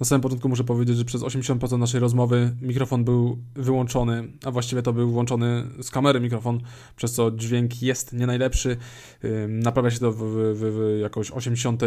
[0.00, 4.82] Na samym początku muszę powiedzieć, że przez 80% naszej rozmowy mikrofon był wyłączony, a właściwie
[4.82, 6.60] to był włączony z kamery mikrofon,
[6.96, 8.76] przez co dźwięk jest nie najlepszy.
[9.48, 11.82] Naprawia się to w, w, w jakoś 80,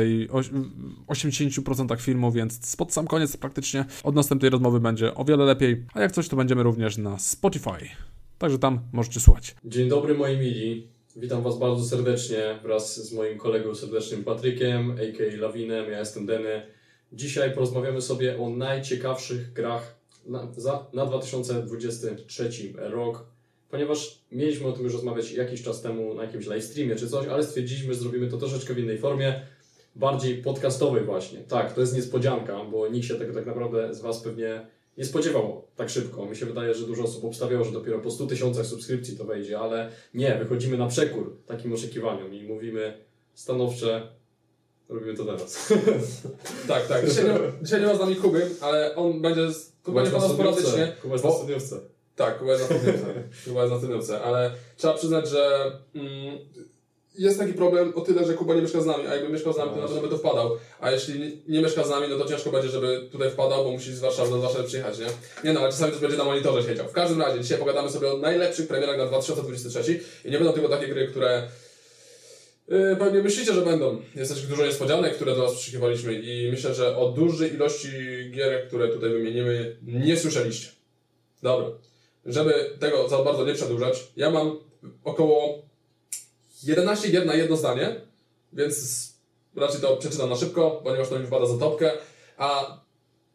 [1.08, 6.02] 80% filmu, więc spod sam koniec praktycznie od następnej rozmowy będzie o wiele lepiej, a
[6.02, 7.90] jak coś to będziemy również na Spotify.
[8.38, 9.56] Także tam możecie słuchać.
[9.66, 10.88] Dzień dobry moi mili.
[11.16, 15.42] Witam Was bardzo serdecznie wraz z moim kolegą serdecznym Patrykiem, a.k.a.
[15.42, 15.92] Lawinem.
[15.92, 16.77] Ja jestem Deny.
[17.14, 23.26] Dzisiaj porozmawiamy sobie o najciekawszych grach na, za, na 2023 rok,
[23.70, 27.28] ponieważ mieliśmy o tym już rozmawiać jakiś czas temu na jakimś live streamie czy coś,
[27.28, 29.42] ale stwierdziliśmy, że zrobimy to troszeczkę w innej formie,
[29.96, 31.40] bardziej podcastowej właśnie.
[31.40, 34.68] Tak, to jest niespodzianka, bo nikt się tego tak naprawdę z Was pewnie
[34.98, 36.26] nie spodziewał tak szybko.
[36.26, 39.60] Mi się wydaje, że dużo osób obstawiało, że dopiero po 100 tysiącach subskrypcji to wejdzie,
[39.60, 42.98] ale nie, wychodzimy na przekór takim oczekiwaniom i mówimy
[43.34, 44.08] stanowcze,
[44.90, 45.74] robimy to teraz.
[46.68, 47.10] tak, tak.
[47.10, 50.30] Dzisiaj nie, dzisiaj nie ma z nami Kuby, ale on będzie, z, Kuba nie pada
[50.30, 50.96] sporadycznie.
[51.02, 51.80] Kuba jest na studiówce.
[52.16, 53.06] Tak, Kuba jest na studiówce.
[53.46, 56.38] Kuba jest na studiówce, ale trzeba przyznać, że mm,
[57.18, 59.58] jest taki problem o tyle, że Kuba nie mieszka z nami, a jakby mieszkał z
[59.58, 60.52] nami, to na pewno by to wpadał.
[60.80, 63.94] A jeśli nie mieszka z nami, no to ciężko będzie, żeby tutaj wpadał, bo musi
[63.94, 65.06] z Warszawy do Warszawy przyjechać, nie?
[65.44, 66.88] Nie no, ale czasami też będzie na monitorze siedział.
[66.88, 70.70] W każdym razie, dzisiaj pogadamy sobie o najlepszych premierach na 2023 i nie będą tylko
[70.70, 71.48] takie gry, które
[73.00, 74.02] pewnie myślicie, że będą.
[74.16, 77.90] Jest też dużo niespodzianek, które do Was przyszykiwaliśmy i myślę, że o dużej ilości
[78.32, 80.70] gier, które tutaj wymienimy, nie słyszeliście.
[81.44, 81.68] Dobra.
[82.26, 84.60] Żeby tego za bardzo nie przedłużać, ja mam
[85.04, 85.62] około
[86.64, 88.02] 11 gier na jedno zdanie,
[88.54, 89.08] więc
[89.56, 91.92] raczej to przeczytam na szybko, ponieważ to mi wypada za topkę.
[92.38, 92.80] A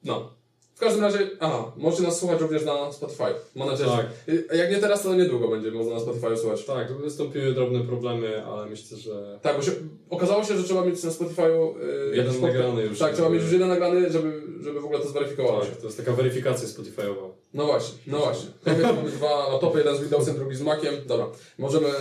[0.05, 0.42] no.
[0.75, 3.25] W każdym razie, aha, możecie nas słuchać również na Spotify.
[3.55, 4.07] Mam nadzieję, tak.
[4.29, 4.57] że.
[4.57, 6.65] Jak nie teraz, to niedługo będzie można na Spotify słuchać.
[6.65, 9.39] Tak, wystąpiły drobne problemy, ale myślę, że.
[9.43, 9.73] Tak, bo się,
[10.11, 11.79] okazało się, że trzeba mieć na Spotify'u.
[12.11, 12.99] Yy, jeden nagrany już.
[12.99, 15.97] Tak, trzeba mieć już jeden nagrany, żeby, żeby w ogóle to zweryfikowało tak, To jest
[15.97, 17.29] taka weryfikacja Spotify'owa.
[17.55, 18.51] No właśnie, no właśnie.
[18.83, 20.95] mamy dwa laptopy, jeden z Windowsem, drugi z Maciem.
[21.07, 21.27] Dobra,
[21.59, 21.89] możemy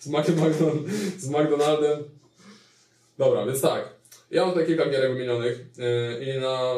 [0.00, 0.84] z, McDonaldem,
[1.18, 2.04] z McDonaldem.
[3.18, 3.91] Dobra, więc tak.
[4.32, 6.74] Ja mam tutaj kilka gierek wymienionych yy, i na...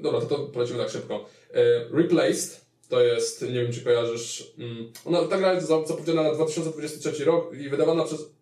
[0.00, 1.24] Dobra, to to polecimy tak szybko.
[1.54, 4.66] Yy, Replaced to jest, nie wiem czy kojarzysz, yy,
[5.04, 8.32] ona, ta gra jest zapowiedziana na 2023 rok i wydawana przez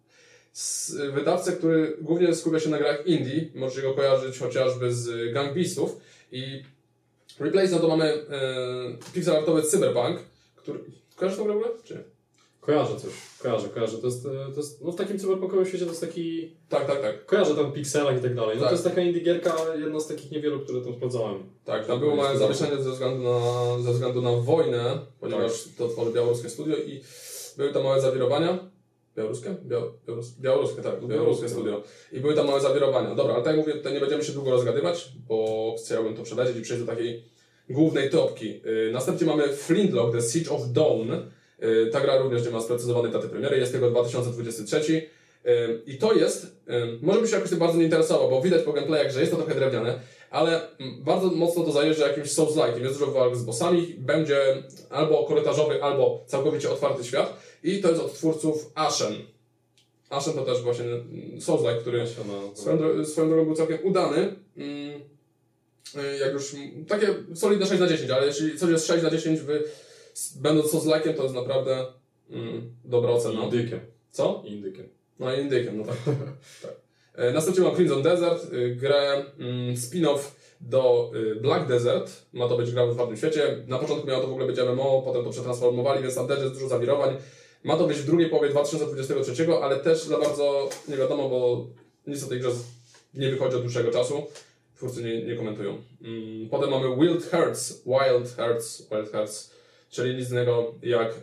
[1.13, 3.49] wydawcę, który głównie skupia się na grach indie.
[3.55, 5.97] Możecie go kojarzyć chociażby z Gang Beastów.
[6.33, 6.63] I
[7.41, 10.19] Replaced no to mamy yy, pixelartowy cyberpunk,
[10.57, 10.79] który...
[11.17, 11.73] Kojarzysz tą grę w ogóle?
[11.85, 12.16] Czy nie?
[12.67, 13.11] Kojarzę coś,
[13.43, 13.99] kojarzę, kojarzę.
[13.99, 16.57] To jest, e, to jest no w takim cyberpunkowym świecie to jest taki...
[16.69, 17.27] Tak, tak, tak.
[17.27, 18.57] Kojarzę tam pikselach i tak dalej.
[18.57, 18.69] No tak.
[18.69, 21.43] to jest taka indie gierka, jedna z takich niewielu, które tam sprawdzałem.
[21.65, 23.39] Tak, tam było małe zawieszenie ze względu na,
[23.83, 25.73] ze względu na wojnę, ponieważ tak.
[25.79, 27.03] to tworzy białoruskie studio i
[27.57, 28.71] były tam małe zawirowania.
[29.17, 29.55] Białoruskie?
[29.65, 31.83] Białorus, białoruskie, tak, białoruskie, białoruskie studio.
[32.13, 33.15] I były tam małe zawirowania.
[33.15, 36.57] Dobra, ale tak jak mówię, tutaj nie będziemy się długo rozgadywać, bo chciałbym to przelecieć
[36.57, 37.25] i przejść do takiej
[37.71, 38.61] głównej topki.
[38.65, 41.13] Yy, następnie mamy Flintlock, The Siege of Dawn.
[41.63, 44.81] Y, ta gra również nie ma sprecyzowanej daty premiery, jest tego 2023.
[45.47, 46.49] Y, I to jest, y,
[47.03, 49.39] może by się jakoś tym bardzo nie interesował, bo widać po gameplayach, że jest to
[49.39, 50.01] trochę drewniane,
[50.31, 52.81] ale mm, bardzo mocno to zajeżdża jakimś Souls-like.
[52.81, 57.41] Jest dużo walk z bossami, będzie albo korytarzowy, albo całkowicie otwarty świat.
[57.63, 59.15] I to jest od twórców Ashen.
[60.11, 62.57] Ashen to też właśnie mm, Souls-like, który no.
[62.57, 64.37] swoją, swoją drogą był całkiem udany.
[64.57, 65.01] Mm,
[66.21, 66.57] jak już,
[66.89, 69.47] takie solidne 6 na 10, ale jeśli coś jest 6 na 10 w
[70.37, 71.87] będąc sozlakiem, to jest naprawdę
[72.31, 73.43] mm, dobra ocena.
[73.43, 73.81] Indykiem.
[74.11, 74.43] Co?
[74.45, 74.89] Indykiem.
[75.19, 75.97] No indykiem, no tak.
[76.63, 76.75] tak.
[77.15, 80.19] E, następnie mam Crimson Desert, y, grę mm, spin-off
[80.61, 82.11] do y, Black Desert.
[82.33, 83.65] Ma to być gra w otwartym świecie.
[83.67, 86.55] Na początku miało to w ogóle być MMO, potem to przetransformowali, więc tam też jest
[86.55, 87.17] dużo zawirowań.
[87.65, 91.67] Ma to być w drugiej połowie 2023, ale też za bardzo nie wiadomo, bo
[92.07, 92.51] nic o tej grze
[93.15, 94.27] nie wychodzi od dłuższego czasu.
[94.77, 95.79] Twórcy nie, nie komentują.
[96.03, 99.56] Mm, potem mamy Wild Hearts, Wild Hearts, Wild Hearts
[99.97, 101.15] czyli nic innego jak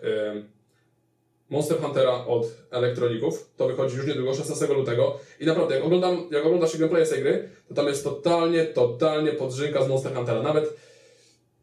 [1.50, 3.50] Monster Huntera od elektroników.
[3.58, 5.20] To wychodzi już niedługo, 16 lutego.
[5.40, 8.66] I naprawdę, jak, oglądam, jak ogląda się gameplay z tej gry, to tam jest totalnie,
[8.66, 10.42] totalnie podrzynka z Monster Huntera.
[10.42, 10.78] Nawet,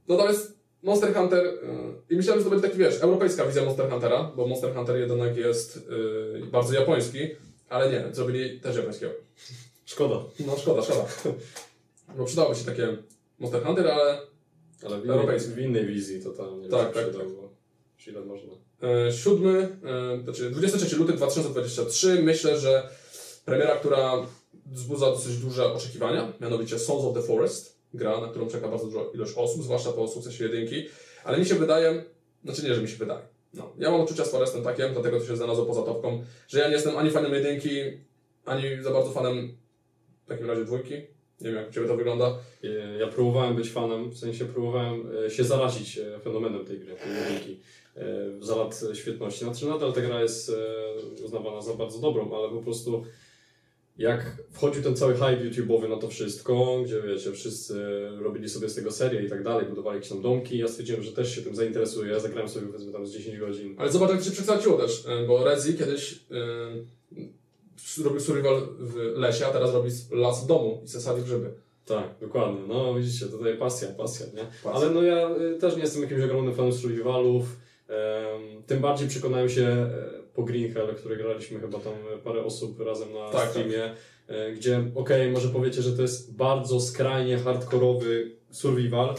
[0.09, 1.53] no tam jest Monster Hunter yy,
[2.11, 5.37] i myślałem, że to będzie taki, wiesz, europejska wizja Monster Huntera, bo Monster Hunter jednak
[5.37, 7.19] jest yy, bardzo japoński,
[7.69, 9.13] ale nie, zrobili też japońskiego.
[9.85, 10.17] Szkoda.
[10.47, 11.05] No szkoda, szkoda.
[12.17, 12.97] Bo przydałoby się takie
[13.39, 14.19] Monster Hunter, ale
[15.13, 16.69] ale w innej, w innej wizji totalnie.
[16.69, 17.27] Tak, tak, tak.
[18.07, 18.53] Ile można.
[18.83, 22.23] E, siódmy, e, znaczy 23 luty 2023.
[22.23, 22.89] Myślę, że
[23.45, 24.27] premiera, która
[24.67, 27.81] wzbudza dosyć duże oczekiwania, mianowicie Sons of the Forest.
[27.95, 30.87] Gra, na którą czeka bardzo duża ilość osób, zwłaszcza po sukcesie jedynki.
[31.25, 32.05] Ale mi się wydaje,
[32.45, 33.21] znaczy nie, że mi się wydaje.
[33.55, 36.67] No, ja mam uczucia z Forestem takie, dlatego to się znalazło poza topką, że ja
[36.69, 37.71] nie jestem ani fanem jedynki,
[38.45, 39.57] ani za bardzo fanem
[40.25, 40.95] w takim razie dwójki.
[41.41, 42.39] Nie wiem, jak u Ciebie to wygląda.
[42.65, 46.95] E, Ja próbowałem być fanem, w sensie próbowałem e, się zarazić e, fenomenem tej gry,
[46.95, 47.61] tej jedynki,
[48.41, 49.45] za lat świetności.
[49.45, 50.53] Znaczy nadal ta gra jest
[51.25, 53.05] uznawana za bardzo dobrą, ale po prostu
[53.99, 57.75] jak wchodził ten cały hype YouTube'owy na to wszystko, gdzie wiecie, wszyscy
[58.21, 61.13] robili sobie z tego serię i tak dalej, budowali jakieś tam domki, ja stwierdziłem, że
[61.13, 63.75] też się tym zainteresuję, ja zagrałem sobie powiedzmy tam z 10 godzin.
[63.79, 66.17] Ale zobacz, jak to się przekształciło też, bo Rezi kiedyś y,
[67.99, 71.51] robił survival w lesie, a teraz robi las w domu i zasadzi grzyby.
[71.87, 72.61] Tak, dokładnie.
[72.69, 74.45] No widzicie, tutaj pasja, pasja, nie?
[74.65, 74.73] Pasja.
[74.73, 77.57] Ale no ja y, też nie jestem jakimś ogromnym fanem survivalów.
[78.67, 79.89] Tym bardziej przekonałem się e,
[80.35, 81.93] po Green Hell, który graliśmy chyba tam
[82.25, 83.95] parę osób razem na Tak, streamie,
[84.29, 89.15] e, gdzie okej, może powiecie, że to jest bardzo skrajnie hardkorowy survival,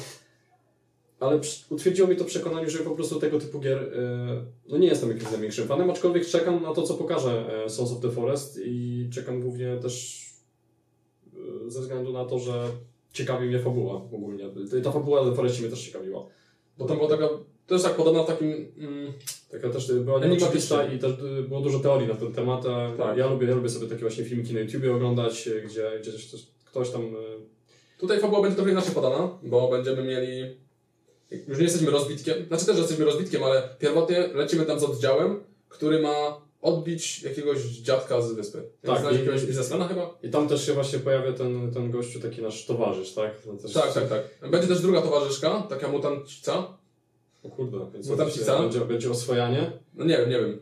[1.21, 1.39] ale
[1.69, 5.31] utwierdziło mi to przekonanie, że po prostu tego typu gier e, no nie jestem jakimś
[5.31, 9.41] największym fanem, aczkolwiek czekam na to, co pokaże e, Sons of the Forest i czekam
[9.41, 10.25] głównie też
[11.33, 12.63] e, ze względu na to, że
[13.13, 14.49] ciekawi mnie fabuła ogólnie.
[14.83, 16.25] Ta fabuła The Forestie mnie też ciekawiła.
[16.77, 17.29] Bo tam była taka,
[17.67, 18.71] to jest tak podobna w takim...
[18.77, 19.13] Mm,
[19.51, 20.83] Taka też była Enigmatyczna.
[20.83, 21.13] i też
[21.47, 22.63] było dużo teorii na ten temat.
[22.97, 23.17] Tak.
[23.17, 26.47] Ja, lubię, ja lubię sobie takie właśnie filmiki na YouTubie oglądać, gdzie, gdzie też, też
[26.65, 27.01] ktoś tam...
[27.97, 30.61] Tutaj fabuła będzie trochę inaczej podana, bo będziemy mieli...
[31.47, 35.99] Już nie jesteśmy rozbitkiem, znaczy też jesteśmy rozbitkiem, ale pierwotnie lecimy tam z oddziałem, który
[36.01, 38.63] ma odbić jakiegoś dziadka z wyspy.
[38.81, 40.17] Tak, Tak, i- jakiegoś biznesmena chyba?
[40.23, 43.31] I tam też się właśnie pojawia ten, ten gościu, taki nasz towarzysz, tak?
[43.61, 44.49] Też, Tak, tak, tak.
[44.51, 46.77] Będzie też druga towarzyszka, taka mutancica.
[47.43, 48.07] O kurde, więc
[48.61, 49.71] będzie, będzie oswojanie.
[49.93, 50.59] No nie wiem, nie wiem.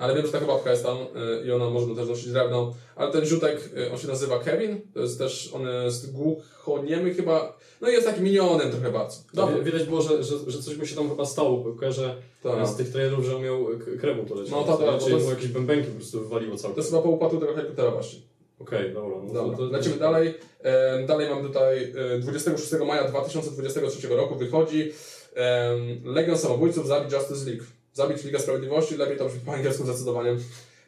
[0.00, 2.74] Ale wiem, że taka babka jest tam y, i ona może też nosić drewno.
[2.96, 4.80] Ale ten ziutek, y, on się nazywa Kevin.
[4.94, 7.58] To jest też, on jest głuchoniemy chyba.
[7.80, 9.16] No i jest takim minionem trochę bardzo.
[9.34, 9.62] Dobry.
[9.64, 12.68] Widać było, że, że, że coś mu się tam chyba stało, bo kojarzę Tak.
[12.68, 13.66] z tych trailerów, że on miał
[14.00, 14.64] kremu to leciało.
[14.66, 16.74] No, tak, tak, Czyli to mu jest- jakieś bębenki po prostu wywaliło całkiem.
[16.74, 18.20] To jest chyba po upadku tego helikoptera właśnie.
[18.58, 19.16] Okej, dobra.
[19.26, 20.34] No Dobra, to, to, lecimy dalej.
[20.62, 24.92] E, dalej mam tutaj e, 26 maja 2023 roku wychodzi
[25.36, 25.70] e,
[26.04, 27.64] Legion Samobójców Zabić Justice League.
[27.92, 30.36] Zabić Ligę Sprawiedliwości, lepiej to brzmi po angielsku zdecydowanie.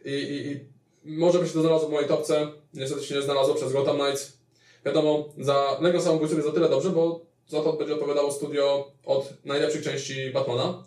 [0.05, 3.55] I, i, i może by się to znalazło w mojej topce, niestety się nie znalazło
[3.55, 4.39] przez Gotham Knights.
[4.85, 9.33] Wiadomo, za Legion Samobójców jest o tyle dobrze, bo za to będzie odpowiadało studio od
[9.45, 10.85] najlepszych części Batmana,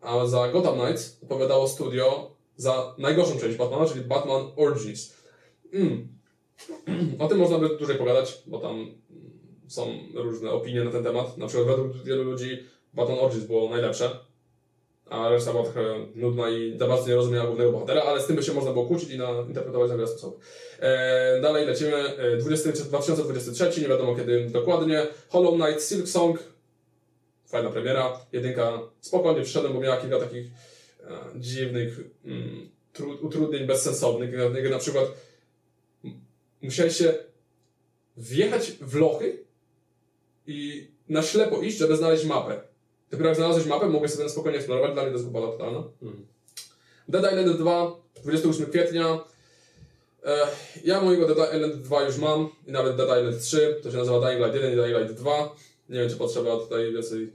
[0.00, 5.14] a za Gotham Knights odpowiadało studio za najgorszą część Batmana, czyli Batman Origins.
[5.72, 6.08] Mm.
[7.18, 8.86] O tym można by dłużej pogadać, bo tam
[9.68, 11.38] są różne opinie na ten temat.
[11.38, 12.64] Na przykład według wielu ludzi
[12.94, 14.10] Batman Origins było najlepsze,
[15.10, 18.36] a reszta była trochę nudna i za bardzo nie rozumiała głównego bohatera, ale z tym
[18.36, 20.40] by się można było kłócić i na, interpretować na wiele sposobów.
[20.80, 25.06] E, dalej lecimy, e, 20, 2023, nie wiadomo kiedy dokładnie.
[25.28, 26.38] Hollow Knight Silk Song,
[27.46, 34.32] fajna premiera, jedynka spokojnie przyszedłem, bo miała kilka takich e, dziwnych mm, tru, utrudnień bezsensownych,
[34.32, 35.04] jak na przykład
[36.62, 37.14] musiałeś się
[38.16, 39.44] wjechać w lochy
[40.46, 42.69] i na ślepo iść, żeby znaleźć mapę.
[43.10, 45.84] Dopiero jak znalazłeś mapę, mogłeś sobie na spokojnie eksplorować, dla mnie to jest głupota totalna.
[46.02, 46.26] Mhm.
[47.08, 49.20] Dead Island 2, 28 kwietnia.
[50.84, 54.20] Ja mojego Dead Island 2 już mam i nawet Dead Island 3, to się nazywa
[54.20, 55.56] Dying Light 1 i Dying Light 2.
[55.88, 57.32] Nie wiem, czy potrzeba tutaj więcej...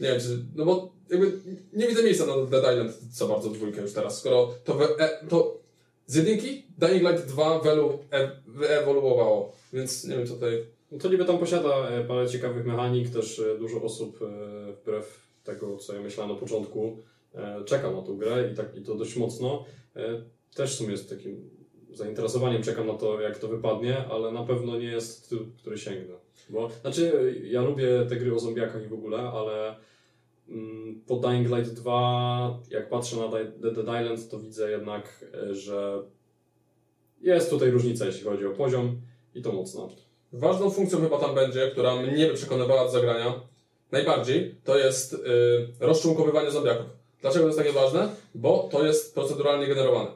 [0.00, 0.38] Nie wiem, czy...
[0.54, 1.32] No bo jakby
[1.72, 5.26] nie widzę miejsca na Dead Island co bardzo dwójkę już teraz, skoro to, we, e,
[5.28, 5.58] to
[6.06, 10.66] z jedynki Dying Light 2 welu, e, wyewoluowało, więc nie wiem, co tutaj...
[10.92, 15.32] No to niby tam posiada e, parę ciekawych mechanik, też e, dużo osób e, wbrew
[15.44, 16.96] tego, co ja myślałem na początku,
[17.64, 19.64] czeka na tą grę i, tak, i to dość mocno.
[20.54, 21.50] Też w sumie z takim
[21.92, 26.14] zainteresowaniem czekam na to, jak to wypadnie, ale na pewno nie jest tytuł, który sięgnę.
[26.50, 29.76] Bo, znaczy, ja lubię te gry o zombiakach i w ogóle, ale
[30.48, 33.28] mm, po Dying Light 2, jak patrzę na
[33.72, 36.02] Dead Island, to widzę jednak, że
[37.20, 39.00] jest tutaj różnica, jeśli chodzi o poziom
[39.34, 39.88] i to mocno.
[40.32, 43.40] Ważną funkcją chyba tam będzie, która mnie by przekonywała do zagrania
[43.92, 45.18] najbardziej, to jest y,
[45.80, 46.86] rozczłonkowywanie zombiaków.
[47.20, 48.08] Dlaczego to jest takie ważne?
[48.34, 50.10] Bo to jest proceduralnie generowane.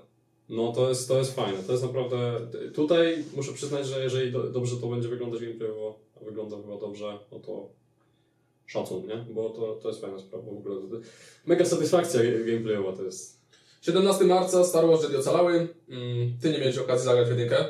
[0.49, 2.40] No to jest, to jest fajne, to jest naprawdę...
[2.75, 7.18] Tutaj muszę przyznać, że jeżeli do, dobrze to będzie wyglądać gameplayowo, a wygląda chyba dobrze,
[7.32, 7.68] no to
[8.66, 9.16] szacun, nie?
[9.30, 11.00] Bo to, to jest fajna sprawa w ogóle.
[11.46, 13.40] Mega satysfakcja gameplayowa to jest.
[13.82, 15.68] 17 marca Star Wars Jedi ocalały.
[15.88, 17.64] Mm, ty nie miałeś okazji zagrać w jedynkę?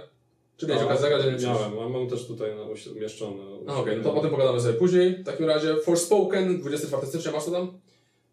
[0.57, 1.43] Czy miałeś okazję zagrać?
[1.45, 3.43] Miałem, a mam też tutaj usi- umieszczone.
[3.67, 5.17] Okej, no to potem pogadamy sobie później.
[5.17, 7.79] W takim razie Forspoken, 24 stycznia, masz to tam?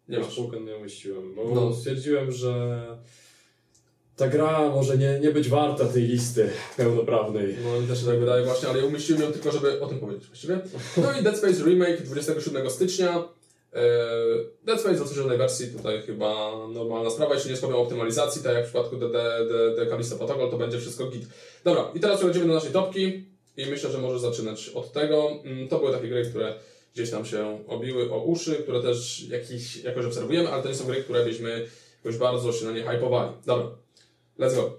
[0.08, 0.32] Nie masz.
[0.32, 1.74] Spoken nie umieściłem, bo No.
[1.74, 2.82] stwierdziłem, że
[4.16, 7.56] ta gra może nie, nie być warta tej listy pełnoprawnej.
[7.64, 10.00] No mi też się tak wydaje właśnie, ale ja umieściłem ją tylko, żeby o tym
[10.00, 10.60] powiedzieć właściwie.
[10.96, 13.24] No i Dead Space Remake 27 stycznia.
[14.62, 18.66] Dead Space odsłużonej wersji tutaj chyba normalna sprawa, jeśli nie słabią optymalizacji, tak jak w
[18.66, 18.96] przypadku
[19.76, 21.24] The Callisto Protocol, to będzie wszystko git.
[21.64, 23.24] Dobra, i teraz przechodzimy do naszej topki.
[23.56, 25.30] i myślę, że może zaczynać od tego.
[25.44, 26.54] Mm, To były takie gry, które
[26.94, 30.86] gdzieś tam się obiły o uszy, które też jakiś, jakoś obserwujemy, ale to nie są
[30.86, 31.66] gry, które byśmy
[32.04, 33.32] jakoś bardzo się na nie hypowali.
[33.46, 33.66] Dobra,
[34.38, 34.72] let's go.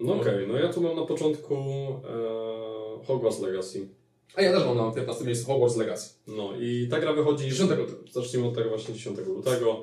[0.00, 3.88] No okej, no ja tu mam na początku e, Hogwarts Legacy.
[4.34, 6.14] A ja też mam na 15 miejscu Hogwarts Legacy.
[6.26, 7.98] No i ta gra wychodzi 10 lutego.
[8.12, 9.82] Zacznijmy od tego właśnie 10 lutego.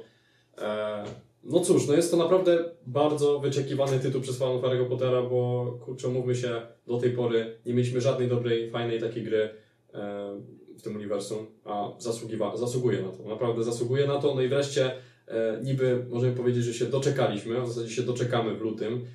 [0.58, 1.04] E,
[1.44, 6.08] no cóż, no jest to naprawdę bardzo wyczekiwany tytuł przez fanów Harry'ego Pottera, bo kurczę,
[6.08, 9.50] mówmy się, do tej pory nie mieliśmy żadnej dobrej, fajnej takiej gry
[9.94, 10.40] e,
[10.78, 14.36] w tym uniwersum, a zasługiwa, zasługuje na to, naprawdę zasługuje na to.
[14.36, 14.92] No i wreszcie
[15.28, 19.06] e, niby możemy powiedzieć, że się doczekaliśmy, a w zasadzie się doczekamy w lutym.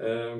[0.00, 0.36] E,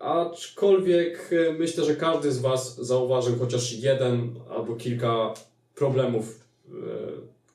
[0.00, 5.34] aczkolwiek e, myślę, że każdy z Was zauważył chociaż jeden albo kilka
[5.74, 6.72] problemów, e,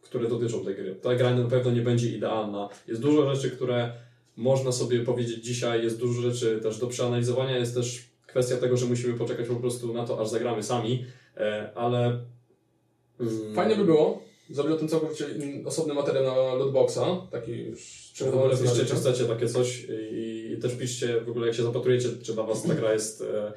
[0.02, 0.96] które dotyczą tej gry.
[0.96, 2.70] Ta gra na pewno nie będzie idealna.
[2.88, 3.94] Jest dużo rzeczy, które
[4.36, 8.86] można sobie powiedzieć dzisiaj, jest dużo rzeczy też do przeanalizowania, jest też kwestia tego, że
[8.86, 11.06] musimy poczekać po prostu na to, aż zagramy sami,
[11.38, 12.20] e, ale...
[13.20, 15.26] mm, Fajnie by było zrobić o tym całkowicie
[15.66, 20.76] osobny materiał na lootboxa, taki już ogóle piszcie, czy chcecie takie coś i, i też
[20.76, 23.54] piszcie w ogóle, jak się zapatrujecie, czy dla Was ta gra jest e,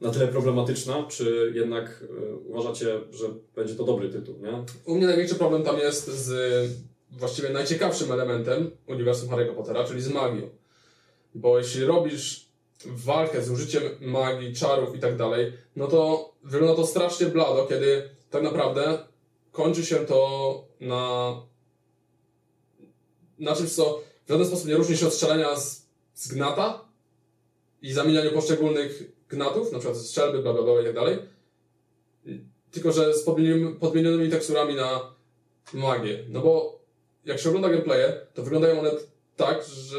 [0.00, 4.64] na tyle problematyczna, czy jednak e, uważacie, że będzie to dobry tytuł, nie?
[4.84, 6.70] U mnie największy problem tam jest z
[7.10, 10.48] właściwie najciekawszym elementem uniwersum Harry'ego Pottera, czyli z magią.
[11.34, 12.48] Bo jeśli robisz
[12.86, 18.08] walkę z użyciem magii, czarów i tak dalej, no to wygląda to strasznie blado, kiedy
[18.30, 18.98] tak naprawdę
[19.58, 21.32] kończy się to na,
[23.38, 26.84] na czymś, co w żaden sposób nie różni się od strzelania z, z gnata
[27.82, 31.18] i zamienianiu poszczególnych gnatów, na przykład strzelby, bla bla bla i tak dalej.
[32.70, 35.14] Tylko, że z podmienionymi, podmienionymi teksturami na
[35.74, 36.24] magię.
[36.28, 36.80] No bo
[37.24, 38.90] jak się ogląda gameplaye, to wyglądają one
[39.36, 39.98] tak, że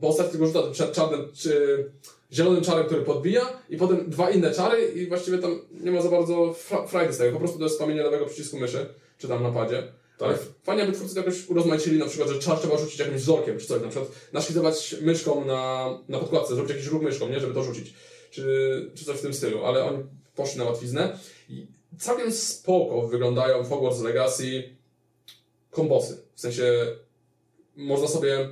[0.00, 1.84] postać tylko rzuca tym cza- czarnym czy
[2.32, 6.08] zielonym czarem, który podbija i potem dwa inne czary i właściwie tam nie ma za
[6.08, 7.32] bardzo fra- frajdy z tego.
[7.32, 8.86] Po prostu to jest spamienie lewego przycisku myszy,
[9.18, 9.92] czy tam na padzie.
[10.20, 13.66] Ale fajnie, aby twórcy jakoś urozmaicili, na przykład, że czar trzeba rzucić jakimś wzorkiem, czy
[13.66, 17.62] coś, na przykład naszkicować myszką na, na podkładce, zrobić jakiś ruch myszką, nie, żeby to
[17.62, 17.94] rzucić,
[18.30, 21.18] czy, czy coś w tym stylu, ale oni poszli na łatwiznę
[21.48, 21.66] i
[21.98, 24.76] całkiem spoko wyglądają w Hogwarts Legacy
[25.70, 26.86] kombosy, w sensie
[27.76, 28.48] można sobie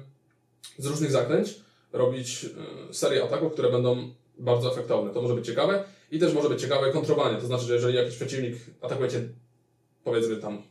[0.78, 1.61] z różnych zaklęć
[1.92, 2.45] robić
[2.90, 5.11] y, serię ataków, które będą bardzo efektowne.
[5.14, 7.40] To może być ciekawe i też może być ciekawe kontrowanie.
[7.40, 9.28] To znaczy, że jeżeli jakiś przeciwnik atakuje cię,
[10.04, 10.62] powiedzmy tam,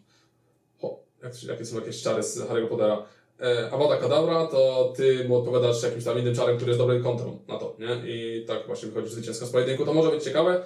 [0.82, 3.06] ho, jak, jakie są jakieś czary z Harry'ego Pottera,
[3.42, 7.40] e, Avada Kedavra, to ty mu odpowiadasz jakimś tam innym czarem, który jest dobrym kontrą
[7.48, 8.14] na to, nie?
[8.14, 9.86] I tak właśnie wychodzisz zwycięsko z pojedynku.
[9.86, 10.64] To może być ciekawe.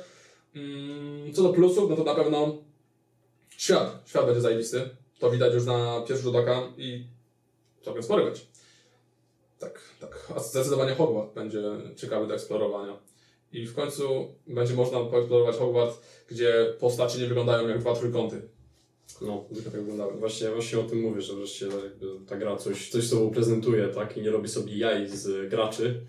[0.56, 2.58] Mm, Co do plusów, no to na pewno
[3.58, 4.02] świat.
[4.06, 4.90] Świat będzie zajebisty.
[5.20, 7.06] To widać już na pierwszy rzut oka i
[7.82, 8.42] całkiem spory będzie.
[9.62, 10.28] Tak, tak.
[10.36, 11.62] A zdecydowanie Hogwart będzie
[11.96, 13.00] ciekawy do eksplorowania.
[13.52, 18.42] I w końcu będzie można poeksplorować Hogwart, gdzie postacie nie wyglądają jak dwa trójkąty.
[19.22, 20.14] No, tak wyglądały.
[20.14, 21.68] Właśnie, właśnie o tym mówię, że wreszcie
[22.28, 24.18] ta gra coś, coś sobą prezentuje, tak?
[24.18, 26.02] I nie robi sobie jaj z graczy.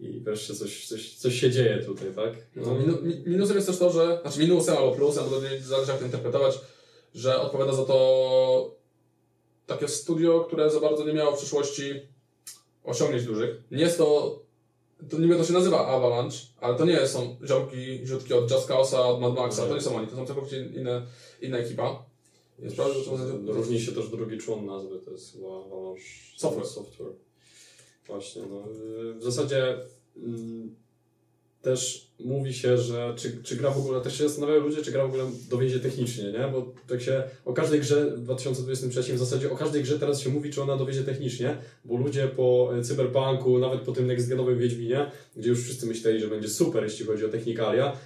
[0.00, 2.32] I wreszcie coś, coś, coś się dzieje tutaj, tak?
[2.56, 5.98] No, mi- minusem jest też to, że, znaczy minusem albo plusem, bo to zależy jak
[6.00, 6.60] to interpretować,
[7.14, 8.76] że odpowiada za to
[9.66, 12.13] takie studio, które za bardzo nie miało w przyszłości
[12.84, 13.62] osiągnięć dużych.
[13.70, 14.38] Nie jest to,
[15.10, 18.98] to niby to się nazywa Avalanche, ale to nie są ziomki, rzutki od Just Cause'a,
[18.98, 21.06] od Mad Maxa, to nie są oni, to są całkowicie inne,
[21.40, 22.04] inna ekipa.
[22.58, 23.52] Jest prawda, że to.
[23.52, 26.02] Różni się też drugi człon nazwy, to jest chyba Avalanche
[26.36, 26.66] Software.
[26.66, 27.12] Software.
[28.06, 28.62] Właśnie, no.
[29.18, 29.78] W zasadzie
[30.16, 30.74] mm,
[31.64, 35.02] też mówi się, że czy, czy gra w ogóle, też się zastanawiają ludzie, czy gra
[35.02, 36.48] w ogóle dowiezie technicznie, nie?
[36.52, 40.30] Bo tak się o każdej grze w 2023 w zasadzie o każdej grze teraz się
[40.30, 44.58] mówi, czy ona dowiezie technicznie, bo ludzie po e, Cyberpunku, nawet po tym next genowym
[44.58, 47.96] Wiedźminie, gdzie już wszyscy myśleli, że będzie super, jeśli chodzi o technikalia,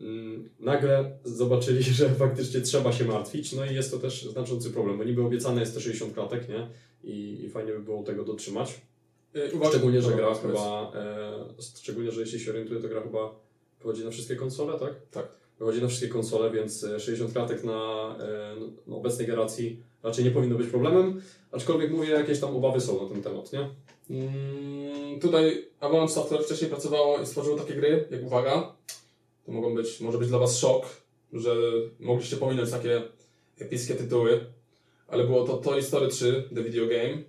[0.00, 4.98] mm, nagle zobaczyli, że faktycznie trzeba się martwić, no i jest to też znaczący problem,
[4.98, 6.68] bo niby obiecane jest te 60 klatek, nie?
[7.04, 8.80] I, i fajnie by było tego dotrzymać.
[9.34, 13.34] Yy, uwaga- Szczególnie, że gra chyba, e, szczególnie, że jeśli się orientuję, to gra chyba
[13.78, 14.92] wychodzi na wszystkie konsole, tak?
[15.10, 15.28] Tak.
[15.58, 20.30] Wychodzi na wszystkie konsole, więc e, 60 klatek na, e, na obecnej generacji raczej nie
[20.30, 21.22] powinno być problemem,
[21.52, 23.70] aczkolwiek mówię, jakieś tam obawy są na ten temat, nie?
[24.10, 28.74] Mm, tutaj Avalanche Software wcześniej pracowało i stworzyło takie gry, jak uwaga,
[29.46, 30.86] to mogą być, może być dla Was szok,
[31.32, 31.54] że
[32.00, 33.02] mogliście pominąć takie
[33.58, 34.40] epickie tytuły,
[35.08, 37.22] ale było to Toy Story 3, The Video Game,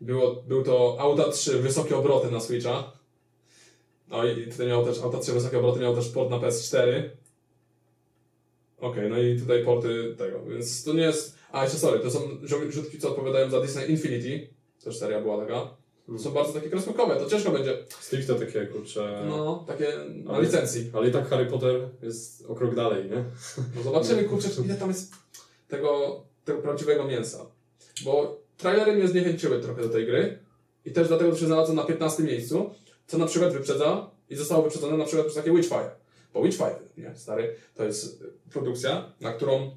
[0.00, 2.92] było, był to Auta 3, Wysokie Obroty na Switcha,
[4.08, 7.10] no i tutaj miał też, Auta 3, Wysokie Obroty miał też port na PS4,
[8.80, 12.20] Okej, no i tutaj porty tego, więc to nie jest, a jeszcze sorry, to są
[12.68, 14.48] rzutki, co odpowiadają za Disney Infinity,
[14.84, 15.70] też seria była taka,
[16.18, 17.78] są bardzo takie kreskówkowe, to ciężko będzie.
[18.00, 19.24] Stricte takie, kurczę...
[19.28, 19.92] No, takie
[20.24, 20.90] na Ale- licencji.
[20.94, 23.24] Ale i tak Harry Potter jest o krok dalej, nie?
[23.76, 25.12] No zobaczymy, kurczę, ile tam jest
[25.68, 27.46] tego, tego prawdziwego mięsa.
[28.04, 30.38] Bo trailery mnie zniechęciły trochę do tej gry
[30.84, 32.70] i też dlatego, się znalazłem na 15 miejscu,
[33.06, 35.90] co na przykład wyprzedza i zostało wyprzedzone na przykład przez takie Witchfire.
[36.34, 39.70] Bo Witchfire, nie, stary, to jest y, produkcja, na którą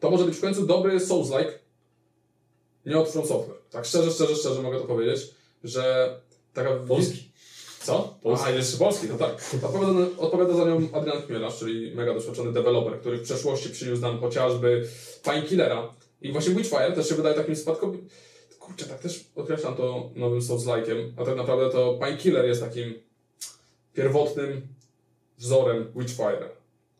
[0.00, 1.52] to może być w końcu dobry Souls-like,
[2.86, 3.58] nie od From Software.
[3.70, 5.30] Tak szczerze, szczerze, szczerze mogę to powiedzieć,
[5.64, 6.14] że
[6.54, 6.70] taka...
[6.70, 7.30] Polski.
[7.80, 8.18] Co?
[8.22, 8.46] Polski.
[8.48, 9.34] A, jeszcze polski, to tak.
[9.62, 14.20] Odpowiada, odpowiada za nią Adrian Chmielarz, czyli mega doświadczony deweloper, który w przeszłości przyniósł nam
[14.20, 14.88] chociażby
[15.22, 15.94] Painkillera
[16.24, 18.08] i właśnie Witchfire też się wydaje takim spadkowym...
[18.58, 22.94] Kurczę, tak też określam to nowym Souls-like'iem, a tak naprawdę to Painkiller jest takim
[23.94, 24.68] pierwotnym
[25.38, 26.48] wzorem Witchfire.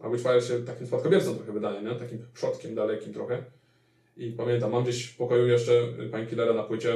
[0.00, 1.94] A Witchfire się takim spadkobiercą trochę wydaje, nie?
[1.94, 3.44] Takim przodkiem dalekim trochę.
[4.16, 6.94] I pamiętam, mam gdzieś w pokoju jeszcze Painkillera na płycie.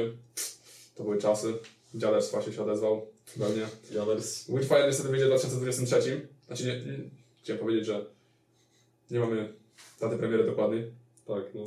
[0.95, 1.53] To były czasy.
[1.95, 3.07] Dziaderstwa się odezwał.
[3.39, 3.65] Pewnie.
[3.91, 4.49] Jaders.
[4.49, 6.27] Witchfire niestety wyjdzie w 2023.
[6.47, 7.09] Znaczy, nie, nie,
[7.43, 8.05] chciałem powiedzieć, że
[9.11, 9.53] nie mamy
[10.01, 10.98] daty premiery dokładnej.
[11.29, 11.61] Tak, no,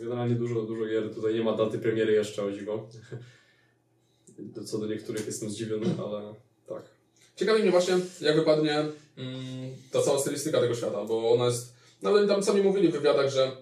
[0.00, 1.14] generalnie dużo, dużo gier.
[1.14, 2.88] Tutaj nie ma daty premiery jeszcze, o dziwo.
[4.66, 6.34] Co do niektórych jestem zdziwiony, ale
[6.66, 6.82] tak.
[7.36, 11.74] Ciekawi mnie właśnie, jak wypadnie mm, ta cała stylistyka tego świata, bo ona jest.
[12.02, 13.56] Nawet oni tam sami mówili w wywiadach, że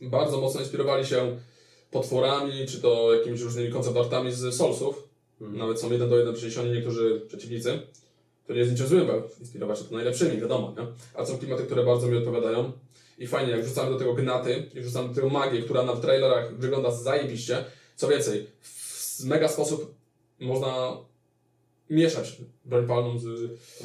[0.00, 1.36] bardzo mocno inspirowali się
[1.90, 5.08] potworami, czy to jakimiś różnymi concept artami z Soulsów.
[5.40, 5.58] Mhm.
[5.58, 7.80] Nawet są jeden do jeden przeniesioni niektórzy przeciwnicy,
[8.46, 10.86] to nie jest niczym złym, bo inspirować się to najlepszymi, wiadomo, nie?
[11.14, 12.72] Ale są klimaty, które bardzo mi odpowiadają.
[13.18, 16.00] I fajnie, jak wrzucamy do tego gnaty i wrzucamy do tego magię, która na w
[16.00, 17.64] trailerach wygląda zajebiście.
[17.96, 19.94] Co więcej, w mega sposób
[20.40, 20.96] można
[21.90, 23.24] mieszać broń palną z...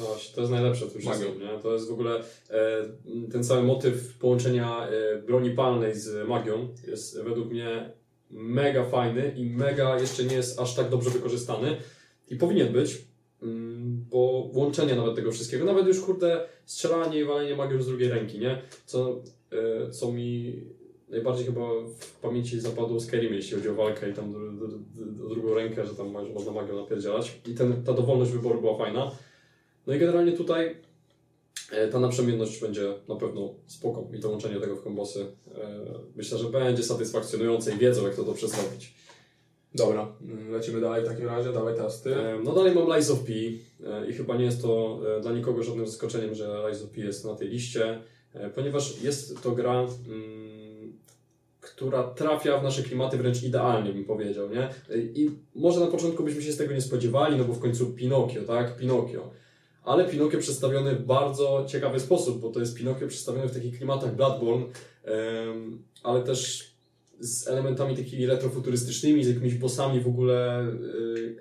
[0.00, 1.20] No to jest najlepsze w tym Magią.
[1.20, 1.58] wszystkim, nie?
[1.62, 2.88] To jest w ogóle e,
[3.32, 7.90] ten cały motyw połączenia e, broni palnej z magią jest według mnie
[8.30, 11.76] mega fajny i mega jeszcze nie jest aż tak dobrze wykorzystany
[12.28, 13.04] i powinien być,
[14.14, 18.38] bo łączenie nawet tego wszystkiego, nawet już kurde strzelanie i walenie magią z drugiej ręki,
[18.38, 18.62] nie?
[18.86, 20.60] Co, e, co mi
[21.08, 21.60] najbardziej chyba
[21.98, 24.34] w pamięci zapadło Skyrim, jeśli chodzi o walkę i tam
[25.24, 27.40] o drugą rękę, że tam można magią napierdzielać.
[27.46, 29.10] I ten, ta dowolność wyboru była fajna.
[29.86, 30.76] No i generalnie tutaj
[31.72, 35.84] e, ta naprzemienność będzie na pewno spoko i to łączenie tego w kombosy e,
[36.16, 38.94] myślę, że będzie satysfakcjonujące i wiedzą jak to dobrze zrobić.
[39.74, 42.16] Dobra, mm, lecimy dalej w takim razie, dawaj teraz ty.
[42.16, 45.32] E, No dalej mam Lies of P e, i chyba nie jest to e, dla
[45.32, 48.02] nikogo żadnym zaskoczeniem, że Lies of P jest na tej liście,
[48.54, 50.92] ponieważ jest to gra, mm,
[51.60, 54.68] która trafia w nasze klimaty wręcz idealnie, bym powiedział, nie?
[55.14, 58.42] I może na początku byśmy się z tego nie spodziewali, no bo w końcu Pinokio,
[58.42, 58.76] tak?
[58.76, 59.30] Pinokio.
[59.84, 64.16] Ale Pinokio przedstawiony w bardzo ciekawy sposób, bo to jest Pinokio przedstawiony w takich klimatach
[64.16, 64.66] Bloodborne,
[66.02, 66.73] ale też
[67.20, 70.68] z elementami takimi retrofuturystycznymi, z jakimiś bossami w ogóle,
[71.16, 71.36] y,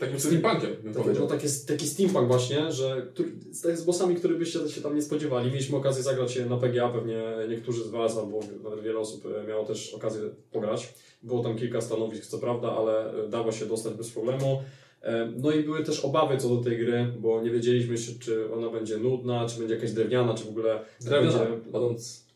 [0.00, 4.34] Takim steampunkiem, taki, no, taki, taki steampunk właśnie, że który, z, tak z bossami, które
[4.34, 5.50] byście się tam nie spodziewali.
[5.50, 9.46] Mieliśmy okazję zagrać się na PGA, pewnie niektórzy z Was, albo nawet wiele osób e,
[9.46, 10.94] miało też okazję pograć.
[11.22, 14.62] Było tam kilka stanowisk, co prawda, ale e, dało się dostać bez problemu.
[15.02, 18.52] E, No i były też obawy co do tej gry, bo nie wiedzieliśmy, czy, czy
[18.52, 21.70] ona będzie nudna, czy będzie jakaś drewniana, czy w ogóle Drewniana, będzie...
[21.70, 22.29] badąc.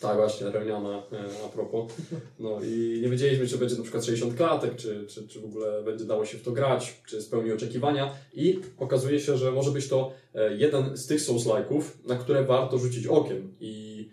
[0.00, 1.92] Tak, właśnie, drewniana e, a propos.
[2.38, 5.82] No i nie wiedzieliśmy, czy będzie na przykład 60 klatek, czy, czy, czy w ogóle
[5.82, 8.14] będzie dało się w to grać, czy spełni oczekiwania.
[8.34, 12.78] I okazuje się, że może być to e, jeden z tych Souls-like'ów, na które warto
[12.78, 13.54] rzucić okiem.
[13.60, 14.08] I,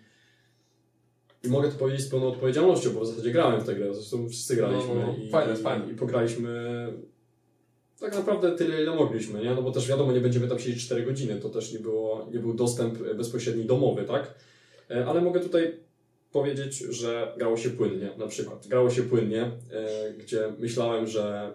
[1.44, 4.28] I mogę to powiedzieć z pełną odpowiedzialnością, bo w zasadzie grałem w tę grę, zresztą
[4.28, 4.94] wszyscy graliśmy.
[4.94, 5.24] No, no.
[5.24, 5.92] I, Fajne, i, fajne.
[5.92, 6.48] I pograliśmy
[8.00, 9.54] tak naprawdę tyle, ile mogliśmy, nie?
[9.54, 12.38] No bo też wiadomo, nie będziemy tam siedzieć 4 godziny, to też nie, było, nie
[12.38, 14.34] był dostęp bezpośredni domowy, tak?
[14.90, 15.80] E, Ale mogę tutaj
[16.32, 18.66] powiedzieć, że grało się płynnie, na przykład.
[18.66, 21.52] Grało się płynnie, e, gdzie myślałem, że,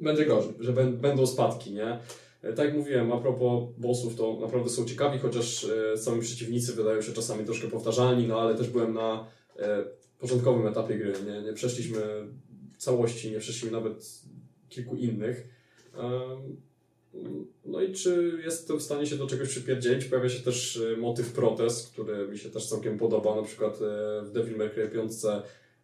[0.00, 0.52] Będzie gorzej.
[0.60, 1.98] że bę- będą spadki, nie?
[2.42, 7.02] E, Tak jak mówiłem, a propos bossów, to naprawdę są ciekawi, chociaż sami przeciwnicy wydają
[7.02, 9.26] się czasami troszkę powtarzalni, no ale też byłem na
[10.18, 11.98] początkowym etapie gry, nie, nie przeszliśmy
[12.78, 14.22] całości, nie przeszliśmy nawet
[14.68, 15.48] kilku innych.
[17.64, 20.04] No i czy jestem w stanie się do czegoś przypierdzielić?
[20.04, 23.36] Pojawia się też e, motyw protest, który mi się też całkiem podoba.
[23.36, 25.12] Na przykład e, w Devil May Cry 5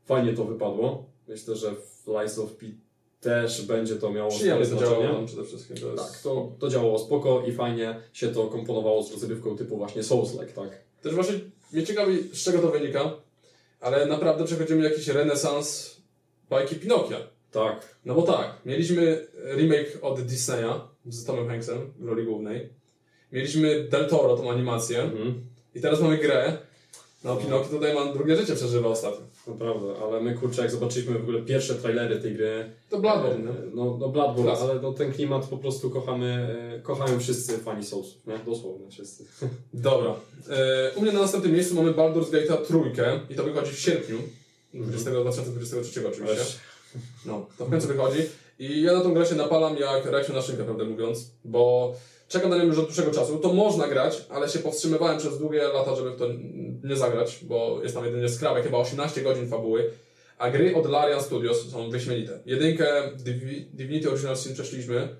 [0.05, 1.11] fajnie to wypadło.
[1.29, 2.67] Myślę, że w Lies of P
[3.21, 4.79] też będzie to miało to znaczenie.
[4.79, 5.77] działało tam przede wszystkim.
[5.77, 6.05] To jest...
[6.05, 10.53] Tak, to, to działało spoko i fajnie się to komponowało z rozrywką typu właśnie Souls-like,
[10.53, 10.83] tak?
[11.03, 11.35] Też właśnie
[11.73, 13.12] mnie ciekawi, z czego to wynika,
[13.81, 15.97] ale naprawdę przechodzimy jakiś renesans
[16.51, 17.38] bajki Pinokia.
[17.50, 17.96] Tak.
[18.04, 22.68] No bo tak, mieliśmy remake od Disneya z Tomem Hanksem w roli głównej.
[23.32, 25.02] Mieliśmy Del Toro, tą animację.
[25.02, 25.34] Mhm.
[25.74, 26.58] I teraz mamy grę,
[27.24, 29.26] No, Pinoki tutaj ma drugie życie przeżywa ostatnio.
[29.46, 32.72] Naprawdę, ale my kurczę, jak zobaczyliśmy w ogóle pierwsze trailery tej gry.
[32.90, 33.61] To Bloodborne, e, nie?
[33.74, 34.62] No, no Bloodborne, Klas.
[34.62, 38.38] ale no, ten klimat po prostu kochamy, e, kochają wszyscy fani Soulsów, nie?
[38.46, 39.24] Dosłownie wszyscy.
[39.74, 40.14] Dobra.
[40.50, 44.18] E, u mnie na następnym miejscu mamy Baldur's Gate'a trójkę i to wychodzi w sierpniu
[44.74, 46.44] 20, 2023 oczywiście.
[47.27, 48.18] No, to w końcu wychodzi.
[48.59, 51.92] I ja na tą grę się napalam jak reakcja na szynkę, prawdę mówiąc, bo
[52.29, 53.38] czekam na nią już od dłuższego czasu.
[53.38, 56.27] To można grać, ale się powstrzymywałem przez długie lata, żeby w to
[56.85, 59.90] nie zagrać, bo jest tam jedynie skrawek, chyba 18 godzin fabuły.
[60.38, 62.40] A gry od Larian Studios są wyśmienite.
[62.46, 65.16] Jedynkę Divi- Divinity Original Sin przeszliśmy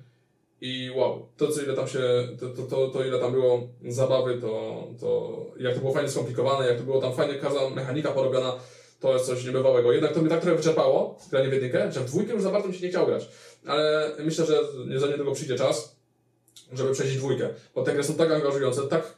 [0.61, 2.01] i wow, to co ile tam się,
[2.41, 6.69] to, to, to, to ile tam było zabawy, to, to jak to było fajnie skomplikowane,
[6.69, 8.55] jak to było tam fajnie każda mechanika porobiona,
[9.01, 9.93] to jest coś niebywałego.
[9.93, 12.69] Jednak to mnie tak trochę wyczerpało, granie w jedynkę, że w dwójkę już za bardzo
[12.69, 13.29] mi się nie chciało grać.
[13.67, 14.61] Ale myślę, że
[15.01, 15.97] za niedługo przyjdzie czas,
[16.73, 17.49] żeby przejść dwójkę.
[17.75, 19.15] Bo te gry są tak angażujące, tak,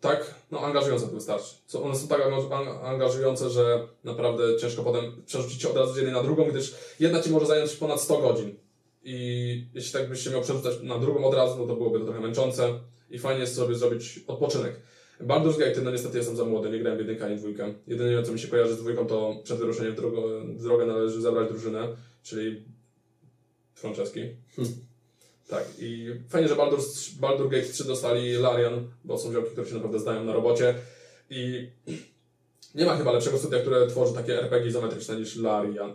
[0.00, 1.54] tak, no angażujące to wystarczy.
[1.82, 6.14] One są tak angaż- an- angażujące, że naprawdę ciężko potem przerzucić od razu z jednej
[6.14, 8.54] na drugą, gdyż jedna ci może zająć ponad 100 godzin.
[9.04, 12.04] I jeśli tak byś się miał przerzucać na drugą od razu, no to byłoby to
[12.04, 14.80] trochę męczące i fajnie jest sobie zrobić odpoczynek.
[15.20, 17.74] Baldur's Gate, no niestety jestem za młody, nie grałem w jedynkę ani dwójkę.
[17.86, 20.18] Jedyne co mi się kojarzy z dwójką, to przed wyruszeniem w drogę,
[20.58, 21.88] drogę należy zabrać drużynę,
[22.22, 22.62] czyli
[23.74, 24.20] Franceski.
[25.48, 29.74] Tak, i fajnie, że Baldur's, Baldur Gate 3 dostali Larian, bo są działki, które się
[29.74, 30.74] naprawdę zdają na robocie.
[31.30, 31.68] I
[32.74, 35.94] nie ma chyba lepszego studia, które tworzy takie RPG izometryczne niż Larian.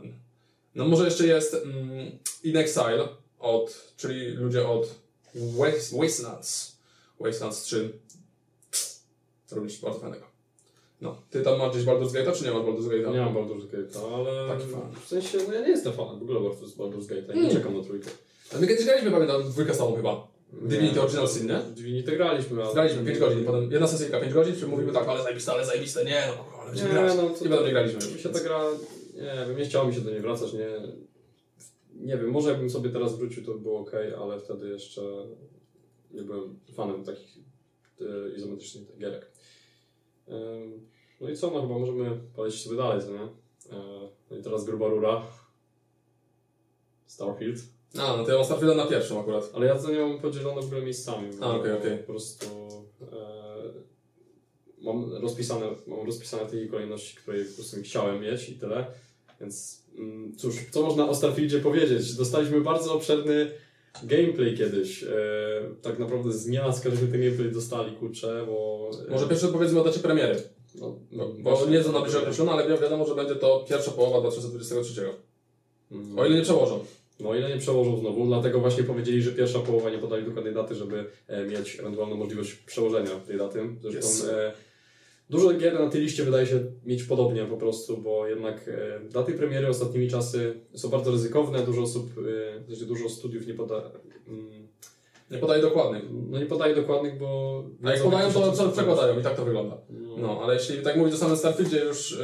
[0.76, 2.12] No może jeszcze jest mm,
[2.44, 3.08] In Exile,
[3.40, 4.96] od, czyli ludzie od
[5.36, 6.78] Waste- Wastelands.
[7.20, 7.94] Wastelands 3.
[9.52, 10.26] Robisz bardzo fajnego.
[11.02, 13.12] No, ty tam masz gdzieś Baldur's Gate'a, czy nie masz Baldur's Gate'a?
[13.14, 14.82] Nie mam Baldur's Gate'a, ale Taki fan.
[15.04, 17.52] w sensie, no ja nie jestem fanem w ogóle z Baldur's Gate'a, nie Mm.
[17.52, 18.10] czekam na trójkę.
[18.52, 20.28] Ale my kiedyś graliśmy, pamiętam, dwójkę tobą chyba.
[20.62, 21.02] Divinity.
[21.02, 21.60] Original Sin, nie?
[21.76, 22.74] Divinity graliśmy, ale...
[22.74, 26.06] Graliśmy 5 godzin, potem jedna sesyjka 5 godzin, czy mówimy tak, ale zajebiste, ale zajebiste,
[26.06, 27.16] nie no, kurwa, ale będziemy Nie, grać.
[27.18, 28.14] no to- I potem nie graliśmy.
[28.16, 28.64] Mi się ta gra,
[29.16, 30.68] nie wiem, nie chciało mi się do niej wracać, nie...
[31.96, 35.02] Nie wiem, może jakbym sobie teraz wrócił, to by było ok, ale wtedy jeszcze
[36.12, 37.38] nie byłem fanem takich
[38.38, 39.32] izometrycznych gierek.
[41.22, 43.22] No i co, no chyba możemy polecieć sobie dalej, co nie?
[43.78, 45.24] E, No i teraz gruba rura.
[47.06, 47.60] Starfield.
[47.98, 49.52] A, no to ja mam Starfielda na pierwszym akurat.
[49.54, 51.30] Ale ja to nie mam podzielone w ogóle miejscami.
[51.42, 51.98] A, okej, okej.
[51.98, 52.46] Po prostu
[53.02, 53.74] e,
[54.82, 58.86] mam rozpisane, mam rozpisane tej kolejności, której po prostu chciałem mieć i tyle.
[59.42, 62.16] Więc mm, cóż, co można o Starfieldzie powiedzieć?
[62.16, 63.52] Dostaliśmy bardzo obszerny
[64.04, 65.04] gameplay kiedyś.
[65.04, 65.08] E,
[65.82, 68.90] tak naprawdę z nienacka, żeśmy ten gameplay dostali, kurczę, bo...
[69.08, 70.36] e, Może pierwsze powiedzmy o dacie premiery,
[70.76, 73.92] No, no, bo nie jest ona bliżej określona, ale wi- wiadomo, że będzie to pierwsza
[73.92, 75.10] połowa 2023.
[75.92, 76.20] Mm.
[76.20, 76.86] O ile nie przełożą.
[77.20, 80.54] No o ile nie przełożą znowu, dlatego właśnie powiedzieli, że pierwsza połowa nie podali dokładnej
[80.54, 83.60] daty, żeby e, mieć ewentualną możliwość przełożenia tej daty.
[83.82, 84.26] Zresztą Yes.
[85.32, 89.34] Dużo gier na tej liście wydaje się mieć podobnie po prostu, bo jednak e, daty
[89.34, 92.12] premiery ostatnimi czasy są bardzo ryzykowne, dużo osób,
[92.60, 93.92] e, znaczy dużo studiów nie poda...
[94.28, 94.68] Mm,
[95.32, 96.04] Nie podaję dokładnych.
[96.30, 97.64] no nie podaje dokładnych, bo...
[97.84, 99.78] A jak podają, to, przekładają i tak to wygląda.
[99.90, 100.18] No.
[100.18, 102.18] No, ale jeśli tak mówić o samym Starfieldzie już, yy,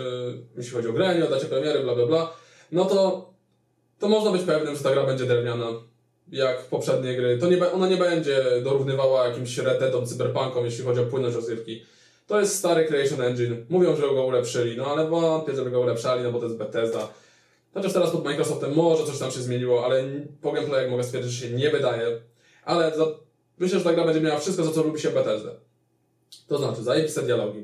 [0.58, 2.34] jeśli chodzi o grę, o dacie premiery, bla bla bla,
[2.72, 3.30] no to,
[4.00, 5.68] to można być pewnym, że ta gra będzie drewniana.
[6.32, 7.38] Jak poprzednie gry.
[7.38, 11.82] To nie, ona nie będzie dorównywała jakimś Red Deadom, Cyberpunkom, jeśli chodzi o płynność rozgrywki.
[12.28, 13.66] To jest stary Creation Engine.
[13.70, 17.08] Mówią, że go ulepszyli, no ale wątpię, żeby go ulepszali, no bo to jest Bethesda.
[17.74, 20.04] Chociaż teraz pod Microsoftem może coś tam się zmieniło, ale
[20.42, 22.22] po gameplayach mogę stwierdzić, że się nie wydaje.
[22.64, 23.06] Ale za,
[23.58, 25.52] myślę, że ta gra będzie miała wszystko, za co lubi się Bethesda.
[26.48, 27.64] To znaczy, zajebiste dialogi,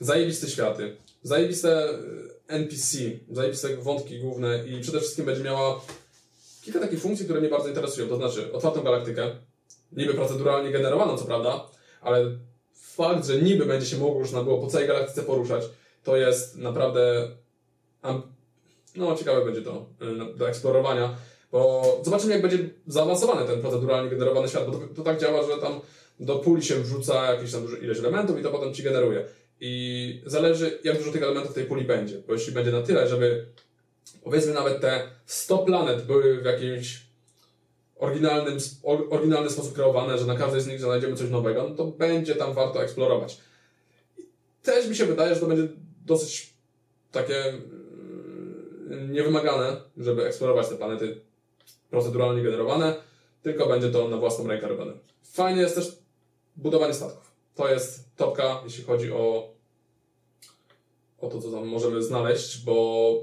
[0.00, 1.94] zajebiste światy, zajebiste y,
[2.48, 2.98] NPC,
[3.30, 5.80] zajebiste wątki główne i przede wszystkim będzie miała
[6.62, 8.08] kilka takich funkcji, które mnie bardzo interesują.
[8.08, 9.30] To znaczy, otwartą galaktykę,
[9.92, 11.66] niby proceduralnie generowaną, co prawda,
[12.00, 12.30] ale
[13.00, 15.64] fakt, że niby będzie się mogło już na było po całej galaktyce poruszać,
[16.04, 17.28] to jest naprawdę
[18.96, 19.86] no, ciekawe będzie to
[20.32, 21.16] y, do eksplorowania,
[21.52, 25.60] bo zobaczymy, jak będzie zaawansowany ten proceduralnie generowany świat, bo to, to tak działa, że
[25.60, 25.80] tam
[26.20, 29.24] do puli się wrzuca jakieś tam duże ileś elementów i to potem ci generuje.
[29.60, 33.08] I zależy, jak dużo tych elementów w tej puli będzie, bo jeśli będzie na tyle,
[33.08, 33.46] żeby
[34.24, 37.09] powiedzmy nawet te 100 planet były w jakimś
[38.00, 41.84] oryginalnym, or- oryginalny sposób kreowane, że na każdej z nich znajdziemy coś nowego, no to
[41.84, 43.40] będzie tam warto eksplorować.
[44.62, 45.68] Też mi się wydaje, że to będzie
[46.06, 46.54] dosyć
[47.12, 51.20] takie mm, niewymagane, żeby eksplorować te planety
[51.90, 52.94] proceduralnie generowane,
[53.42, 54.92] tylko będzie to na własną rękę robione.
[55.22, 55.98] Fajne jest też
[56.56, 57.32] budowanie statków.
[57.54, 59.50] To jest topka, jeśli chodzi o,
[61.20, 63.14] o to, co tam możemy znaleźć, bo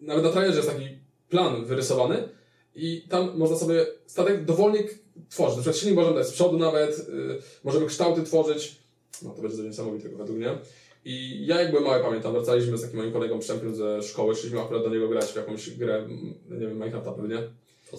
[0.00, 0.88] nawet na trailerze jest taki
[1.28, 2.28] plan wyrysowany
[2.76, 4.84] i tam można sobie statek dowolnie
[5.28, 5.56] tworzyć.
[5.56, 8.76] Na przykład silnik możemy dać z przodu nawet, yy, możemy kształty tworzyć.
[9.22, 10.58] No to będzie coś niesamowitego według mnie.
[11.04, 14.60] I ja jak byłem mały, pamiętam, wracaliśmy z takim moim kolegą Przemkiem ze szkoły, szliśmy
[14.60, 17.38] akurat do niego grać w jakąś grę, m, nie wiem, Minecrafta pewnie.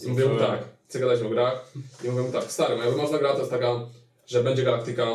[0.06, 1.72] I mówię mu tak, chcę gadać o grach.
[2.04, 3.88] I mówię mu tak, stary, moja wymarzona gra to jest taka,
[4.28, 5.08] że będzie galaktyka,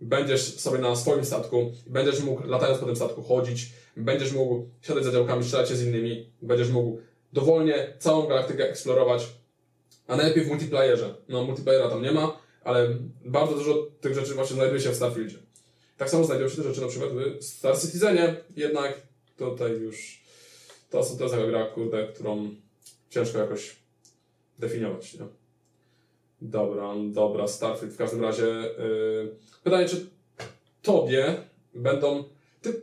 [0.00, 5.04] będziesz sobie na swoim statku, będziesz mógł latając po tym statku chodzić, będziesz mógł siadać
[5.04, 6.98] za działkami, strzelać się z innymi, będziesz mógł
[7.32, 9.28] dowolnie całą galaktykę eksplorować,
[10.06, 11.14] a najlepiej w multiplayerze.
[11.28, 12.88] No, multiplayera tam nie ma, ale
[13.24, 15.38] bardzo dużo tych rzeczy właśnie znajduje się w Starfieldzie.
[15.96, 19.02] Tak samo znajdują się te rzeczy na przykład w Star Citizenie, jednak
[19.36, 20.24] tutaj już
[20.90, 22.54] to, to jest gra, kurde, którą
[23.10, 23.76] ciężko jakoś
[24.58, 25.26] definiować, nie?
[26.42, 28.44] Dobra, dobra, Starfield w każdym razie.
[28.44, 30.06] Yy, pytanie, czy
[30.82, 31.34] tobie
[31.74, 32.24] będą.
[32.62, 32.80] Ty,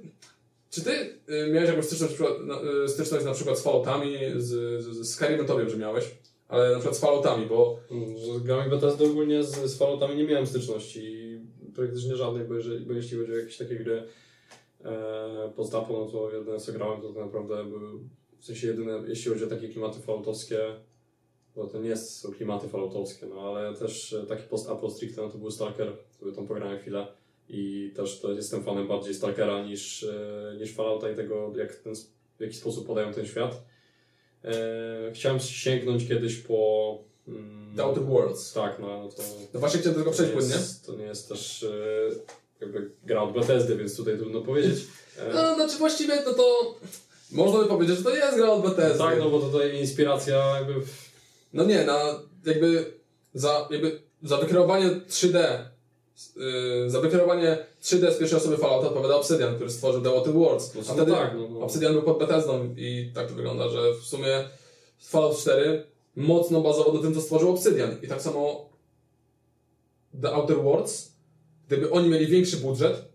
[0.77, 4.85] czy ty yy, miałeś jakąś styczność, na, yy, styczność na przykład z Falloutami, z, z,
[4.85, 6.11] z Skyrimem to wiem, że miałeś,
[6.47, 10.23] ale na przykład z Falloutami, bo Mm, z grami Bethesda ogólnie z, z Falloutami nie
[10.23, 11.37] miałem styczności
[11.75, 14.03] praktycznie żadnej, bo, jeżeli, bo jeśli chodzi o jakieś takie gry
[14.83, 17.99] e, post-apo, no to jedyne co grałem to tak naprawdę były,
[18.39, 20.59] w sensie jedyne, jeśli chodzi o takie klimaty falloutowskie,
[21.55, 25.37] bo to nie są klimaty falloutowskie, no ale też e, taki post-apo stricte, no to
[25.37, 27.07] był Stalker, sobie tam pograłem chwilę
[27.49, 31.95] i też to jestem fanem bardziej Stalkera niż, e, niż Fallouta i tego, jak ten,
[32.37, 33.63] w jaki sposób podają ten świat.
[34.43, 36.97] E, chciałem sięgnąć kiedyś po...
[37.27, 38.53] mm, The Outer Worlds.
[38.53, 39.23] tak, no, no to.
[39.53, 40.55] No właśnie chciałem tego przejść płynnie.
[40.85, 42.09] to nie jest też e,
[42.61, 44.87] jakby gra od Bethesdy, więc tutaj trudno powiedzieć.
[45.33, 46.75] No, znaczy właściwie no to
[47.31, 48.97] można by powiedzieć, że to jest gra od Bethesdy.
[48.97, 50.73] tak, no bo tutaj inspiracja jakby.
[51.53, 52.93] No nie, na jakby
[53.33, 55.76] za, jakby za wykreowanie 3D yy,
[56.87, 60.75] za wykreowanie 3D z pierwszej osoby Fallouta odpowiada Obsidian, który stworzył The Outer Worlds.
[60.75, 61.59] No, A wtedy tak, no, no.
[61.59, 64.49] Obsidian był pod Bethesdą i tak to wygląda, że w sumie
[64.99, 67.95] Fallout 4 mocno bazował na tym, co stworzył Obsidian.
[68.01, 68.69] I tak samo
[70.21, 71.11] The Outer Worlds,
[71.67, 73.05] gdyby oni mieli większy budżet,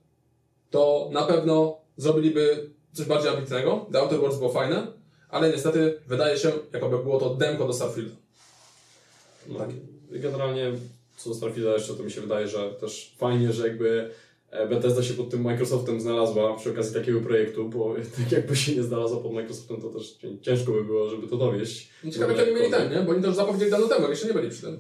[0.71, 3.87] to na pewno zrobiliby coś bardziej ambitnego.
[3.93, 4.87] The Outer Worlds było fajne,
[5.29, 8.17] ale niestety wydaje się, jakoby było to demko do Starfielda.
[9.47, 9.69] no, tak.
[10.11, 10.73] Generalnie
[11.23, 14.11] co do Starfielda jeszcze to mi się wydaje, że też fajnie, że jakby
[14.51, 18.77] e, Bethesda się pod tym Microsoftem znalazła przy okazji takiego projektu, bo tak jakby się
[18.77, 21.91] nie znalazła pod Microsoftem, to też cię- ciężko by było, żeby to dowieść.
[22.13, 23.01] Ciekawe, czy oni mieli ten, nie?
[23.01, 24.79] Bo oni już zapowiedzieli dawno temu, jeszcze nie byli przy tym.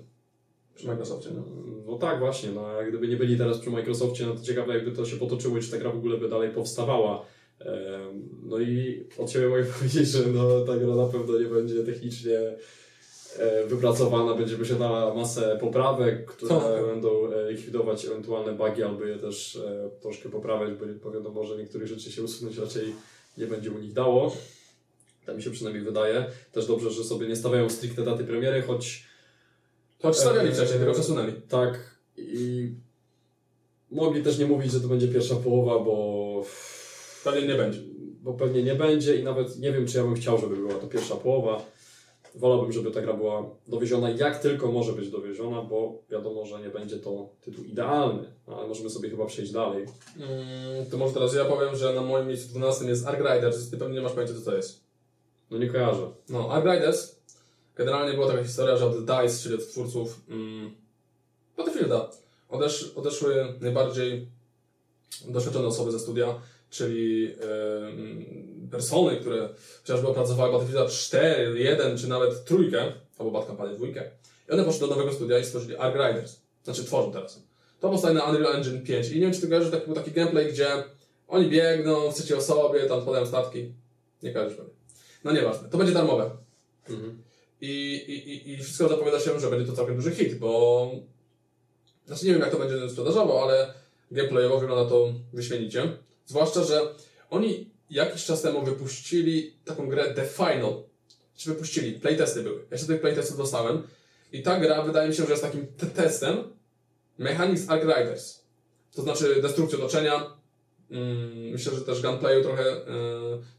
[0.74, 1.44] Przy Microsoftie, no.
[1.86, 2.50] No tak, właśnie.
[2.50, 5.58] No, a gdyby nie byli teraz przy Microsoftie, no to ciekawe, jakby to się potoczyło,
[5.58, 7.26] i czy ta gra w ogóle by dalej powstawała.
[8.42, 12.38] No i od siebie mogę powiedzieć, że no, ta gra na pewno nie będzie technicznie
[13.66, 16.86] wypracowana, będzie posiadała masę poprawek, które Tak.
[16.86, 20.70] będą e, likwidować ewentualne bugi, albo je też e, troszkę poprawiać,
[21.02, 22.94] bo, wiadomo, że niektórych rzeczy się usunąć raczej
[23.38, 24.36] nie będzie u nich dało.
[25.26, 26.24] Tak mi się przynajmniej wydaje.
[26.52, 29.04] Też dobrze, że sobie nie stawiają stricte daty premiery, choć
[30.02, 31.32] Choć stawiali Eee, wcześniej, tylko przesunęli.
[31.48, 31.96] tak.
[32.18, 32.70] I
[33.90, 36.44] mogli też nie mówić, że to będzie pierwsza połowa, bo,
[37.24, 37.78] Pewnie nie będzie.
[38.22, 40.86] bo pewnie nie będzie i nawet nie wiem, czy ja bym chciał, żeby była to
[40.86, 41.62] pierwsza połowa.
[42.34, 46.68] Wolałbym, żeby ta gra była dowieziona jak tylko może być dowieziona, bo wiadomo, że nie
[46.68, 49.86] będzie to tytuł idealny, no, ale możemy sobie chyba przejść dalej.
[50.16, 53.76] Mm, to może teraz ja powiem, że na moim miejscu 12 jest Ark Riders, ty
[53.76, 54.80] pewnie nie masz pojęcia co to jest.
[55.50, 56.10] No nie kojarzę.
[56.28, 57.16] No, Ark Riders,
[57.76, 60.70] generalnie była taka historia, że od DICE, czyli od twórców mm,
[61.56, 62.10] Battlefielda,
[62.48, 64.28] odesz, odeszły najbardziej
[65.28, 66.40] doświadczone osoby ze studia,
[66.70, 68.24] czyli em,
[68.72, 69.48] persony, które
[69.82, 73.86] chociażby opracowały Battlefielda 4, 1 czy nawet trójkę, albo Bad Company 2.
[73.86, 76.36] I one poszły do nowego studia i stworzyli Ark Riders.
[76.64, 77.42] Znaczy tworzą teraz.
[77.80, 80.10] To powstaje na Unreal Engine 5 i nie wiem czy ty kojarzysz, taki, był taki
[80.10, 80.84] gameplay, gdzie
[81.28, 83.72] oni biegną w trzeciej osobie, tam podają statki.
[84.22, 84.72] Nie kojarzysz pewnie.
[85.24, 85.68] No nieważne.
[85.68, 86.30] To będzie darmowe.
[87.60, 90.90] I, i, i, I wszystko zapowiada się, że będzie to całkiem duży hit, bo.
[92.06, 93.74] Znaczy nie wiem, jak to będzie sprzedażowo, ale
[94.10, 95.96] gameplayowo wygląda to wyśmienicie.
[96.26, 96.94] Zwłaszcza, że
[97.30, 100.82] oni jakiś czas temu wypuścili taką grę The Final.
[101.36, 101.92] Czy wypuścili?
[101.92, 102.64] Playtesty były.
[102.70, 103.82] Ja się tych playtestów dostałem.
[104.32, 106.36] I ta gra wydaje mi się, że jest takim te- testem
[107.18, 108.40] Mechanics Arc Riders.
[108.94, 110.36] To znaczy destrukcji otoczenia.
[110.90, 112.80] Mm, myślę, że też gunplayu trochę y,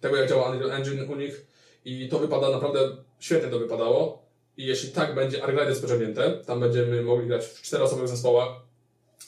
[0.01, 1.45] tego, jak działa Unreal Engine u nich.
[1.85, 2.79] I to wypada naprawdę
[3.19, 4.25] świetnie to wypadało.
[4.57, 8.49] I jeśli tak będzie Arc Riders pociągnięte, tam będziemy mogli grać w czteroosobowych zespołach.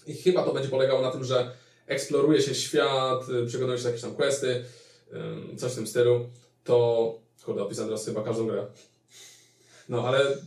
[0.08, 1.52] I chyba to będzie polegało na tym, że
[1.88, 4.65] eksploruje się świat, przekonuje się jakieś tam questy,
[5.58, 6.30] coś w tym stylu.
[6.63, 8.65] To, kurde, opisałem teraz chyba każdą grę.
[9.89, 10.38] No, ale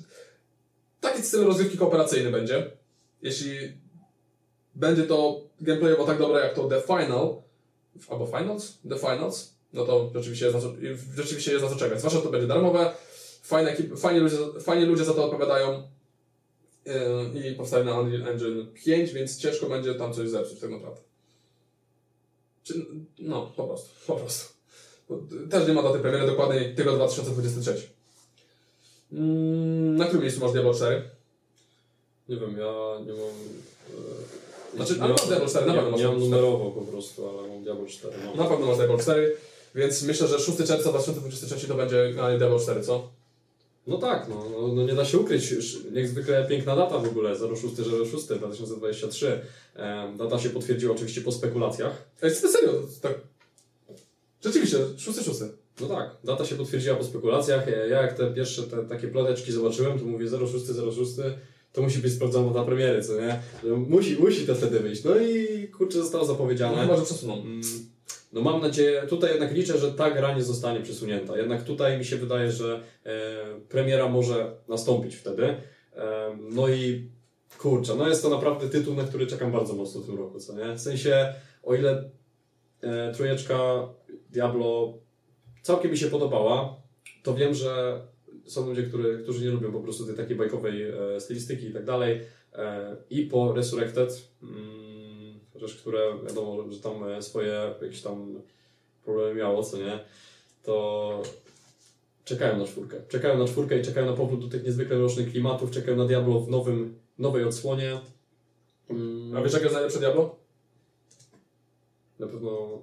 [1.01, 2.71] taki styl rozgrywki kooperacyjny będzie.
[3.23, 3.73] Jeśli
[4.75, 7.42] będzie to gameplayowo tak dobre jak to The Final,
[8.09, 8.79] albo Finals?
[8.88, 10.73] The Finals, no to rzeczywiście jest na co,
[11.16, 11.99] rzeczywiście jest na co czekać.
[11.99, 12.92] Zwłaszcza, to będzie darmowe,
[13.42, 15.83] fajne, ekip, fajnie, ludzie, fajnie ludzie za to odpowiadają
[17.35, 21.08] yy, i powstaje na Unreal Engine 5, więc ciężko będzie tam coś zepsuć tak naprawdę.
[22.68, 22.87] Czy,
[23.18, 24.52] no, po prostu, po prostu.
[25.50, 27.88] Też nie ma daty premiery dokładnej, tylko 2023.
[29.12, 31.11] Mm, na którym miejscu masz Diablo 4?
[32.28, 33.31] Nie wiem, ja nie mam...
[34.72, 36.31] e, Znaczy, nie ale masz Diablo 4, na pewno masz Diablo 4.
[36.31, 38.16] numerowo po prostu, ale mam Diablo 4.
[38.26, 38.37] Mam.
[38.37, 39.37] Na pewno masz Diablo 4,
[39.74, 43.09] więc myślę, że 6 czerwca 2023 to będzie Diablo 4, co?
[43.88, 45.51] No tak, no, no, no nie da się ukryć.
[45.51, 49.40] Już Niezwykle piękna data w ogóle, 0606 2023.
[49.77, 52.05] E, data się potwierdziła oczywiście po spekulacjach.
[52.22, 52.72] Ej, serio,
[53.03, 53.14] tak.
[54.44, 55.48] Rzeczywiście, 6-6.
[55.81, 57.66] No tak, data się potwierdziła po spekulacjach.
[57.66, 61.11] Ja jak te pierwsze te, takie ploteczki zobaczyłem, to mówię 06, 06,
[61.72, 63.40] to musi być sprawdzona data premiery, co nie?
[63.77, 65.05] Musi, musi to wtedy wyjść.
[65.05, 66.83] No i kurczę, zostało No, zapowiedziane.
[66.83, 67.40] chyba, że przesuną.
[67.40, 67.61] Mm,
[68.32, 71.36] No mam nadzieję, tutaj jednak liczę, że ta gra nie zostanie przesunięta.
[71.38, 73.10] Jednak tutaj mi się wydaje, że e,
[73.68, 75.56] premiera może nastąpić wtedy.
[75.96, 77.10] E, no i
[77.58, 80.54] kurczę, no jest to naprawdę tytuł, na który czekam bardzo mocno w tym roku, co
[80.54, 80.74] nie?
[80.74, 82.10] W sensie, o ile
[82.80, 83.88] e, trójeczka
[84.30, 84.98] Diablo
[85.62, 86.76] całkiem mi się podobała,
[87.22, 88.00] to wiem, że
[88.46, 91.84] są ludzie, który, którzy nie lubią po prostu tej takiej bajkowej e, stylistyki i tak
[91.84, 92.20] dalej.
[92.52, 94.88] E, I po Resurrected, mm,
[95.61, 98.42] chociaż które wiadomo, że tam e, swoje jakieś tam
[99.05, 100.05] problemy miało, co nie,
[100.62, 101.23] to
[102.25, 102.97] czekają na czwórkę.
[103.09, 106.40] Czekają na czwórkę i czekają na powrót do tych niezwykle mrocznych klimatów, czekają na Diablo
[106.40, 108.01] w nowym, nowej odsłonie.
[108.90, 110.37] Mm, A wiesz, jakie jest najlepsze Diablo?
[112.18, 112.83] Na pewno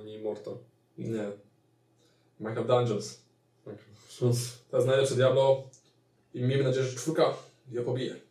[0.00, 0.56] e, nie Immortal.
[0.98, 1.30] Nie.
[2.40, 3.20] Minecraft Dungeons.
[3.64, 3.74] Tak.
[4.70, 5.62] To jest najlepsze Diablo
[6.34, 7.34] i miejmy nadzieję, że czwórka
[7.70, 8.25] je pobije.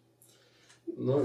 [0.98, 1.22] No,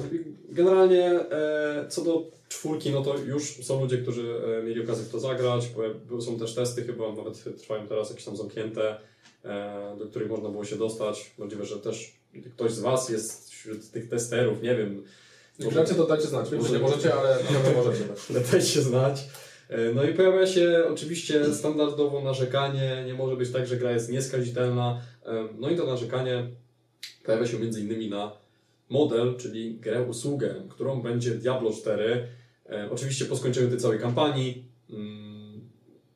[0.48, 5.08] generalnie e, co do czwórki, no to już są ludzie, którzy e, mieli okazję w
[5.08, 5.68] to zagrać.
[6.10, 8.96] bo Są też testy, chyba nawet trwają teraz jakieś tam zamknięte,
[9.44, 11.34] e, do których można było się dostać.
[11.38, 12.20] Możliwe, że też
[12.54, 15.04] ktoś z Was jest wśród tych testerów, nie wiem.
[15.58, 16.50] Gracie, to dajcie znać.
[16.50, 18.04] Wiem, że nie możecie, ale pewno możecie.
[18.52, 19.28] Dajcie znać.
[19.94, 23.02] No i pojawia się oczywiście standardowo narzekanie.
[23.06, 25.00] Nie może być tak, że gra jest nieskazitelna.
[25.58, 26.50] No i to narzekanie
[27.24, 28.32] pojawia się między innymi na
[28.90, 32.28] model, czyli grę usługę, którą będzie Diablo 4.
[32.70, 34.64] E, Oczywiście po skończeniu tej całej kampanii.
[34.90, 35.60] mm,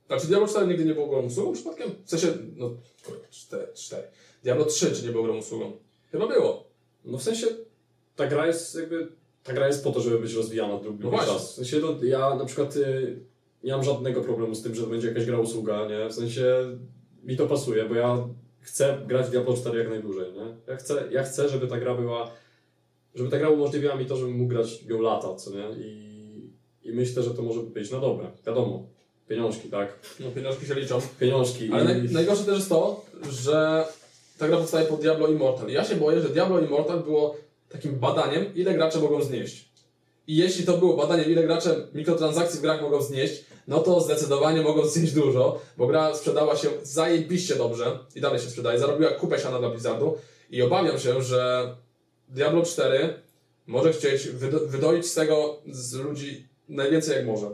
[0.09, 1.91] A czy Diablo 4 nigdy nie było grą usługą przypadkiem?
[2.05, 2.71] W sensie, no,
[3.07, 4.03] kurde, 4, 4.
[4.43, 5.73] Diablo 3 czy nie było grą usługą?
[6.13, 6.65] Chyba było.
[7.05, 7.47] No w sensie
[8.17, 9.09] ta gra jest jakby.
[9.45, 11.33] Ta gra jest po to, żeby być rozwijana długi No właśnie.
[11.33, 11.53] czas.
[11.53, 13.17] W sensie no, ja na przykład y,
[13.65, 16.09] nie mam żadnego problemu z tym, że to będzie jakaś gra usługa, nie?
[16.09, 16.45] W sensie
[17.25, 18.29] mi to pasuje, bo ja
[18.61, 20.57] chcę grać w Diablo 4 jak najdłużej, nie?
[20.67, 22.31] Ja chcę, ja chcę, żeby ta gra była.
[23.15, 25.85] Żeby ta gra umożliwiała mi to, żebym mógł grać ją lata, co nie?
[25.85, 26.51] I,
[26.83, 28.31] I myślę, że to może być na dobre.
[28.47, 28.87] Wiadomo.
[29.29, 29.99] Pieniążki, tak?
[30.21, 31.01] No, pieniążki się liczą.
[31.21, 31.73] Pieniążki.
[31.73, 31.87] Ale i...
[31.87, 33.85] naj, najgorsze też jest to, że
[34.39, 35.69] ta gra powstaje pod Diablo Immortal.
[35.69, 37.37] Ja się boję, że Diablo Immortal było
[37.69, 39.69] takim badaniem, ile gracze mogą znieść.
[40.27, 44.63] I jeśli to było badaniem, ile gracze mikrotransakcji w grach mogą znieść, no to zdecydowanie
[44.63, 48.79] mogą znieść dużo, bo gra sprzedała się zajebiście dobrze i dalej się sprzedaje.
[48.79, 50.17] Zarobiła kupę siana dla Blizzardu
[50.51, 51.75] i obawiam się, że
[52.29, 53.15] Diablo 4
[53.67, 57.51] może chcieć wydo- wydoić z tego z ludzi najwięcej jak może.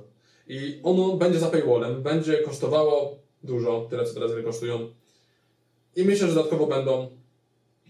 [0.49, 4.91] I ono będzie za paywallem, będzie kosztowało dużo, tyle co teraz gry kosztują.
[5.97, 7.11] I myślę, że dodatkowo będą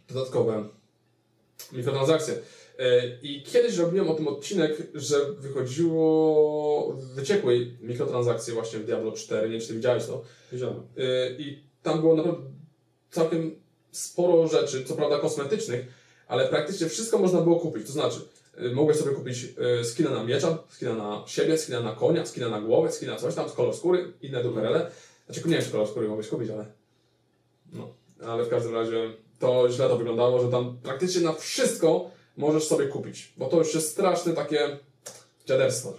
[0.08, 0.64] dodatkowe
[1.72, 2.34] mikrotransakcje.
[2.34, 9.46] Yy, I kiedyś robiłem o tym odcinek, że wychodziło, wyciekły mikrotransakcje właśnie w Diablo 4,
[9.46, 10.22] nie wiem czy ty widziałeś to.
[10.52, 10.82] Wiedziałem.
[10.96, 12.42] Yy, I tam było naprawdę
[13.10, 15.86] całkiem sporo rzeczy, co prawda kosmetycznych,
[16.30, 17.86] ale praktycznie wszystko można było kupić.
[17.86, 18.20] To znaczy,
[18.60, 22.48] yy, mogłeś sobie kupić yy, skina na miecza, skina na siebie, skina na konia, skina
[22.48, 24.90] na głowę, skina coś tam, kolor skóry, inne duperele.
[25.26, 26.66] Znaczy, nie wiem, czy kolor skóry mogłeś kupić, ale...
[27.72, 27.88] No,
[28.26, 32.86] ale w każdym razie to źle to wyglądało, że tam praktycznie na wszystko możesz sobie
[32.86, 34.78] kupić, bo to już jest straszne takie
[35.46, 35.94] dziaderstwo.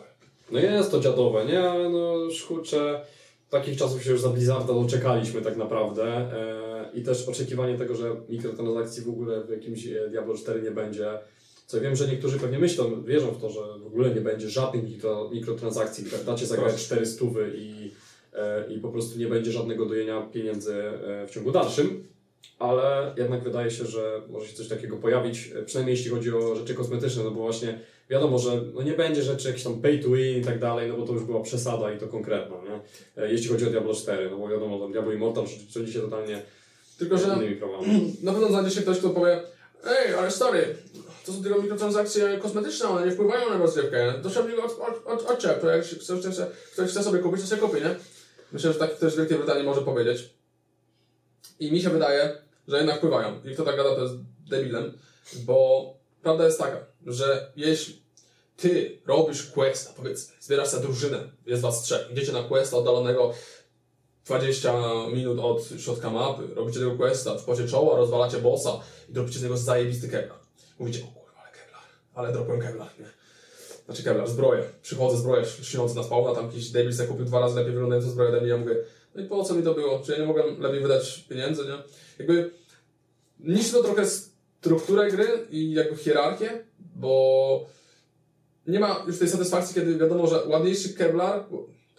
[0.51, 1.89] No jest to dziadowe, nie?
[1.89, 2.15] No
[2.47, 3.05] kurczę,
[3.51, 8.15] takich czasów się już za Blizzarda doczekaliśmy tak naprawdę e, i też oczekiwanie tego, że
[8.29, 11.07] mikrotransakcji w ogóle w jakimś e, Diablo 4 nie będzie.
[11.67, 14.83] Co wiem, że niektórzy pewnie myślą, wierzą w to, że w ogóle nie będzie żadnych
[14.83, 16.85] mikro, mikrotransakcji, tak dacie zagrać Proszę.
[16.85, 17.91] 400 i,
[18.33, 20.83] e, i po prostu nie będzie żadnego dojenia pieniędzy
[21.27, 22.03] w ciągu dalszym.
[22.59, 26.55] Ale jednak wydaje się, że może się coś takiego pojawić, e, przynajmniej jeśli chodzi o
[26.55, 30.09] rzeczy kosmetyczne, no bo właśnie wiadomo, że no nie będzie rzeczy jakieś tam pay to
[30.09, 32.79] win i tak dalej, no bo to już była przesada i to konkretna, nie?
[33.23, 36.41] E, Jeśli chodzi o Diablo 4, no bo wiadomo, tam Diablo Immortal rządzi się totalnie
[36.99, 37.87] Tylko, że innymi prawami.
[38.23, 39.41] na pewno znajdzie się ktoś, kto powie
[39.85, 40.75] Ej, ale stary,
[41.25, 44.13] to są tylko mikrotransakcje kosmetyczne, one nie wpływają na rozrywkę.
[44.23, 45.85] To się od od, od, od, odczep, to jak
[46.73, 47.95] ktoś chce, sobie kupić, to sobie kupi, nie?
[48.51, 50.29] Myślę, że taki ktoś z Wielkiej Brytanii może powiedzieć.
[51.59, 52.37] I mi się wydaje,
[52.67, 53.43] że jednak wpływają.
[53.43, 54.15] I kto tak gada, to jest
[54.49, 54.97] debilem,
[55.35, 55.85] bo
[56.21, 58.01] prawda jest taka, że jeśli
[58.57, 63.33] ty robisz questa, powiedzmy, zbierasz sobie drużynę, jest was trzech, idziecie na questa oddalonego
[64.25, 64.73] 20
[65.13, 68.79] minut od środka mapy, robicie tego questa, wchodzicie czoła, rozwalacie bossa
[69.09, 70.39] i robicie z niego zajebisty kevlar.
[70.79, 71.81] Mówicie, o kurwa, ale kevlar,
[72.13, 73.05] ale dropłem kevlar, nie?
[73.85, 74.63] Znaczy kevlar, zbroję.
[74.81, 78.47] Przychodzę, zbroję śniący na spawna, tam jakiś debil sobie kupił dwa razy lepiej wyglądającą zbroję
[78.47, 78.75] ja mówię,
[79.15, 80.01] no i po co mi to było?
[80.05, 81.77] Czy ja nie mogłem lepiej wydać pieniędzy, nie?
[82.19, 82.51] Jakby
[83.39, 87.65] niszczy to trochę strukturę gry i jakby hierarchię, bo
[88.67, 91.45] nie ma już tej satysfakcji, kiedy wiadomo, że ładniejszy Kevlar,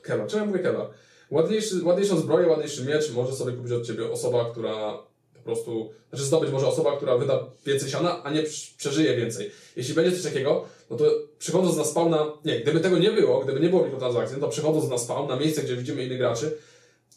[0.03, 0.87] Kevlar, czemu ja mówię Kevlar?
[1.31, 4.99] Ładniejszy, ładniejszą zbroję, ładniejszy miecz może sobie kupić od Ciebie osoba, która
[5.35, 8.43] po prostu, znaczy zdobyć może osoba, która wyda więcej siana, a nie
[8.77, 9.51] przeżyje więcej.
[9.77, 11.05] Jeśli będzie coś takiego, no to
[11.39, 14.91] przychodząc na spawna, nie, gdyby tego nie było, gdyby nie było mikrotransakcji, no to przychodząc
[14.91, 16.59] na spawn, na miejsce, gdzie widzimy innych graczy,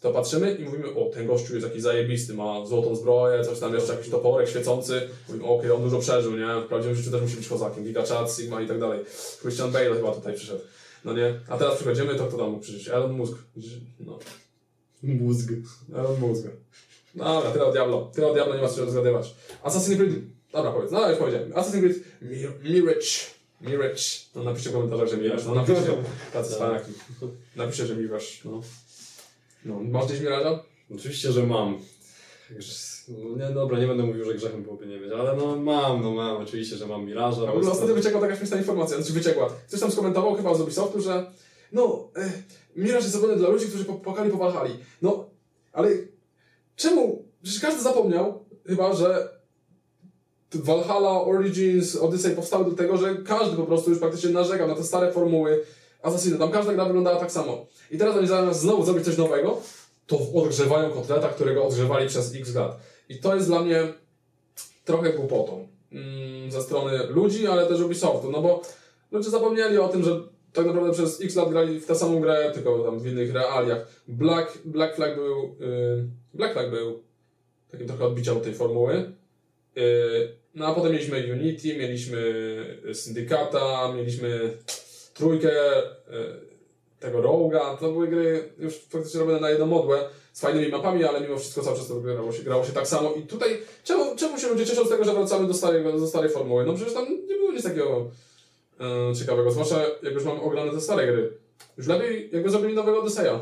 [0.00, 3.74] to patrzymy i mówimy, o, ten gościu jest jakiś zajebisty, ma złotą zbroję, coś tam
[3.74, 5.08] jeszcze, jakiś toporek świecący.
[5.28, 6.60] Mówimy, okej, okay, on dużo przeżył, nie?
[6.64, 9.00] W prawdziwym życiu też musi być kozakiem, Giga Chat, Sigma i tak dalej.
[9.40, 10.60] Christian Bale chyba tutaj przyszedł.
[11.04, 11.40] No nie?
[11.48, 12.88] A teraz przychodzimy, to kto tam mógł przyjść?
[12.88, 13.34] Elon Musk.
[14.00, 14.18] No.
[15.02, 15.50] Mózg.
[15.94, 16.46] Elon Musk.
[17.14, 18.10] Dobra, tyle o Diablo.
[18.14, 19.34] Tyle o Diablo, nie ma co rozgadywać.
[19.64, 20.12] Assassin's Creed...
[20.52, 20.90] Dobra, powiedz.
[20.90, 21.52] No, już powiedziałem.
[21.52, 23.06] Assassin's Creed Mir Mirage.
[23.60, 24.02] Mirage.
[24.34, 25.42] No napiszcie w komentarzach, że Mirage.
[25.46, 25.92] No napiszcie.
[26.32, 26.92] Tacy spanaki.
[27.56, 28.26] Napiszcie, że Mirage.
[28.44, 28.62] No.
[29.66, 30.58] No, masz gdzieś Mirage'a?
[30.94, 31.78] Oczywiście, że mam.
[33.08, 36.10] No, nie, dobra, nie będę mówił, że grzechem byłoby nie mieć, ale no mam, no
[36.10, 37.48] mam, oczywiście, że mam Mirage'a.
[37.48, 39.50] A w ogóle ostatnio wyciekła taka śmieszna informacja, znaczy wyciekła.
[39.68, 41.30] Ktoś tam skomentował chyba z Ubisoftu, że
[41.72, 42.30] no, e,
[42.76, 44.70] Mirage jest zrobiony dla ludzi, którzy popłakali po Valhalla.
[45.02, 45.30] No,
[45.72, 45.90] ale
[46.76, 47.24] czemu?
[47.42, 49.36] Przecież każdy zapomniał chyba, że
[50.54, 54.84] Valhalla, Origins, Odyssey powstały do tego, że każdy po prostu już praktycznie narzekał na te
[54.84, 55.64] stare formuły
[56.06, 56.38] Assassina.
[56.38, 57.66] Tam każda gra wyglądała tak samo.
[57.90, 59.60] I teraz oni zamiast znowu zrobić coś nowego,
[60.06, 62.80] to odgrzewają kotleta, którego odgrzewali przez x lat.
[63.08, 63.92] I to jest dla mnie
[64.84, 68.62] trochę głupotą mm, ze strony ludzi, ale też Ubisoftu, no bo
[69.12, 70.20] ludzie zapomnieli o tym, że
[70.52, 73.86] tak naprawdę przez x lat grali w tę samą grę, tylko tam w innych realiach.
[74.08, 77.02] Black, Black Flag był, yy, Black Flag był
[77.70, 79.12] takim trochę odbiciem tej formuły.
[79.76, 79.82] Yy,
[80.54, 82.22] no a potem mieliśmy Unity, mieliśmy
[82.92, 84.56] Syndykata, mieliśmy
[85.16, 85.52] trójkę,
[86.10, 86.46] yy,
[87.00, 91.20] tego Roga, to były gry już faktycznie robione na jedną modłę, z fajnymi mapami, ale
[91.20, 93.12] mimo wszystko cały czas to grało się, grało się tak samo.
[93.12, 96.30] I tutaj, czemu, czemu się ludzie cieszą z tego, że wracamy do starej, do starej
[96.30, 96.66] formuły?
[96.66, 98.10] No przecież tam nie było nic takiego
[98.80, 101.38] e, ciekawego, zwłaszcza jak już mam ograne te stare gry.
[101.78, 103.40] Już lepiej jakby zrobili nowego Odyseja.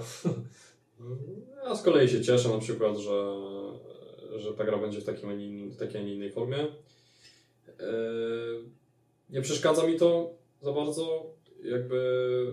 [1.65, 3.37] Ja z kolei się cieszę na przykład, że,
[4.37, 6.59] że ta gra będzie w, takim, w takiej, a nie innej formie.
[6.59, 6.67] E,
[9.31, 10.31] nie przeszkadza mi to
[10.63, 11.27] za bardzo,
[11.65, 12.53] jakby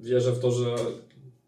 [0.00, 0.76] wierzę w to, że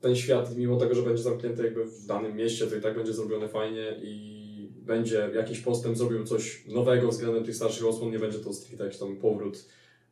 [0.00, 3.12] ten świat, mimo tego, że będzie zamknięty jakby w danym mieście, to i tak będzie
[3.12, 4.44] zrobione fajnie i
[4.76, 8.98] będzie jakiś postęp, zrobił coś nowego względem tych starszych osłon, nie będzie to stricte jakiś
[8.98, 9.64] tam powrót,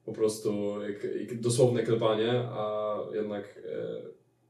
[0.04, 4.02] po prostu jak, dosłowne klepanie, a jednak e,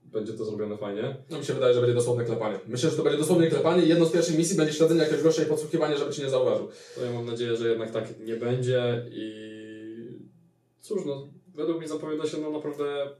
[0.04, 1.16] będzie to zrobione fajnie.
[1.30, 2.58] No mi się wydaje, że będzie dosłowne klepanie.
[2.66, 5.42] Myślę, że to będzie dosłowne klepanie i jedną z pierwszych misji będzie śledzenie jakiegoś gościa
[5.42, 6.68] i podsłuchiwanie, żeby Cię nie zauważył.
[6.94, 9.32] To ja mam nadzieję, że jednak tak nie będzie i
[10.80, 13.10] cóż, no według mnie zapowiada się no naprawdę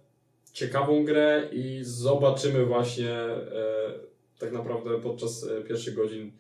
[0.53, 3.93] ciekawą grę i zobaczymy właśnie e,
[4.39, 6.33] tak naprawdę podczas e, pierwszych godzin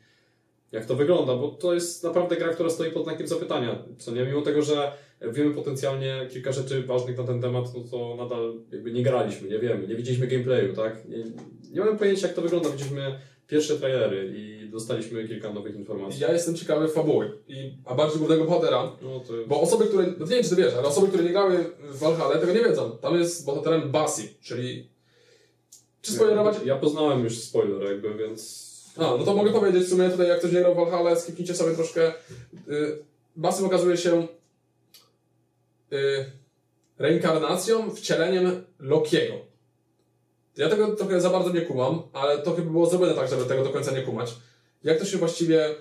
[0.72, 4.24] jak to wygląda, bo to jest naprawdę gra, która stoi pod znakiem zapytania, co nie,
[4.24, 8.92] mimo tego, że wiemy potencjalnie kilka rzeczy ważnych na ten temat, no to nadal jakby
[8.92, 11.18] nie graliśmy, nie wiemy, nie widzieliśmy gameplayu, tak, nie,
[11.72, 13.18] nie mamy pojęcia jak to wygląda, widzieliśmy
[13.52, 16.22] pierwsze trailery i dostaliśmy kilka nowych informacji.
[16.22, 19.32] Ja jestem ciekawy fabuły, I, a bardziej głównego bohatera, no to...
[19.46, 21.98] bo osoby, które, no nie wiem czy ty wiesz, ale osoby, które nie grały w
[21.98, 22.98] Valhalla tego nie wiedzą.
[22.98, 24.88] Tam jest bohaterem Basi, czyli...
[26.02, 26.56] Czy spoilerować?
[26.58, 28.72] Ja, ja poznałem już spoiler jakby, więc...
[28.96, 31.54] A, no to mogę powiedzieć w sumie tutaj, jak ktoś nie grał w Valhalla, skipnijcie
[31.54, 32.12] sobie troszkę.
[32.66, 34.26] Yy, okazuje się
[35.90, 36.24] yy,
[36.98, 39.51] reinkarnacją, wcieleniem Lokiego.
[40.56, 43.64] Ja tego trochę za bardzo nie kumam, ale to chyba było zrobione tak, żeby tego
[43.64, 44.34] do końca nie kumać.
[44.84, 45.74] Jak to się właściwie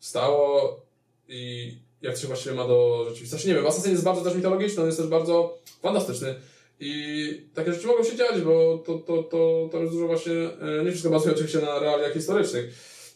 [0.00, 0.80] stało
[1.28, 1.72] i
[2.02, 3.48] jak to się właściwie ma do rzeczywistości?
[3.48, 6.34] Nie wiem, Assassin jest bardzo też mitologiczny, on jest też bardzo fantastyczny.
[6.80, 10.84] I takie rzeczy mogą się dziać, bo to, to, to, to jest dużo właśnie, e,
[10.84, 12.74] nie wszystko bazuje oczywiście na realiach historycznych.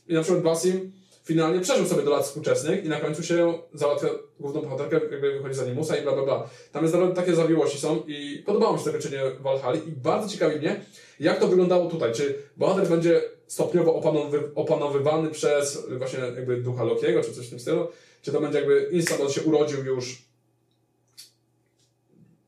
[0.08, 0.92] I na przykład Basim
[1.26, 4.08] finalnie przeżył sobie do lat współczesnych i na końcu się załatwia
[4.40, 6.48] główną bohaterkę, jakby wychodzi za Nimusa i bla bla bla.
[6.72, 10.58] Tam jest naprawdę takie zawiłości są i podobało mi się zakończenie Valhalla i bardzo ciekawi
[10.58, 10.84] mnie,
[11.20, 12.12] jak to wyglądało tutaj.
[12.12, 17.60] Czy bohater będzie stopniowo opanowy, opanowywany przez właśnie jakby ducha Lokiego, czy coś w tym
[17.60, 17.88] stylu?
[18.22, 20.22] Czy to będzie jakby instant, on się urodził już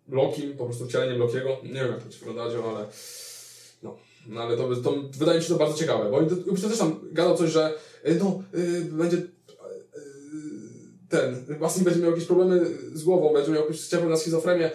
[0.09, 1.57] Lokim, po prostu wcieleniem Lokiego?
[1.62, 2.87] Nie wiem, jak to się wyglądać, ale
[3.83, 3.97] no.
[4.26, 6.16] No ale to, to wydaje mi się to bardzo ciekawe, bo
[6.51, 7.74] Ubisoft też tam gadał coś, że
[8.05, 9.24] no, yy, będzie yy,
[11.09, 14.70] ten, Basim będzie miał jakieś problemy z głową, będzie miał jakąś ciepło na schizofrenię.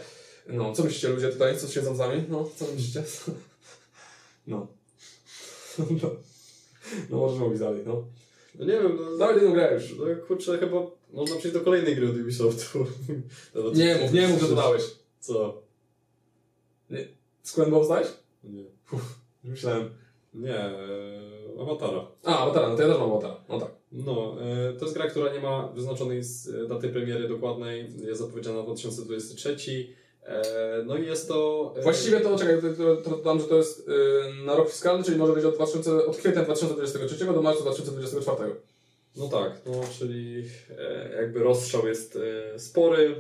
[0.47, 2.24] No, co myślicie ludzie tutaj, co siedzą z nami?
[2.30, 3.03] No, co myślicie?
[4.47, 4.67] No.
[5.80, 6.09] No,
[7.09, 8.05] no możesz mówić dalej, no.
[8.59, 9.95] No nie wiem, no, Dawaj jedną grę już.
[9.97, 10.78] no kurczę, chyba
[11.13, 12.86] można przejść do kolejnej gry od Ubisoftu.
[13.55, 14.84] No, Nie mów, nie mów, że dodałeś.
[15.19, 15.61] Co?
[17.43, 18.07] Square Box dałeś?
[18.43, 18.63] Nie.
[19.43, 19.89] Myślałem.
[20.34, 22.08] Nie, e, Awatara.
[22.24, 23.43] A, Awatara, no to ja też mam Awatara.
[23.49, 23.72] No tak.
[23.91, 27.88] No, e, to jest gra, która nie ma wyznaczonej z- e, daty premiery dokładnej.
[28.06, 29.56] Jest zapowiedziana na 2023.
[30.26, 31.74] E, No i jest to...
[31.84, 35.18] Właściwie to, czekaj, to, to, to dodam, że to jest yy, na rok fiskalny, czyli
[35.18, 38.56] może być od, 2000, od kwietnia 2023 do marca 2024.
[39.16, 40.43] No tak, no czyli
[40.80, 42.16] e, jakby rozstrzał jest
[42.56, 43.16] e, spory.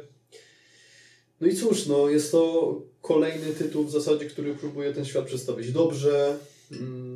[1.41, 5.71] No i cóż, no jest to kolejny tytuł w zasadzie, który próbuje ten świat przedstawić
[5.71, 6.37] dobrze.
[6.71, 7.12] Mm,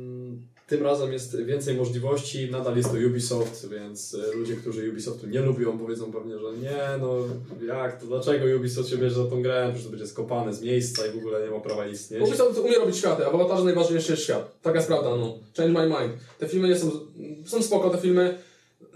[0.68, 5.40] Tym razem jest więcej możliwości, nadal jest to Ubisoft, więc e, ludzie, którzy Ubisoftu nie
[5.40, 7.16] lubią, powiedzą pewnie, że nie, no
[7.66, 11.06] jak to, dlaczego Ubisoft się bierze za tą grę, przecież to będzie skopane z miejsca
[11.06, 12.22] i w ogóle nie ma prawa istnieć.
[12.22, 14.60] Ubisoft umie robić światy, a w Awatarze najważniejszy jest świat.
[14.62, 15.38] Taka jest prawda, no.
[15.56, 16.22] Change my mind.
[16.38, 16.90] Te filmy nie są...
[17.46, 18.38] Są spoko te filmy.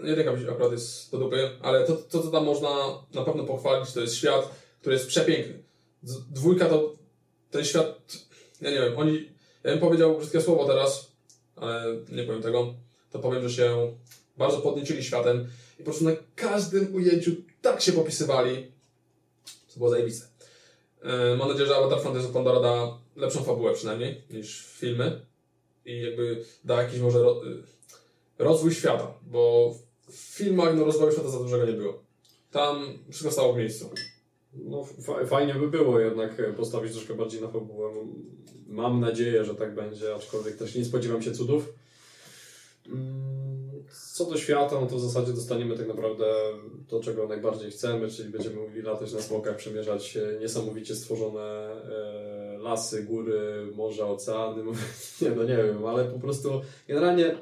[0.03, 2.69] Jedynka mi się akurat jest do dupy, ale to, to, co tam można
[3.13, 4.49] na pewno pochwalić, to jest świat,
[4.81, 5.53] który jest przepiękny.
[6.31, 6.93] Dwójka to...
[7.51, 8.01] Ten świat...
[8.61, 9.29] Ja nie wiem, oni...
[9.63, 11.12] Ja bym powiedział brzydkie słowo teraz,
[11.63, 12.73] ale nie powiem tego.
[13.11, 13.93] To powiem, że się
[14.37, 18.71] bardzo podniecili światem i po prostu na każdym ujęciu tak się popisywali.
[19.67, 20.27] Co było zajebiste.
[21.03, 25.25] E, Mam nadzieję, że Avatar Frontiers of Pandora da lepszą fabułę przynajmniej niż filmy
[25.85, 27.63] i jakby da jakiś może ro, y,
[28.37, 29.73] rozwój świata, bo
[30.09, 32.03] w filmach no, rozwoju świata za dużego nie było.
[32.51, 33.89] Tam wszystko stało w miejscu.
[34.55, 37.89] No, fa- fajnie by było jednak e, postawić troszkę bardziej na fabułę.
[38.67, 41.73] Mam nadzieję, że tak będzie, aczkolwiek też nie spodziewam się cudów.
[42.87, 43.83] Mm,
[44.13, 46.25] Co do świata, no to w zasadzie dostaniemy tak naprawdę
[46.87, 53.03] to, czego najbardziej chcemy, czyli będziemy mogli latać na smokach, przemierzać niesamowicie stworzone e, lasy,
[53.03, 54.63] góry, morza, oceany.
[55.21, 57.35] Nie, no nie wiem, ale po prostu generalnie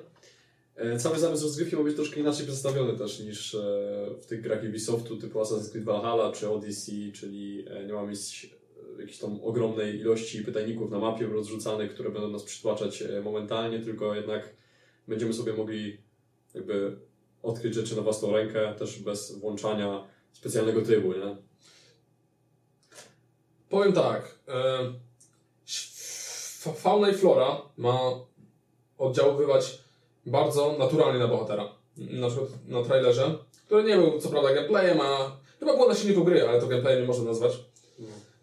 [0.97, 3.59] cały zamysł rozgrywki ma być troszkę inaczej przedstawiony też niż e,
[4.22, 8.55] w tych grach Ubisoftu typu Assassin's Creed Valhalla czy Odyssey, czyli e, nie ma mieć
[8.97, 13.80] e, jakiejś tam ogromnej ilości pytajników na mapie rozrzucanych, które będą nas przytłaczać e, momentalnie,
[13.80, 14.53] tylko jednak
[15.07, 15.97] będziemy sobie mogli
[16.53, 16.97] jakby
[17.43, 21.38] odkryć rzeczy na własną rękę, też bez włączania specjalnego trybu, nie?
[23.69, 24.39] Powiem tak.
[24.47, 24.93] E,
[26.59, 27.99] fa- fauna i flora ma
[28.97, 29.81] oddziaływać
[30.26, 31.69] bardzo naturalnie na bohatera.
[31.97, 36.24] Na przykład na trailerze, który nie był co prawda gameplayem, a chyba było na silniku
[36.24, 37.51] gry, ale to gameplayem nie można nazwać.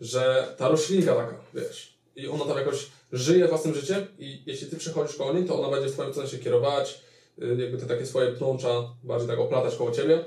[0.01, 4.77] że ta roślinka taka, wiesz, i ona tam jakoś żyje własnym życiem i jeśli ty
[4.77, 7.01] przechodzisz koło niej, to ona będzie w twoją stronę się kierować,
[7.43, 10.25] y, jakby te takie swoje pnącza bardziej tak oplatać koło ciebie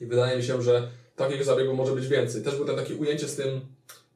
[0.00, 2.42] i wydaje mi się, że takich zabiegów może być więcej.
[2.42, 3.60] Też było tam takie ujęcie z tym,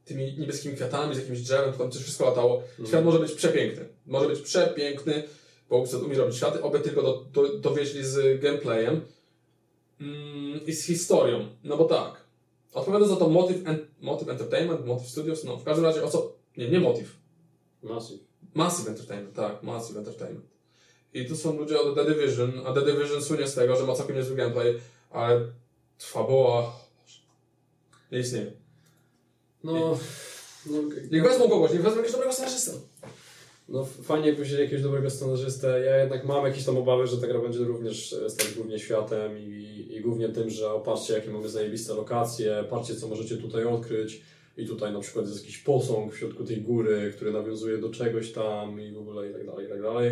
[0.04, 2.62] tymi niebieskimi kwiatami, z jakimś drzewem, to tam coś wszystko latało.
[2.88, 3.88] Świat może być przepiękny.
[4.06, 5.22] Może być przepiękny,
[5.72, 9.00] bo Ubisoft umie robić światy, oby tylko do, do, dowieźli z gameplayem
[10.00, 11.48] mm, i z historią.
[11.64, 12.22] No bo tak,
[12.74, 16.32] Odpowiada za to Motive, en Motive Entertainment, Motive Studios, no w każdym razie o co...
[16.56, 17.10] Nie, nie Motive.
[17.82, 18.24] Massive.
[18.54, 20.46] Massive Entertainment, tak, Massive Entertainment.
[21.14, 23.94] I tu są ludzie od The Division, a The Division słynie z tego, że ma
[23.94, 25.40] całkiem niezły gameplay, ale
[25.98, 26.76] fabuła...
[28.12, 28.52] Nie istnieje.
[29.64, 29.98] No,
[30.66, 30.78] no,
[31.10, 32.72] Niech wezmą kogoś, niech wezmą jakiegoś dobrego scenarzystę.
[33.68, 35.80] No fajnie jakby wzięli jakiegoś dobrego scenarzystę.
[35.80, 39.38] Ja jednak mam jakieś tam obawy, że ta gra będzie również e, stać głównie światem
[39.38, 44.22] i, i głównie tym, że opatrzcie jakie mamy zajebiste lokacje, patrzcie co możecie tutaj odkryć
[44.56, 48.32] i tutaj na przykład jest jakiś posąg w środku tej góry, który nawiązuje do czegoś
[48.32, 50.10] tam i w ogóle i tak dalej, i tak dalej.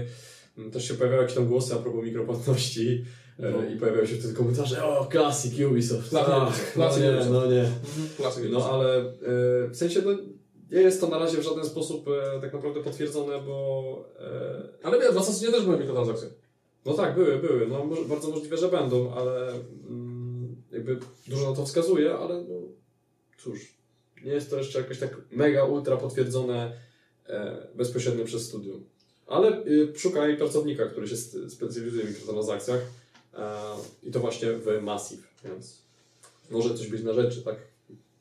[0.58, 3.04] Mm, Też się pojawiały jakieś tam głosy a propos mikropłatności
[3.38, 3.70] e, No.
[3.74, 5.72] i pojawiały się wtedy komentarze o, classic Ubisoft,
[6.12, 7.64] Ubisoft, no classic nie, no nie.
[8.16, 8.44] Klasyk.
[8.50, 9.04] No ale e,
[9.70, 10.10] w sensie no,
[10.70, 15.12] nie jest to na razie w żaden sposób e, tak naprawdę potwierdzone, bo e, Ale
[15.12, 16.28] w Assassinie też były mikrotransakcje.
[16.84, 17.66] no tak, były, były.
[17.66, 19.52] No może, bardzo możliwe, że będą, ale
[19.88, 20.98] mm, jakby
[21.28, 22.56] dużo na to wskazuje, ale no
[23.38, 23.74] cóż,
[24.24, 26.72] nie jest to jeszcze jakoś tak mega, ultra potwierdzone
[27.26, 28.84] e, bezpośrednio przez studium.
[29.26, 31.16] Ale y, szukaj pracownika, który się
[31.48, 32.80] specjalizuje w mikrotransakcjach
[33.34, 33.60] e,
[34.02, 35.82] i to właśnie w Massive, więc
[36.50, 37.56] może coś być na rzeczy, tak?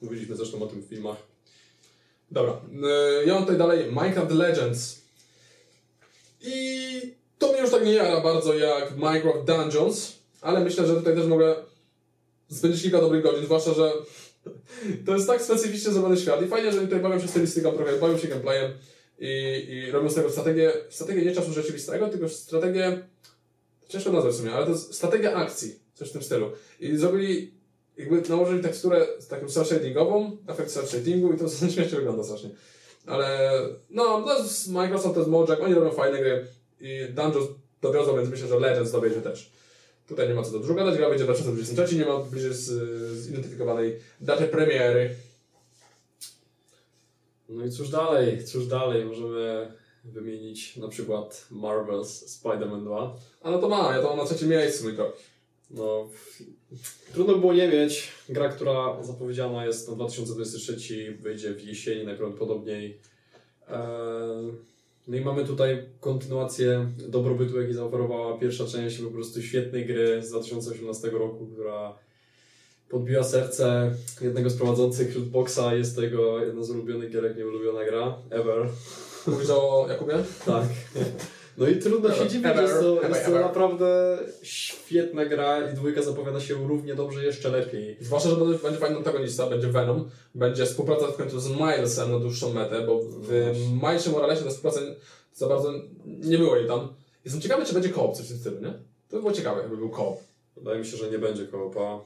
[0.02, 1.29] Mówiliśmy zresztą o tym w filmach.
[2.32, 5.02] Dobra, e, ja mam tutaj dalej Minecraft Legends.
[6.42, 11.16] I to mnie już tak nie jara bardzo jak Minecraft Dungeons, ale myślę, że tutaj
[11.16, 11.56] też mogę
[12.52, 13.92] spędzić kilka dobrych godzin, zwłaszcza, że
[15.06, 18.18] to jest tak specyficznie zrobiony świat i fajnie, że tutaj bawią się stylistyką trochę, bawią
[18.18, 18.72] się gameplayem
[19.20, 23.08] i, i robią z tego strategię, strategię nie czasu rzeczywistego, tylko strategię,
[23.88, 25.80] ciężko nazwać w sumie, ale to jest strategia akcji.
[26.00, 26.52] Coś w tym stylu.
[26.80, 27.52] I zrobili,
[28.00, 32.50] jakby nałożyli teksturę z takim cel shadingową, efekt cel shadingu i to śmiesznie wygląda strasznie.
[33.06, 33.52] Ale
[33.90, 36.48] no, to jest Microsoft, to jest Mojang, oni robią fajne gry
[36.82, 37.48] i Dungeons
[37.82, 39.52] dowiozą, więc myślę, że Legends dowiedzie też.
[40.08, 43.18] Tutaj nie ma co do dużo gadać, gra będzie w 2023, nie ma bliżej z-
[43.18, 45.16] zidentyfikowanej daty premiery.
[47.50, 49.72] No i cóż dalej, cóż dalej, możemy
[50.04, 53.16] wymienić na przykład Marvel's Spider-Man 2.
[53.42, 55.18] A no to mam, ja to mam na trzecim miejscu mój krok.
[55.72, 56.10] No,
[57.14, 58.12] trudno było nie mieć.
[58.30, 62.98] Gra, która zapowiedziana jest na 2023, wyjdzie w jesieni najprawdopodobniej.
[63.70, 64.52] Eee,
[65.08, 70.30] No i mamy tutaj kontynuację dobrobytu, jaki zaoferowała pierwsza część po prostu świetnej gry z
[70.30, 71.94] 2018 roku, która
[72.90, 75.74] podbiła serce jednego z prowadzących Lootboxa.
[75.74, 78.70] Jest tego jedna z ulubionych gierek, nieulubiona gra, ever.
[79.28, 80.14] Mówisz o Jakubie?
[80.46, 80.68] Tak.
[81.60, 83.42] No i trudno się dziwić, ever, jest to, ever, jest to ever.
[83.42, 87.98] naprawdę świetna gra i dwójka zapowiada się równie dobrze, jeszcze lepiej.
[88.02, 92.20] Zwłaszcza, że będzie, będzie fajny antagonista, będzie Venom, będzie współpraca w końcu z Milesem na
[92.20, 93.32] dłuższą metę, bo w
[93.82, 94.82] No Milesie Moralesie ta współpraca
[95.34, 95.74] za bardzo
[96.06, 96.94] nie było jej tam.
[97.26, 98.74] Jestem ciekawy, czy będzie koop coś w tym stylu, nie?
[99.10, 100.20] To by było ciekawe, jakby był koop.
[100.58, 102.00] Wydaje mi się, że nie będzie koopa,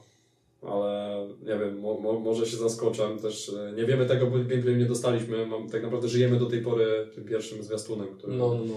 [0.62, 3.16] ale nie wiem, mo, mo, może się zaskoczę.
[3.22, 5.46] Też e, nie wiemy tego, bo gameplay nie dostaliśmy.
[5.46, 8.32] Mam, tak naprawdę żyjemy do tej pory tym pierwszym zwiastunem, który...
[8.32, 8.74] No, no, no.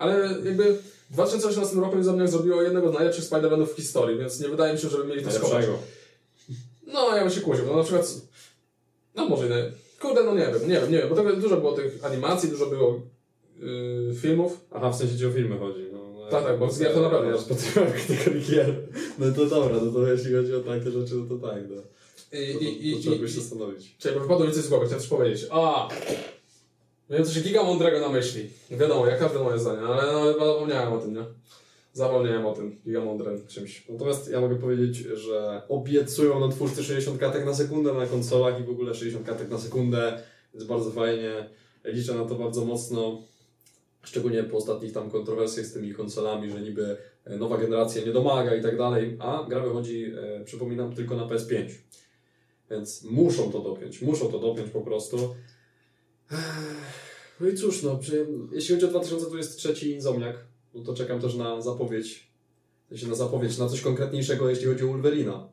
[0.00, 0.78] Ale jakby
[1.10, 4.80] w 2018 roku Insomniac zrobiło jednego z najlepszych Spider-Manów w historii, więc nie wydaje mi
[4.80, 5.66] się, żeby mieli to schować.
[6.86, 7.66] No, ja bym się kłócił.
[7.66, 8.14] No na przykład,
[9.14, 9.72] no może nie.
[10.00, 12.66] Kurde, no nie wiem, nie wiem, nie wiem, bo tego dużo było tych animacji, dużo
[12.66, 13.00] było
[13.58, 14.60] yy, filmów.
[14.70, 15.86] Aha, w sensie gdzie o filmy chodzi.
[15.92, 17.26] No, Tak, tak, bo z gier to na pewno.
[17.26, 18.74] Ja rozpatrywałem kategorię gier.
[19.18, 21.82] No to dobra, no to jeśli chodzi o takie rzeczy, no to tak, no.
[22.38, 23.96] I, To, to, i, i, to trzeba by i, się zastanowić.
[23.98, 25.46] Czekaj, bo wypadło mi coś z głowy, chciałem coś powiedzieć.
[25.50, 25.88] A!
[27.10, 28.50] Miałem coś giga mądrego na myśli.
[28.70, 31.24] Wiadomo, jak każde moje zdanie, ale no zapomniałem o tym, nie?
[31.92, 33.88] Zapomniałem o tym, giga mądrym czymś.
[33.88, 38.64] Natomiast ja mogę powiedzieć, że obiecują na twórcy 60 klatek na sekundę na konsolach i
[38.64, 40.22] w ogóle 60 klatek na sekundę,
[40.54, 41.48] więc bardzo fajnie.
[41.84, 43.22] Liczę na to bardzo mocno.
[44.02, 48.54] Szczególnie po ostatnich tam kontrowersjach z tymi konsolami, że niby e, nowa generacja nie domaga
[48.54, 51.68] i tak dalej, a gra wychodzi, e, przypominam, tylko na PS5.
[52.70, 55.34] Więc muszą to dopiąć, muszą to dopiąć po prostu.
[57.40, 60.36] No i cóż, no, przy, jeśli chodzi o 2023 Insomniak,
[60.74, 62.30] no to czekam też na zapowiedź
[62.90, 65.48] sensie na zapowiedź, na coś konkretniejszego, jeśli chodzi o Wolverina.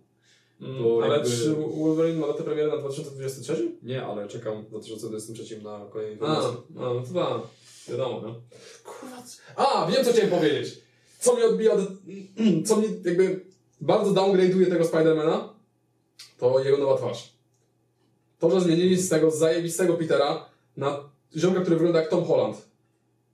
[0.59, 3.71] Bo ale jakby- czy Wolverine ma datę premiery na 2023?
[3.83, 6.49] Nie, ale czekam w 2023 na kolejne A, informacje.
[6.77, 7.41] a, no to da.
[7.89, 8.41] Wiadomo, no.
[8.83, 9.23] Kurwa.
[9.55, 10.81] A, wiem co chciałem powiedzieć.
[11.19, 11.91] Co mi odbija, od-
[12.67, 13.45] co mi jakby
[13.81, 15.53] bardzo downgrade'uje tego Spidermana,
[16.37, 17.33] to jego nowa twarz.
[18.39, 20.45] To, że zmienili z tego zajebistego Petera
[20.77, 20.99] na
[21.37, 22.57] ziomka, który wygląda jak Tom Holland.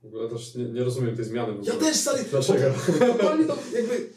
[0.03, 1.53] W ogóle też nie, nie rozumiem tej zmiany.
[1.53, 1.93] w ogóle.
[1.93, 2.23] stary.
[2.31, 2.65] Dlaczego?
[3.17, 4.09] Totalnie to jakby...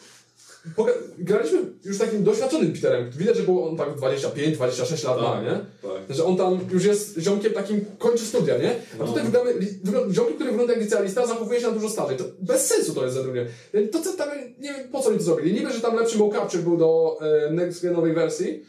[1.19, 3.11] Graliśmy już takim doświadczonym Peterem.
[3.11, 5.51] Widać, że był on tak 25-26 lat ma, nie?
[5.83, 6.17] Tak.
[6.17, 8.71] Że on tam już jest ziomkiem takim, kończy studia, nie?
[8.71, 9.07] A No.
[9.07, 9.51] tutaj wygląda,
[9.85, 12.17] wygląda, ziomkiem, który wygląda jak licealista, zachowuje się na dużo starzej.
[12.17, 13.47] To bez sensu to jest mnie.
[13.93, 15.53] To co tam, nie wiem po co oni to zrobili.
[15.53, 18.65] Niby, że tam lepszy mockup był do e, next genowej wersji,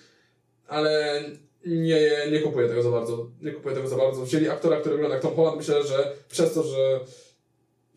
[0.67, 1.21] ale
[1.67, 3.27] nie, nie kupuję tego za bardzo.
[3.41, 4.25] Nie kupuję tego za bardzo.
[4.25, 6.99] Wzięli aktora, który wygląda jak Tom Holland, myślę, że przez to, że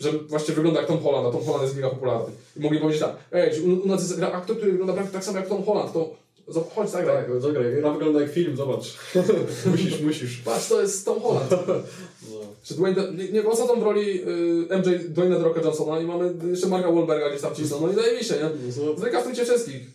[0.01, 2.33] że właśnie wygląda jak Tom Holland, a Tom Holland jest mega popularny.
[2.57, 5.39] I mogli powiedzieć tak, ej, u, u nas jest aktor, który wygląda prawie tak samo
[5.39, 6.17] jak Tom Holland, to
[6.75, 7.41] chodź tak, tak.
[7.41, 7.77] Zagraj.
[7.77, 8.99] Gra wygląda jak film, zobacz.
[9.71, 10.37] musisz, musisz.
[10.37, 11.51] Patrz, to jest Tom Holland.
[12.31, 12.37] No.
[12.63, 16.35] Czy Dwayne, nie, nie osadzą w roli y, MJ Dwayne'a The Rocka Johnsona i mamy
[16.51, 18.51] jeszcze Marka Wahlberga gdzieś tam cisną, no i zajebiście, nie?
[18.85, 19.87] No, Zrekastujcie wszystkich.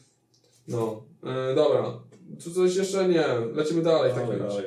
[0.68, 1.04] No,
[1.52, 2.00] y, dobra.
[2.40, 3.08] Czy coś jeszcze?
[3.08, 3.26] Nie.
[3.54, 4.64] Lecimy dalej w takim razie.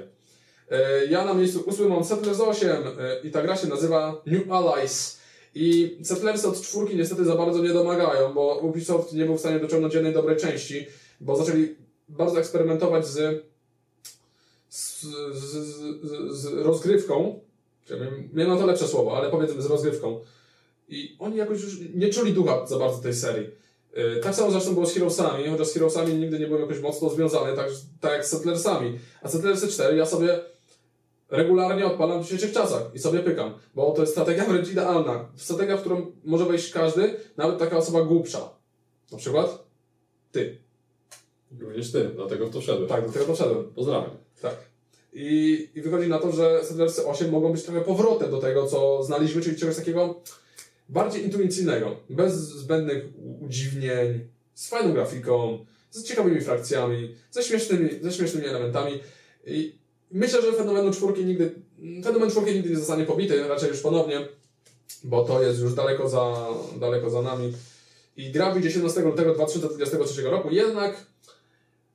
[0.73, 0.77] Y,
[1.11, 2.81] ja na miejscu ósmym mam Settlers 8 y,
[3.25, 5.19] i ta gra się nazywa New Allies.
[5.55, 9.61] I Settlersy od czwórki niestety za bardzo nie domagają, bo Ubisoft nie był w stanie
[9.61, 10.87] dociągnąć jednej dobrej części,
[11.21, 11.77] bo zaczęli
[12.09, 13.45] bardzo eksperymentować z,
[14.69, 15.01] z,
[15.35, 16.01] z, z,
[16.31, 17.41] z rozgrywką.
[18.33, 20.21] Miałem na to lepsze słowo, ale powiedzmy z rozgrywką.
[20.89, 23.51] I oni jakoś już nie czuli ducha za bardzo tej serii.
[23.97, 27.11] Yy, Tak samo zresztą było z Heroesami, chociaż z Heroesami nigdy nie byłem jakoś mocno
[27.11, 27.69] związany, tak,
[28.01, 28.99] tak jak z Settlersami.
[29.23, 30.41] A Settlersy 4 ja sobie
[31.31, 35.29] regularnie odpalam w dzisiejszych czasach i sobie pykam, bo to jest strategia wręcz idealna.
[35.37, 38.51] Strategia, w którą może wejść każdy, nawet taka osoba głupsza.
[39.13, 39.65] Na przykład
[40.33, 40.59] ty.
[41.61, 42.89] Również ty, dlatego w to wszedłeś.
[42.89, 43.65] Tak, do tego doszedłem.
[43.75, 44.11] Pozdrawiam.
[44.43, 44.57] Tak.
[45.13, 49.03] I, I wychodzi na to, że Settlersy 8 mogą być trochę powrotem do tego, co
[49.03, 50.21] znaliśmy, czyli czegoś takiego
[50.89, 53.05] bardziej intuicyjnego, bez zbędnych
[53.41, 59.01] udziwnień, z fajną grafiką, z ciekawymi frakcjami, ze śmiesznymi, ze śmiesznymi elementami.
[59.47, 59.79] I
[60.11, 61.55] myślę, że fenomenu czwórki nigdy,
[62.05, 64.29] fenomen czwórki nigdy nie zostanie pobity, raczej już ponownie,
[65.05, 66.49] bo to jest już daleko za,
[66.81, 67.53] daleko za nami.
[68.17, 71.07] I gra wyjdzie 17 lutego 2023 roku, jednak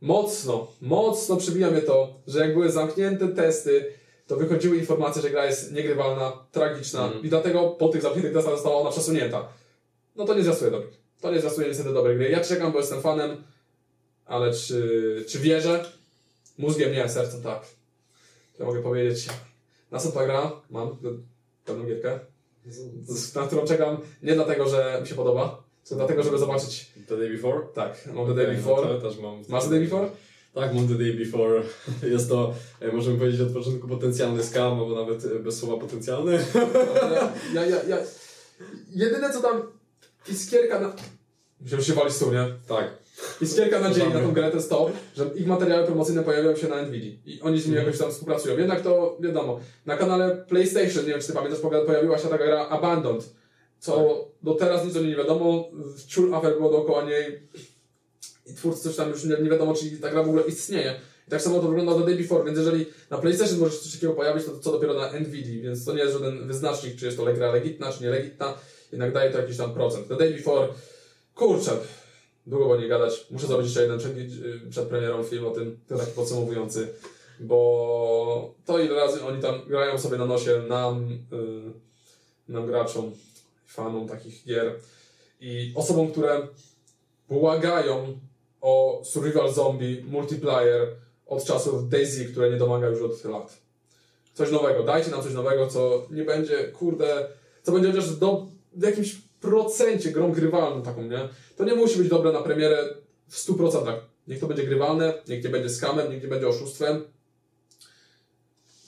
[0.02, 3.94] mocno, mocno przybija mnie to, że jak były zamknięte testy,
[4.28, 7.26] to wychodziły informacje, że gra jest niegrywalna, tragiczna Mhm.
[7.26, 9.48] i dlatego po tych zamkniętych testach została ona przesunięta.
[10.16, 10.94] No to nie zwiastuje dobrych.
[11.22, 12.30] To nie zwiastuje niestety dobrej gry.
[12.30, 13.44] Ja czekam, bo jestem fanem,
[14.26, 15.86] ale czy, czy wierzę?
[16.58, 17.62] Mózgiem nie, sercem tak.
[18.58, 19.28] To ja mogę powiedzieć.
[19.92, 20.98] Następna gra, mam
[21.66, 22.20] pewną gierkę,
[23.36, 26.92] na którą czekam nie dlatego, że mi się podoba, tylko dlatego, żeby zobaczyć.
[27.08, 27.60] The Day Before?
[27.74, 28.88] Tak, mam The Day Before.
[28.94, 29.42] no to też mam.
[29.50, 30.10] Masz The Day Before?
[30.54, 31.62] Tak, The Day Before.
[32.14, 36.40] Jest to, e, możemy powiedzieć od początku, potencjalny scam, albo nawet e, bez słowa potencjalny.
[37.54, 37.98] Ja, ja, ja,
[38.96, 39.62] jedyne co tam
[40.30, 40.94] iskierka na...
[41.62, 42.48] Musiałem się walić z nie?
[42.68, 42.90] Tak.
[43.42, 46.82] Iskierka nadziei na tą grę to jest to, że ich materiały promocyjne pojawiają się na
[46.82, 47.86] Nvidia i oni z nimi Mhm.
[47.86, 48.58] jakoś tam współpracują.
[48.58, 52.46] Jednak to wiadomo, na kanale PlayStation, nie wiem czy ty pamiętasz, poja- pojawiła się taka
[52.46, 53.30] gra Abandoned,
[53.80, 54.44] co Tak.
[54.44, 55.70] do teraz nic o niej nie wiadomo,
[56.08, 57.48] ciul afer było dookoła niej
[58.46, 61.00] i twórcy coś tam już nie, nie wiadomo, czy ta gra w ogóle istnieje.
[61.28, 63.92] I tak samo to wygląda The Day Before, więc jeżeli na PlayStation może się coś
[63.92, 67.18] takiego pojawić, to co dopiero na Nvidia, więc to nie jest żaden wyznacznik, czy jest
[67.18, 68.54] to gra legitna, czy nielegitna,
[68.92, 70.08] jednak daje to jakiś tam procent.
[70.08, 70.68] The Day Before,
[71.36, 71.72] kurczę,
[72.48, 73.28] długo o niej gadać.
[73.32, 74.14] Muszę zrobić jeszcze jeden przed,
[74.70, 76.88] przed premierą film o tym, to taki podsumowujący,
[77.40, 83.12] bo to ile razy oni tam grają sobie na nosie nam, y, nam graczom,
[83.66, 84.76] fanom takich gier
[85.42, 86.48] i osobom, które
[87.30, 88.20] błagają
[88.64, 90.96] o survival zombie, multiplayer
[91.26, 93.58] od czasów Daisy, które nie domaga już od lat.
[94.34, 97.28] Coś nowego, dajcie nam coś nowego, co nie będzie, kurde,
[97.64, 101.30] co będzie chociaż do, w jakimś procencie grą grywalną taką, nie?
[101.58, 102.96] To nie musi być dobre na premierę
[103.28, 103.94] w 100%.
[104.28, 107.04] Niech to będzie grywalne, niech nie będzie skamem, niech nie będzie oszustwem.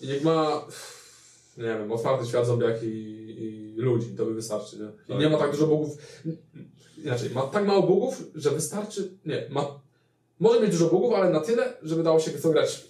[0.02, 0.68] I niech ma,
[1.58, 2.88] nie wiem, otwarty świat zombiak i,
[3.40, 5.16] i ludzi, to by wystarczy, nie?
[5.16, 5.98] I nie ma tak dużo bugów,
[7.06, 9.80] inaczej, ma tak mało bugów, że wystarczy, nie, ma,
[10.40, 12.84] może mieć dużo bugów, ale na tyle, żeby dało się to grać.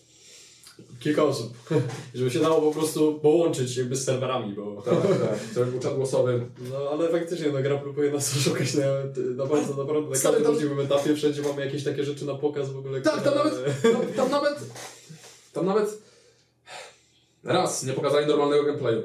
[1.00, 1.54] Kilka osób.
[2.16, 4.82] Żeby się dało po prostu połączyć jakby z serwerami, bo...
[4.82, 6.46] Tak, tak, to był czat głosowy.
[6.72, 8.86] No ale faktycznie, no gra próbuje nas oszukać na,
[9.36, 12.70] na bardzo, naprawdę na każdym tam- możliwym etapie, wszędzie mamy jakieś takie rzeczy na pokaz
[12.70, 14.56] w ogóle, Tak, tam które- nawet, tam, tam nawet,
[15.54, 15.98] tam nawet
[17.44, 19.02] raz nie pokazali normalnego gameplayu.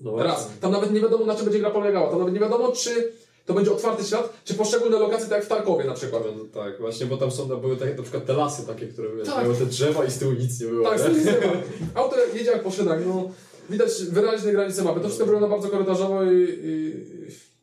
[0.00, 0.22] No.
[0.22, 0.50] Raz.
[0.60, 2.10] Tam nawet nie wiadomo na czym będzie gra polegała.
[2.10, 3.12] Tam nawet nie wiadomo czy
[3.46, 6.22] to będzie otwarty świat, czy poszczególne lokacje tak jak w Tarkowie na przykład.
[6.38, 9.28] No, tak, właśnie, bo tam są, były takie, na przykład te lasy takie, które wiesz,
[9.28, 9.42] Tak.
[9.44, 10.90] miały te drzewa i z tyłu nic nie było.
[10.90, 11.52] Tak, z tym nic nie ma.
[12.00, 13.30] Auto jedzie jak po szynach, no.
[13.70, 15.00] Widać wyraźne granice mapy.
[15.00, 16.94] To wszystko wygląda bardzo korytarzowo i, i...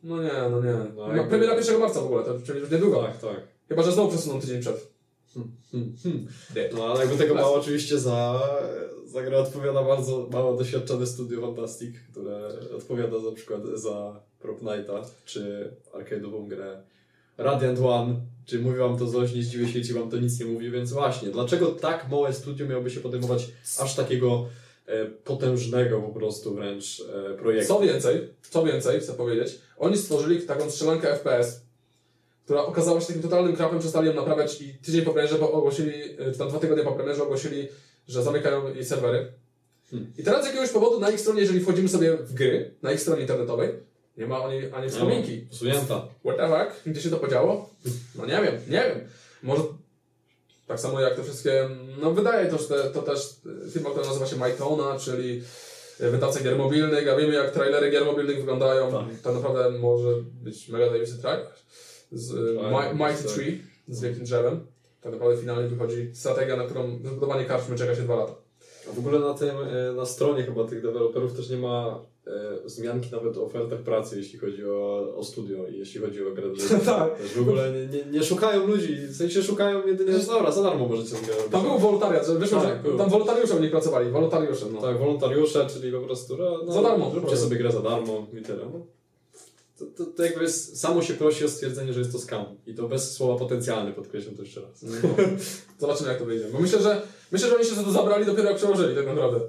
[0.04, 0.74] No nie, no nie.
[0.96, 3.02] No, No, Premiera 1 marca w ogóle, to przecież już niedługo.
[3.02, 3.40] Tak, tak.
[3.68, 4.97] Chyba, że znowu przesuną tydzień przed.
[5.34, 6.26] Hmm, hmm.
[6.74, 8.40] No ale jakby tego mało oczywiście za,
[9.06, 15.02] za grę odpowiada bardzo mało doświadczone studio Fantastic, które odpowiada na przykład za Prop Knighta,
[15.24, 16.82] czy arcade'ową grę
[17.38, 18.14] Radiant One,
[18.46, 20.92] czy mówi wam to coś, nie zdziwię się, jeśli wam to nic nie mówi, więc
[20.92, 23.48] właśnie, dlaczego tak małe studio miałoby się podejmować
[23.78, 24.48] aż takiego
[24.86, 27.74] e, potężnego po prostu wręcz e, projektu?
[27.74, 31.67] Co więcej, co więcej, chcę powiedzieć, oni stworzyli taką strzelankę FPS,
[32.48, 36.32] która okazała się takim totalnym krapem, przestali ją naprawiać i tydzień po premierze ogłosili, y,
[36.32, 37.68] czy tam dwa tygodnie po premierze ogłosili,
[38.08, 39.32] że zamykają jej serwery.
[39.90, 40.12] Hmm.
[40.18, 43.00] I teraz z jakiegoś powodu na ich stronie, jeżeli wchodzimy sobie w gry, na ich
[43.00, 43.70] stronie internetowej,
[44.16, 45.46] nie ma ani, ani wspominki.
[45.52, 46.08] Usunięta.
[46.24, 46.82] What the fuck?
[46.86, 47.70] Gdzie się to podziało?
[48.14, 49.08] No nie wiem, nie wiem.
[49.42, 49.62] Może
[50.66, 51.68] tak samo jak te wszystkie,
[52.00, 53.36] no wydaje to, że te, to też
[53.72, 55.42] firma, która nazywa się Mytona, czyli
[56.00, 58.92] wydawca gier mobilnych, a wiemy jak trailery gier mobilnych wyglądają.
[58.92, 59.20] Tak.
[59.22, 60.08] Tak, naprawdę może
[60.42, 61.46] być mega zajebisty trailer
[62.12, 63.32] z y, Tak, Mi- Mighty tak.
[63.32, 64.66] Tree z wielkim drzewem.
[65.00, 68.34] Tak naprawdę finalnie wychodzi strategia, na którą wybudowanie karczmy czeka się dwa lata.
[68.90, 72.30] A w ogóle na tym, e, na stronie chyba tych deweloperów też nie ma e,
[72.64, 76.44] wzmianki nawet o ofertach pracy, jeśli chodzi o, o studio i jeśli chodzi o grę.
[76.86, 77.18] Tak.
[77.18, 80.62] Też w ogóle nie, nie, nie szukają ludzi, w sensie szukają jedynie, że dobra, za
[80.62, 81.30] darmo możecie robić.
[81.50, 84.66] Tam był wolontariat, że wyszło, Tak, że tam wolontariusze u nich pracowali, wolontariusze.
[84.72, 84.80] No.
[84.80, 87.10] Tak, wolontariusze, czyli po prostu no, Za darmo.
[87.10, 88.64] Zróbcie sobie grę za darmo i tyle.
[88.72, 88.97] No.
[89.78, 92.44] To, to, to jakby jest, samo się prosi o stwierdzenie, że jest to scam.
[92.66, 94.82] I to bez słowa potencjalny, podkreślam to jeszcze raz.
[94.82, 94.90] No.
[95.78, 96.46] Zobaczymy jak to wyjdzie.
[96.52, 97.02] Bo myślę, że
[97.32, 99.40] myślę, że oni się za to zabrali dopiero jak przełożyli tak naprawdę.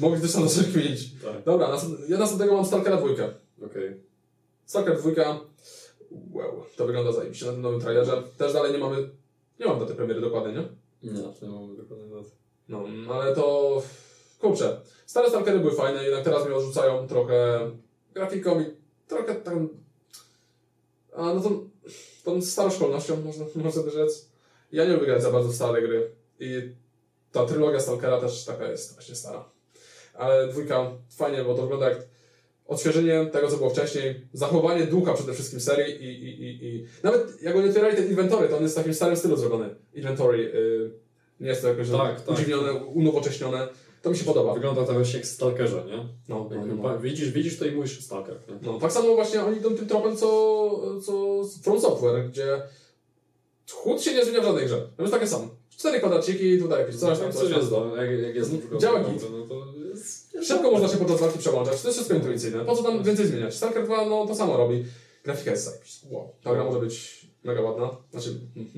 [0.00, 1.12] Mogli też na to kminić.
[1.24, 1.78] Tak, Dobra,
[2.08, 3.28] ja następnego mam Stalkera dwójkę.
[3.66, 4.00] okej.
[4.66, 5.40] Stalker dwójka.
[6.32, 8.22] Wow, to wygląda zajebiście na tym nowym trailerze.
[8.38, 9.10] Też dalej nie mamy.
[9.60, 10.62] Nie mam daty premiery dokładnej, nie?
[11.02, 11.12] Nie,
[11.42, 12.30] nie mamy dokładnie na to.
[12.68, 12.84] No,
[13.14, 13.82] ale to.
[14.40, 14.80] Kurczę.
[15.06, 17.70] Stare Stalkery były fajne, jednak teraz mnie odrzucają trochę
[18.14, 18.64] grafiką i
[19.10, 19.68] trochę tam.
[21.16, 21.68] A no tą,
[22.24, 24.28] tą staroszkolnością, można, można by rzec.
[24.72, 26.10] Ja nie lubię grać za bardzo stare gry.
[26.40, 26.62] I
[27.32, 29.44] ta trylogia Stalkera też taka jest właśnie stara.
[30.14, 31.98] Ale dwójka fajnie, bo to wygląda jak
[32.66, 36.86] odświeżenie tego, co było wcześniej, zachowanie ducha przede wszystkim serii i, i, i, i...
[37.02, 39.74] nawet jak oni otwierali ten inventory, to on jest w takim starym stylu zrobiony.
[39.94, 40.90] Inventory, yy,
[41.40, 42.34] nie jest to jakoś Tak, tak.
[42.34, 43.68] udziwnione, unowocześnione.
[44.02, 44.54] To mi się podoba.
[44.54, 45.96] Wygląda to właśnie jak Stalkerze, nie?
[46.28, 46.98] No, no, no.
[46.98, 48.54] Widzisz, widzisz to i mówisz Stalker, nie?
[48.62, 52.62] No, tak samo właśnie oni idą tym tropem, co, co z From Software, gdzie
[53.72, 54.88] chód się nie zmienia w żadnej grze.
[54.96, 55.48] To jest takie samo.
[55.70, 59.00] Cztery kwadraciki, tutaj jakieś coś tam, co coś jest, no, jak, jak jest przykład Działa
[59.00, 59.22] no, git.
[59.30, 60.36] no to jest...
[60.42, 62.64] Szybko można się podczas walki przełączać, to jest wszystko intuicyjne.
[62.64, 63.54] Po co tam więcej zmieniać?
[63.54, 64.84] Stalker 2 no to samo robi.
[65.24, 66.06] Grafika jest zajebista.
[66.10, 66.28] Wow.
[66.42, 67.90] Ta gra może być mega ładna.
[68.10, 68.34] Znaczy,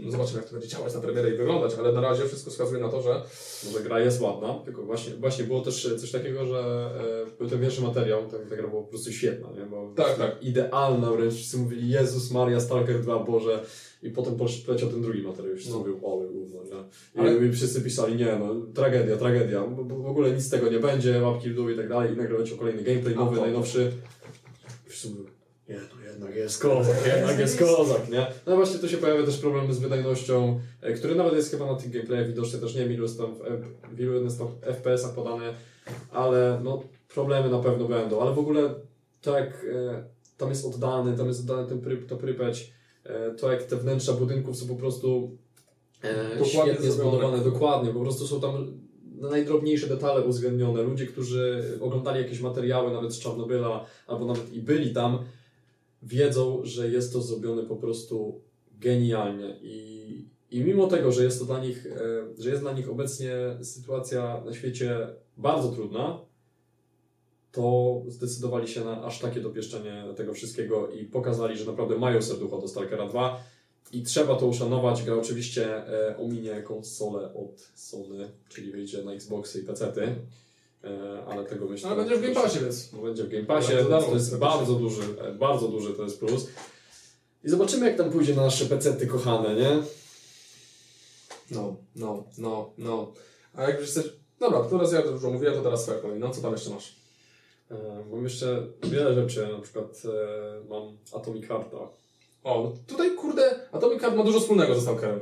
[0.08, 2.88] zobaczymy jak to będzie działać na premierę i wyglądać, ale na razie wszystko wskazuje na
[2.88, 3.22] to, że
[3.66, 6.90] Może gra jest ładna, tylko właśnie, właśnie było też coś takiego, że
[7.26, 9.66] e, był ten pierwszy materiał, ta, ta gra była po prostu świetna, nie?
[9.66, 10.42] Bo Tak, tak.
[10.42, 13.64] Idealna wręcz, wszyscy mówili Jezus Maria, Stalker 2, Boże.
[14.02, 14.36] I potem
[14.66, 15.78] poleciał ten drugi materiał wszyscy No.
[15.78, 16.70] mówił, ole gówno, nie?
[17.14, 20.50] I, Ale- I wszyscy pisali, nie no, tragedia, tragedia, bo, bo w ogóle nic z
[20.50, 22.12] tego nie będzie, łapki w dół i tak dalej.
[22.12, 23.92] I nagle leciał kolejny gameplay, nowy, najnowszy.
[24.86, 25.24] Wszyscy mówią,
[25.68, 28.26] nie, to jednak jest kozak, jednak jest kozak, nie?
[28.46, 31.74] No właśnie tu się pojawia też problem z wydajnością, e, który nawet jest chyba na
[31.74, 33.34] tych gameplayach widoczny, też nie wiem ilu jest tam
[33.92, 35.54] w, ilu jest tam FPS-ach podane,
[36.12, 36.82] ale no
[37.14, 38.74] problemy na pewno będą, ale w ogóle
[39.22, 40.04] tak e,
[40.36, 42.72] tam jest oddany, tam jest oddany ten pry, to prypeć,
[43.04, 45.38] e, to jak te wnętrza budynków są po prostu
[46.38, 48.82] Dokładnie świetnie zbudowane, dokładnie, po prostu są tam
[49.30, 50.82] najdrobniejsze detale uwzględnione.
[50.82, 55.18] Ludzie, którzy oglądali jakieś materiały nawet z Czarnobyla, albo nawet i byli tam,
[56.03, 58.40] wiedzą, że jest to zrobione po prostu
[58.80, 59.59] genialnie.
[59.62, 61.98] I, i mimo tego, że jest to dla nich, e,
[62.38, 63.32] że jest dla nich obecnie
[63.62, 66.20] sytuacja na świecie bardzo trudna,
[67.53, 72.59] to zdecydowali się na aż takie dopieszczenie tego wszystkiego i pokazali, że naprawdę mają serducho
[72.59, 73.44] do Stalkera 2
[73.92, 75.03] i trzeba to uszanować.
[75.03, 80.16] Gra oczywiście e, ominie konsolę od Sony, czyli wyjdzie na Xboxy i PC-ty, e,
[81.26, 81.90] ale tego myślę...
[81.90, 85.02] ale będzie w Game Passie, więc będzie w Game Passie, Bardzo to jest bardzo duży,
[85.20, 86.48] e, bardzo duży to jest plus.
[87.44, 89.82] I zobaczymy jak tam pójdzie na nasze pecety kochane, nie?
[91.50, 93.12] no, no, no, no.
[93.54, 94.16] A jak już chcesz...
[94.40, 96.18] Dobra, to raz ja dużo mówiłem, to teraz kolej.
[96.18, 96.96] No, co tam jeszcze masz?
[97.70, 97.76] E,
[98.10, 101.76] mam jeszcze wiele rzeczy, na przykład e, mam Atomic Hearta.
[102.44, 105.20] O, no tutaj kurde, Atomic Heart ma dużo wspólnego ze Stalkerem.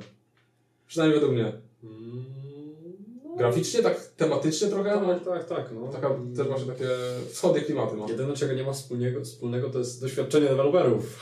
[0.87, 1.53] Przynajmniej według mnie.
[1.83, 2.20] Mm,
[3.41, 4.91] Graficznie, tak tematycznie trochę.
[4.91, 5.71] tak, tak, tak.
[5.75, 5.89] No.
[5.89, 6.89] Taka też właśnie takie
[7.33, 8.09] wschodnie klimaty ma.
[8.09, 11.19] Jedyne czego nie ma wspólnego, wspólnego to jest doświadczenie deweloperów.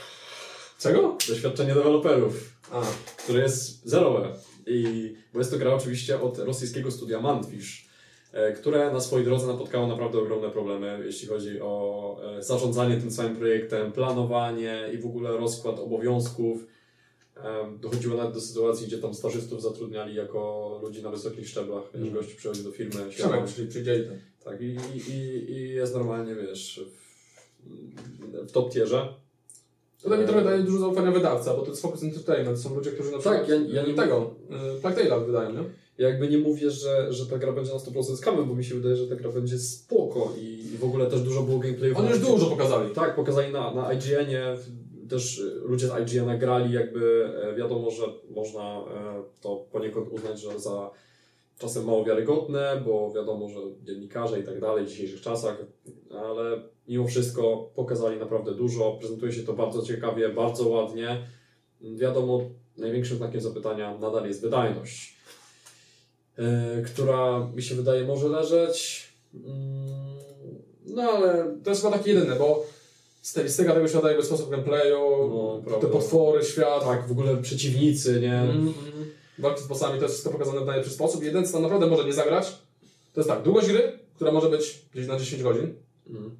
[0.79, 1.17] Czego?
[1.27, 2.55] Doświadczenie deweloperów.
[2.71, 2.81] A,
[3.17, 4.27] które jest zerowe.
[4.67, 7.89] I, bo jest to gra oczywiście od rosyjskiego studia Mantfish,
[8.33, 13.11] e, które na swojej drodze napotkało naprawdę ogromne problemy, jeśli chodzi o e, zarządzanie tym
[13.11, 16.65] całym projektem, planowanie i w ogóle rozkład obowiązków.
[17.79, 22.13] Dochodziło nawet do sytuacji, gdzie tam stażystów zatrudniali jako ludzi na wysokich szczeblach, wiesz, Mm.
[22.13, 24.19] gość przychodzi do firmy, Przemek przyjdzie, przyjdzie ten.
[24.43, 25.11] tak, i, i,
[25.51, 26.81] i, jest normalnie, wiesz,
[27.65, 29.07] w, w top tierze.
[30.03, 32.57] Tutaj mi trochę daje dużo zaufania wydawca, bo to jest Focus Entertainment.
[32.57, 34.33] To są ludzie, którzy na przykład Tak, ja- ja nie- tego,
[34.77, 35.63] y, Plague Tale'a wydają, nie?
[35.97, 38.75] Ja jakby nie mówię, że, że ta gra będzie na 100% skamem, bo mi się
[38.75, 41.97] wydaje, że ta gra będzie spoko i, i w ogóle też dużo było gameplayów.
[41.97, 42.93] Oni już dużo pokazali.
[42.95, 44.57] Tak, pokazali na, na IGN-ie,
[45.09, 48.83] też ludzie z IGN-a grali, jakby e, wiadomo, że można e,
[49.41, 50.91] to poniekąd uznać, że za
[51.59, 55.57] czasem mało wiarygodne, bo wiadomo, że dziennikarze i tak dalej w dzisiejszych czasach,
[56.11, 61.27] ale mimo wszystko pokazali naprawdę dużo, prezentuje się to bardzo ciekawie, bardzo ładnie.
[61.81, 62.41] Wiadomo,
[62.77, 65.17] największym znakiem zapytania nadal jest wydajność,
[66.37, 69.09] e, która mi się wydaje może leżeć.
[69.33, 70.19] mm,
[70.85, 72.65] No ale To jest chyba takie jedyne, bo
[73.21, 74.99] stylistyka tego świata, jakby sposób gameplayu,
[75.71, 78.35] No, te potwory, świat, tak, w ogóle przeciwnicy, nie?
[78.35, 78.73] Mm, mm.
[79.39, 81.23] walki z bossami, to jest wszystko pokazane w najlepszy sposób.
[81.23, 82.57] Jeden, co naprawdę może nie zagrać,
[83.13, 85.73] to jest tak, długość gry, która może być gdzieś na 10 godzin
[86.09, 86.31] Mm.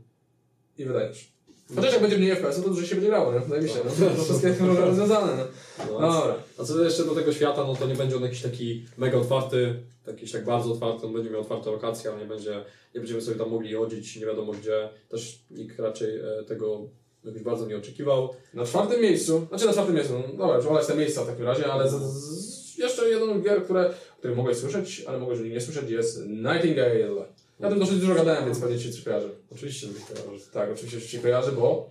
[0.78, 1.32] i wydajesz.
[1.76, 3.42] Chociaż jak będzie mniej FPS-u, to dużo się będzie grało, nie?
[3.50, 4.10] Zajebiście, no.
[4.18, 6.00] To wszystkie problemy rozwiązane, no.
[6.00, 6.36] No, Dobra.
[6.60, 9.80] A co jeszcze do tego świata, no to nie będzie on jakiś taki mega otwarty,
[10.10, 12.64] jakiś tak bardzo otwarty, on będzie miał otwarte lokacje, ale nie będzie,
[12.96, 14.90] nie będziemy sobie tam mogli chodzić nie wiadomo gdzie.
[15.10, 16.90] Też nikt raczej e, tego
[17.24, 18.30] jakoś bardzo nie oczekiwał.
[18.54, 21.74] Na czwartym miejscu, znaczy na czwartym miejscu, no dobra, przewalać te miejsca w takim razie,
[21.74, 25.90] ale z, z, jeszcze jeden gier, które, o których mogłeś słyszeć, ale mogłeś nie słyszeć,
[25.90, 27.26] jest Nightingale.
[27.60, 29.30] Ja tym dosyć dużo gadałem, więc pewnie Ci coś kojarzy.
[29.52, 30.46] Oczywiście, że kojarzy.
[30.54, 31.90] Tak, oczywiście się kojarzy, bo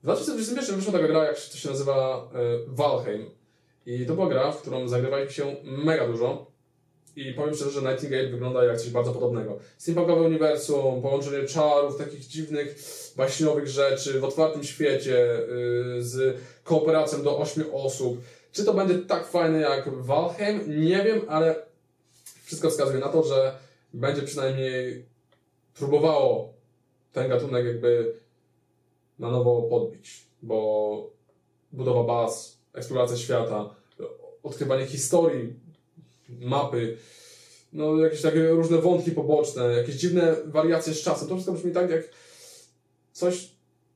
[0.00, 3.30] w 2021 wyszła taka gra, jak to się nazywa e, Valheim.
[3.86, 6.46] I to była gra, w którą zagrywaliśmy się mega dużo.
[7.16, 9.58] I powiem szczerze, że Nightingale wygląda jak coś bardzo podobnego.
[9.78, 12.78] Steampunkowe uniwersum, połączenie czarów, takich dziwnych,
[13.16, 15.38] baśniowych rzeczy w otwartym świecie,
[15.98, 18.20] y, z kooperacją do 8 osób.
[18.52, 20.84] Czy to będzie tak fajne jak Valheim?
[20.84, 21.54] Nie wiem, ale
[22.44, 23.54] wszystko wskazuje na to, że
[23.94, 25.06] będzie przynajmniej
[25.74, 26.52] próbowało
[27.12, 28.14] ten gatunek jakby
[29.18, 31.10] na nowo podbić, bo
[31.72, 33.74] budowa baz, eksploracja świata,
[34.42, 35.65] odkrywanie historii,
[36.28, 36.96] mapy,
[37.72, 41.28] no jakieś takie różne wątki poboczne, jakieś dziwne wariacje z czasem.
[41.28, 42.02] To wszystko brzmi tak jak
[43.12, 43.50] coś.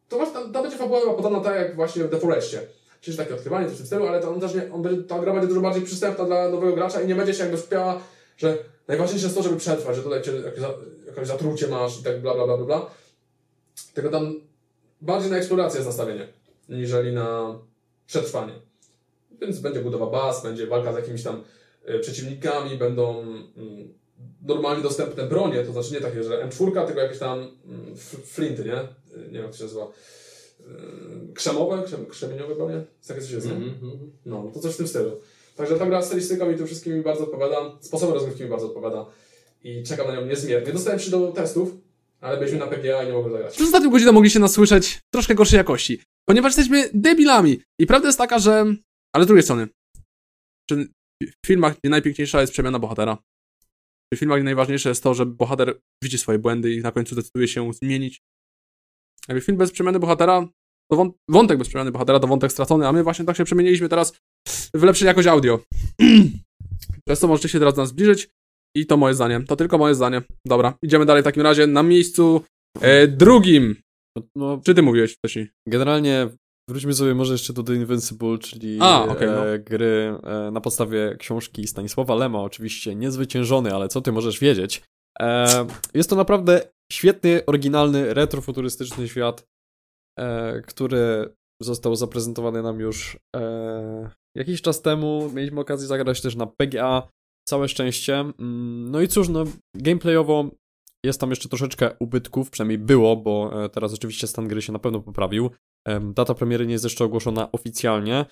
[0.09, 2.61] To właśnie, ta, będzie fabuła podobna tak jak właśnie w The Forestie.
[3.01, 5.19] Czyli takie odkrywanie, coś w tym stylu, ale to on też nie, on będzie, ta
[5.19, 8.01] gra będzie dużo bardziej przystępna dla nowego gracza i nie będzie się jakby skupiała,
[8.37, 8.59] że
[8.89, 10.65] najważniejsze jest to, żeby przetrwać, że tutaj cię jakieś,
[11.07, 12.91] jakieś zatrucie masz i tak bla bla bla bla.
[13.95, 14.41] Tylko tam
[15.01, 16.29] bardziej na eksplorację jest nastawienie,
[16.69, 17.59] niżeli na
[18.07, 18.53] przetrwanie.
[19.41, 21.43] Więc będzie budowa baz, będzie walka z jakimiś tam
[21.99, 23.95] przeciwnikami, będą mm,
[24.43, 28.77] normalnie dostępne bronie, to znaczy nie takie, że M4, tylko jakieś tam mm, flinty, nie?
[29.27, 29.87] Nie wiem jak to się nazywa.
[30.61, 32.85] Y, Krzemowe, krzem, krzemieniowe bronie?
[33.09, 33.53] Takie coś jest, nie?
[33.53, 34.11] Mhm, mhm.
[34.27, 35.21] No, to coś w tym stylu.
[35.57, 39.07] Także ta gra stylistyką i tym wszystkim mi bardzo odpowiada, sposobem rozgrywki mi bardzo odpowiada
[39.65, 40.73] i czekam na nią niezmiernie.
[40.73, 41.77] Dostałem się do testów,
[42.21, 43.55] ale byliśmy na PGA i nie mogłem zagrać.
[43.55, 47.61] Przez ostatnią godzinę mogliście nas słyszeć troszkę gorszej jakości, ponieważ jesteśmy debilami.
[47.79, 48.65] I prawda jest taka, że...
[49.13, 49.69] Ale z drugiej strony,
[50.69, 50.89] czy
[51.23, 53.19] w filmach nie najpiękniejsza jest przemiana bohatera?
[54.15, 57.73] W filmach najważniejsze jest to, że bohater widzi swoje błędy i na końcu decyduje się
[57.73, 58.23] zmienić?
[59.29, 60.49] Jakby film bez przemiany bohatera,
[60.91, 63.89] to wą- wątek bez przemiany bohatera to wątek stracony, a my właśnie tak się przemieniliśmy
[63.89, 64.13] teraz
[64.75, 65.61] w lepszej jakość audio.
[67.09, 68.29] Przez to możecie się teraz do nas zbliżyć
[68.77, 69.41] i to moje zdanie.
[69.41, 70.23] To tylko moje zdanie.
[70.47, 71.67] Dobra, idziemy dalej w takim razie.
[71.67, 72.45] Na miejscu
[72.81, 73.77] e, drugim.
[74.37, 75.49] No, Czy ty mówiłeś wcześniej?
[75.69, 76.29] generalnie
[76.71, 79.21] wróćmy sobie może jeszcze do The Invincible, czyli A, no.
[79.21, 84.83] e, gry e, na podstawie książki Stanisława Lema, oczywiście niezwyciężony, ale co ty możesz wiedzieć?
[85.21, 86.61] E, jest to naprawdę
[86.93, 89.45] świetny, oryginalny, retrofuturystyczny świat,
[90.67, 93.19] który został zaprezentowany nam już
[94.37, 95.31] jakiś czas temu.
[95.35, 97.09] Mieliśmy okazję zagrać też na PGA.
[97.49, 98.21] Całe szczęście.
[98.21, 99.45] Mm, No i cóż, no,
[99.75, 100.51] gameplayowo
[101.05, 105.01] jest tam jeszcze troszeczkę ubytków, przynajmniej było, bo teraz oczywiście stan gry się na pewno
[105.01, 105.51] poprawił.
[105.89, 108.27] Data premiery nie jest jeszcze ogłoszona oficjalnie.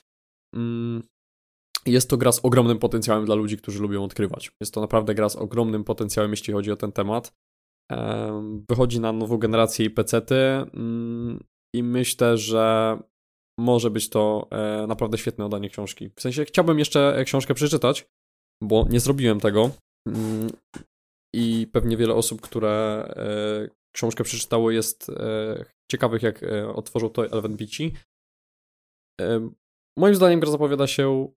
[0.56, 1.02] Mm,
[1.86, 4.50] Jest to gra z ogromnym potencjałem dla ludzi, którzy lubią odkrywać.
[4.60, 7.32] Jest to naprawdę gra z ogromnym potencjałem, jeśli chodzi o ten temat.
[7.92, 11.44] Em, Wychodzi na nową generację i pecety mm,
[11.76, 12.98] i myślę, że
[13.60, 16.10] może być to e, naprawdę świetne oddanie książki.
[16.16, 18.06] W sensie chciałbym jeszcze e, książkę przeczytać,
[18.62, 19.70] bo nie zrobiłem tego.
[20.08, 20.50] Mm,
[21.34, 25.10] I pewnie wiele osób, które e, książkę przeczytało, jest
[25.92, 27.90] ciekawych, jak e, otworzą to Elven Beachy.
[29.20, 29.50] E,
[29.98, 31.28] moim zdaniem gra zapowiada się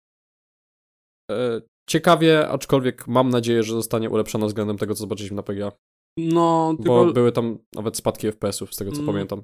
[1.30, 5.72] e, ciekawie, aczkolwiek mam nadzieję, że zostanie ulepszona względem tego, co zobaczyliśmy na PGA.
[6.18, 9.06] No, tylko Bo były tam nawet spadki FPS-ów, z tego co Mm.
[9.06, 9.42] pamiętam.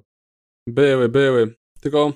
[0.68, 1.54] były, były.
[1.80, 2.12] Tylko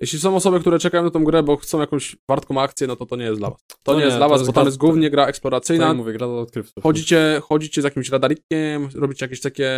[0.00, 3.06] jeśli są osoby, które czekają na tą grę, bo chcą jakąś wartką akcję, no to
[3.06, 3.60] to nie jest dla was.
[3.82, 5.30] To No nie, jest nie, dla to was, jest bo tam jest głównie gra Tak
[5.30, 5.86] eksploracyjna.
[5.88, 6.82] jak mówię, gra do odkrywców.
[6.82, 9.70] Chodzicie, chodzicie z jakimś radarikiem, robicie jakieś takie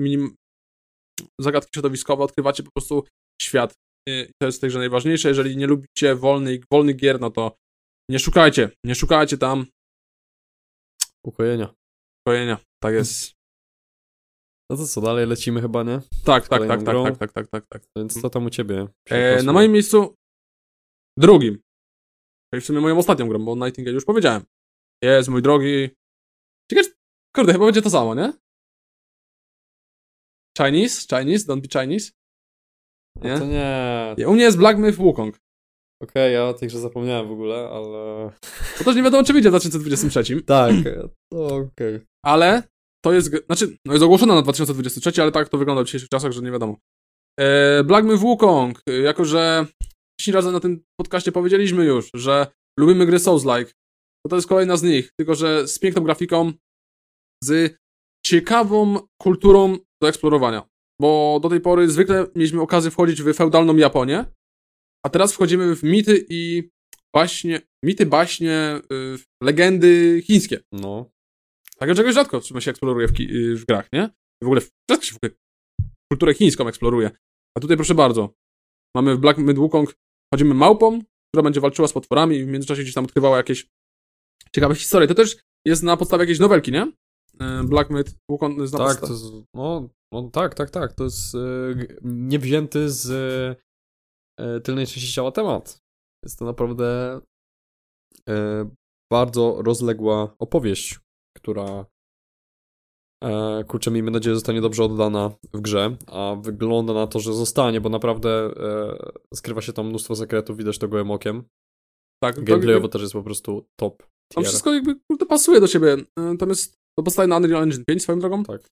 [0.00, 0.34] minim...
[1.40, 3.04] zagadki środowiskowe, odkrywacie po prostu
[3.42, 3.74] świat.
[4.08, 5.28] I to jest także najważniejsze.
[5.28, 7.56] Jeżeli nie lubicie wolnych, wolnych gier, no to
[8.10, 8.70] nie szukajcie.
[8.84, 9.66] Nie szukajcie tam
[11.26, 11.74] Ukojenia.
[12.28, 12.58] kojenia.
[12.82, 13.32] Tak jest.
[14.70, 16.00] No to co, dalej lecimy chyba, nie?
[16.24, 17.04] Tak, tak, tak, tak, grą.
[17.04, 17.82] tak, tak, tak, tak, tak.
[17.96, 18.88] Więc co tam u ciebie?
[19.10, 20.14] E, na moim miejscu
[21.18, 21.58] drugim.
[22.52, 24.42] Czyli w sumie moją ostatnią grą, bo Nightingale już powiedziałem.
[25.02, 25.90] Jest, mój drogi.
[26.70, 26.88] Ciekawe,
[27.36, 28.32] kurde, chyba będzie to samo, nie?
[30.56, 31.06] Chinese?
[31.06, 31.46] Chinese?
[31.46, 32.12] Don't be Chinese?
[33.22, 33.32] Nie?
[33.32, 34.28] No to nie.
[34.28, 35.38] U mnie jest Black Myth Wukong.
[36.02, 38.30] Okej, ja o tej grze zapomniałem w ogóle, ale...
[38.78, 40.42] To też nie wiadomo, czy wyjdzie w 2023.
[40.46, 40.74] Tak,
[41.32, 42.00] to okej.
[42.24, 42.62] Ale
[43.04, 43.30] to jest.
[43.46, 46.50] Znaczy, no jest ogłoszona na 2023, ale tak to wygląda w dzisiejszych czasach, że nie
[46.50, 46.76] wiadomo.
[47.40, 49.66] E, Black Myth Wukong, e, jako że
[50.20, 52.46] 10 razy na tym podcaście powiedzieliśmy już, że
[52.78, 53.72] lubimy gry Souls-like,
[54.24, 56.52] to to jest kolejna z nich, tylko że z piękną grafiką,
[57.44, 57.76] z
[58.26, 60.68] ciekawą kulturą do eksplorowania.
[61.00, 64.24] Bo do tej pory zwykle mieliśmy okazję wchodzić w feudalną Japonię,
[65.06, 66.70] a teraz wchodzimy w mity i
[67.14, 70.60] baśnie, mity, baśnie, y, legendy chińskie.
[70.72, 71.10] No.
[71.78, 74.10] Takiego czegoś rzadko w sumie się eksploruje w, y, w grach, nie?
[74.42, 75.32] W ogóle rzadko się w ogóle
[76.12, 77.10] kulturę chińską eksploruje.
[77.56, 78.34] A tutaj proszę bardzo.
[78.94, 79.94] Mamy w Black Myth Wukong,
[80.34, 83.66] chodzimy małpą, która będzie walczyła z potworami i w międzyczasie gdzieś tam odkrywała jakieś
[84.54, 85.08] ciekawe historie.
[85.08, 85.36] To też
[85.66, 86.92] jest na podstawie jakiejś nowelki, nie?
[87.42, 88.12] Y, Black Myth
[88.58, 89.24] jest na Tak, to jest,
[89.54, 90.92] no, no tak, tak, tak.
[90.92, 93.10] To jest e, g- niewzięty z
[94.40, 95.78] e, tylnej części ciała temat.
[96.24, 97.20] Jest to naprawdę
[98.28, 98.70] e,
[99.12, 101.00] bardzo rozległa opowieść,
[101.36, 101.86] która
[103.24, 107.80] e, kurczę, miejmy nadzieję, zostanie dobrze oddana w grze, a wygląda na to, że zostanie,
[107.80, 108.96] bo naprawdę e,
[109.34, 111.44] skrywa się tam mnóstwo sekretów, widać to gołym okiem.
[112.24, 114.02] tak Gameplayowo też jest po prostu top
[114.34, 115.92] Tam wszystko jakby kurde, pasuje do siebie.
[115.94, 118.44] Y, Tam jest, to powstaje na Unreal Engine 5 swoją drogą.
[118.44, 118.68] Tak.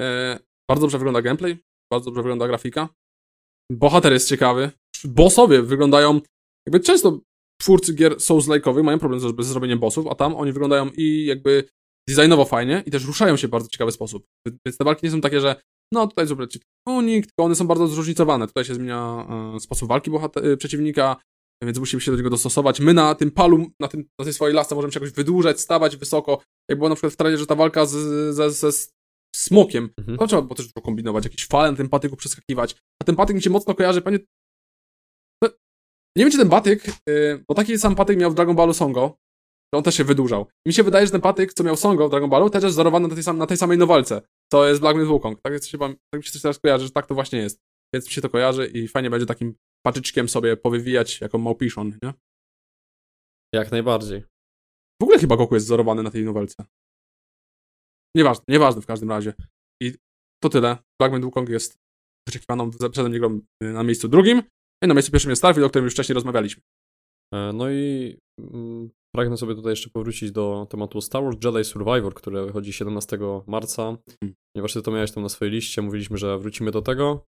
[0.00, 0.38] E,
[0.70, 1.58] bardzo dobrze wygląda gameplay,
[1.92, 2.88] bardzo dobrze wygląda grafika.
[3.72, 4.70] bohater jest ciekawy.
[5.04, 6.20] Bossowie wyglądają,
[6.66, 7.20] jakby często
[7.60, 11.68] twórcy gier Souls-like'owych mają problem z, z zrobieniem bossów, a tam oni wyglądają i jakby
[12.08, 14.26] designowo fajnie i też ruszają się w bardzo ciekawy sposób.
[14.66, 15.60] Więc te walki nie są takie, że
[15.92, 16.46] no tutaj zróbmy
[16.86, 18.46] unik, tylko one są bardzo zróżnicowane.
[18.46, 19.26] Tutaj się zmienia
[19.56, 21.16] e, sposób walki bohater, e, przeciwnika,
[21.62, 22.80] więc musimy się do niego dostosować.
[22.80, 25.96] My na tym palu, na, tym, na tej swojej lasce możemy się jakoś wydłużać, stawać
[25.96, 26.42] wysoko.
[26.70, 28.92] Jak było na przykład w trailerze ta walka z,
[29.36, 30.18] smokiem, Mhm.
[30.18, 32.76] to trzeba było też dużo kombinować, jakieś fale na tym patyku przeskakiwać.
[33.02, 34.18] A ten patyk mi się mocno kojarzy, panie...
[35.42, 35.48] No,
[36.16, 39.16] Nie wiem, czy ten patyk, yy, bo taki sam patyk miał w Dragon Ballu Songo,
[39.74, 40.46] że on też się wydłużał.
[40.66, 43.08] Mi się wydaje, że ten patyk, co miał Songo w Dragon Ballu, też jest wzorowany
[43.08, 45.40] na tej, sam, na tej samej nowalce, to jest Black Myth Wukong.
[45.40, 47.58] Tak, jest, tak mi się coś teraz kojarzy, że tak to właśnie jest.
[47.94, 49.54] Więc mi się to kojarzy i fajnie będzie takim
[49.86, 52.12] patyczkiem sobie powywijać jako małpiszon, nie?
[53.54, 54.24] Jak najbardziej.
[55.00, 56.64] W ogóle chyba Goku jest wzorowany na tej nowelce.
[58.16, 59.34] Nieważne, nieważne w każdym razie.
[59.82, 59.92] I
[60.42, 60.78] to tyle.
[61.00, 61.78] Myth Wukong jest
[62.28, 64.42] wyczekiwaną przeze mnie grą y, na miejscu drugim.
[64.84, 66.62] I na miejscu pierwszym jest Starfield, o którym już wcześniej rozmawialiśmy.
[67.34, 72.14] E, No i mm, pragnę sobie tutaj jeszcze powrócić do tematu Star Wars Jedi Survivor,
[72.14, 73.82] które wychodzi 17 marca.
[73.82, 74.34] Hmm.
[74.54, 77.26] Ponieważ ty to miałeś tam na swojej liście, mówiliśmy, że wrócimy do tego,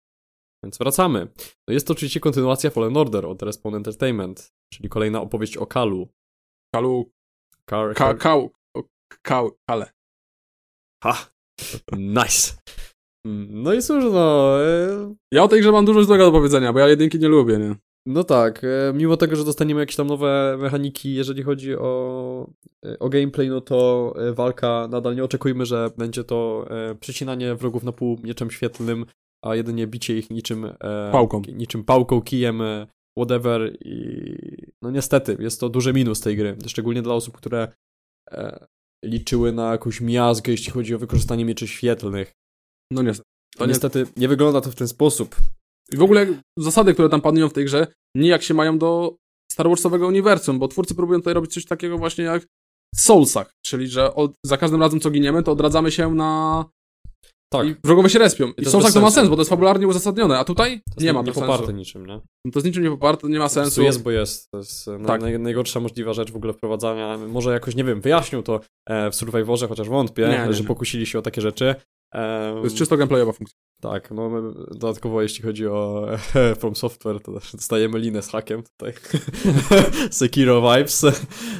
[0.63, 1.27] więc wracamy.
[1.67, 6.07] No jest to oczywiście kontynuacja Fallen Order od Respawn Entertainment, czyli kolejna opowieść o Kalu.
[6.75, 7.11] Kalu,
[7.65, 8.83] Kar, ka, kar, kał, o,
[9.21, 9.91] kał, kale.
[11.03, 11.29] ha!
[11.97, 12.53] Nice!
[13.49, 14.57] No i cóż, no...
[14.63, 17.57] e, Ja o tej grze mam dużo złego do powiedzenia, bo ja jedynki nie lubię,
[17.57, 17.75] nie?
[18.07, 22.47] No tak, e, mimo tego, że dostaniemy jakieś tam nowe mechaniki, jeżeli chodzi o,
[22.85, 27.55] e, o gameplay, no to e, walka nadal nie oczekujmy, że będzie to e, przecinanie
[27.55, 29.05] wrogów na pół mieczem świetlnym,
[29.43, 30.75] a jedynie bicie ich niczym e,
[31.11, 31.41] Pałką.
[31.53, 32.87] niczym pałką, kijem, e,
[33.19, 34.37] whatever i
[34.81, 37.67] no niestety jest to duży minus tej gry, szczególnie dla osób, które
[38.31, 38.67] e,
[39.05, 42.31] liczyły na jakąś miazgę, jeśli chodzi o wykorzystanie mieczy świetlnych.
[42.91, 43.29] No niestety.
[43.57, 43.69] To nie...
[43.69, 45.35] niestety nie wygląda to w ten sposób.
[45.91, 46.27] I w ogóle
[46.57, 49.15] zasady, które tam panują w tej grze, nijak się mają do
[49.51, 52.43] Star Warsowego uniwersum, bo twórcy próbują tutaj robić coś takiego właśnie jak
[52.95, 56.65] w Soulsach, czyli że od, za każdym razem co giniemy, to odradzamy się na...
[57.57, 58.47] Tak, I wrogowie się respią.
[58.47, 60.69] I to w Soulsach bez to ma sens, bo to jest fabularnie uzasadnione, a tutaj
[60.77, 61.71] to jest nie ma nie to poparte sensu.
[61.77, 62.13] niczym, nie?
[62.45, 63.81] No To jest niczym nie poparte, nie ma sensu.
[63.81, 64.51] jest, bo jest.
[64.51, 65.21] To jest e, Tak.
[65.21, 67.17] naj, najgorsza możliwa rzecz w ogóle wprowadzania.
[67.17, 70.67] Może jakoś, nie wiem, wyjaśnił to e, w Survivorze, chociaż wątpię, Nie, nie, że nie.
[70.67, 71.75] pokusili się o takie rzeczy.
[72.13, 73.57] To jest czysto gameplayowa funkcja.
[73.81, 76.07] Tak, no dodatkowo jeśli chodzi o
[76.59, 78.93] From Software, to dostajemy linę z hakiem tutaj.
[80.11, 81.03] Sekiro vibes.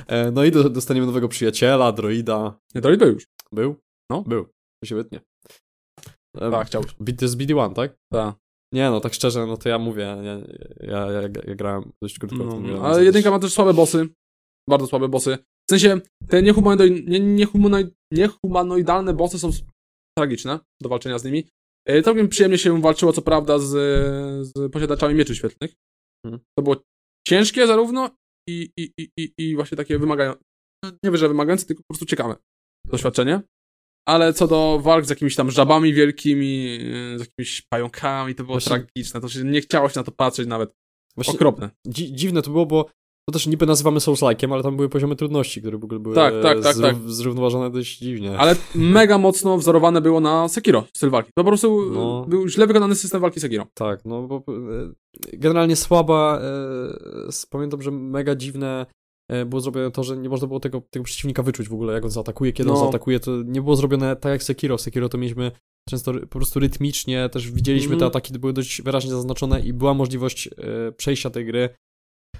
[0.07, 2.59] E, no i do, dostaniemy nowego przyjaciela, droida.
[2.75, 3.23] Nie, to był już.
[3.51, 3.75] Był?
[4.09, 4.21] No.
[4.27, 4.45] Był.
[4.83, 5.19] To się wytnie.
[6.39, 6.83] Tak, chciał.
[6.83, 7.95] To jest BD1, tak?
[8.13, 8.35] Tak.
[8.73, 10.15] Nie, no tak szczerze, no to ja mówię, ja,
[10.87, 14.09] ja, ja, ja grałem dość krótko No, no, więc ale jedynka ma też słabe bossy.
[14.69, 15.37] Bardzo słabe bossy.
[15.69, 19.49] W sensie, te niehumanoid, nie, niehumanoid, niehumanoidalne bossy są
[20.17, 21.47] tragiczne do walczenia z nimi.
[21.87, 23.69] E, Całkiem przyjemnie się walczyło, co prawda, z,
[24.47, 25.73] z posiadaczami mieczy świetlnych.
[26.25, 26.43] Mhm.
[26.57, 26.75] To było
[27.27, 28.09] ciężkie zarówno
[28.49, 30.33] i, i, i, i, i właśnie takie wymagają,
[30.85, 32.35] nie wiem, że wymagające, tylko po prostu ciekawe
[32.87, 33.41] doświadczenie.
[34.05, 36.79] Ale co do walk z jakimiś tam żabami wielkimi,
[37.13, 39.21] e, z jakimiś pająkami, to było Właśnie- tragiczne.
[39.21, 40.73] To się nie chciało się na to patrzeć nawet.
[41.15, 41.69] Właśnie Okropne.
[41.87, 42.89] dzi dziwne to było, bo
[43.29, 46.33] to też niby nazywamy Souls-like'iem, ale tam były poziomy trudności, które w ogóle były Tak,
[46.41, 46.95] tak, tak, tak.
[47.05, 48.37] zrównoważone dość dziwnie.
[48.37, 51.31] Ale mega mocno wzorowane było na Sekiro, styl walki.
[51.35, 52.25] To po prostu No.
[52.27, 53.67] był źle wykonany system walki Sekiro.
[53.73, 54.41] Tak, no bo e,
[55.33, 58.85] generalnie słaba, e, pamiętam, że mega dziwne
[59.45, 62.11] było zrobione to, że nie można było tego, tego przeciwnika wyczuć w ogóle, jak on
[62.11, 62.81] zaatakuje, kiedy on No.
[62.83, 64.77] zaatakuje, to nie było zrobione tak jak Sekiro.
[64.77, 65.51] Sekiro to mieliśmy
[65.89, 67.99] często po prostu rytmicznie, też widzieliśmy Mhm.
[67.99, 71.69] te ataki, były dość wyraźnie zaznaczone i była możliwość e, przejścia tej gry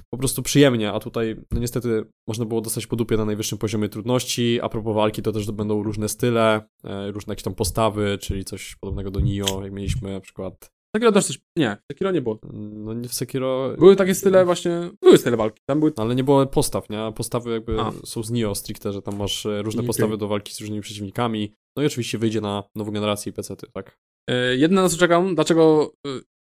[0.09, 3.89] po prostu przyjemnie, a tutaj no niestety można było dostać po dupie na najwyższym poziomie
[3.89, 4.59] trudności.
[4.61, 8.75] A propos walki, to też będą różne style, e, różne jakieś tam postawy, czyli coś
[8.75, 11.39] podobnego do Nio, jak mieliśmy na przykład Sekiro też coś...
[11.57, 12.39] Nie, Sekiro nie było.
[12.53, 13.75] no nie w Sekiro.
[13.79, 14.89] Były takie style właśnie...
[15.01, 15.61] Były style walki.
[15.69, 15.93] Tam były...
[15.95, 17.11] Ale nie było postaw, nie?
[17.15, 17.91] Postawy jakby A.
[18.05, 19.87] są z Nio stricte, że tam masz e, różne Okej.
[19.87, 21.53] postawy do walki z różnymi przeciwnikami.
[21.77, 23.97] No i oczywiście wyjdzie na nową generację i PC-ty, tak?
[24.29, 26.09] E, Jedyne na co czekam, dlaczego e,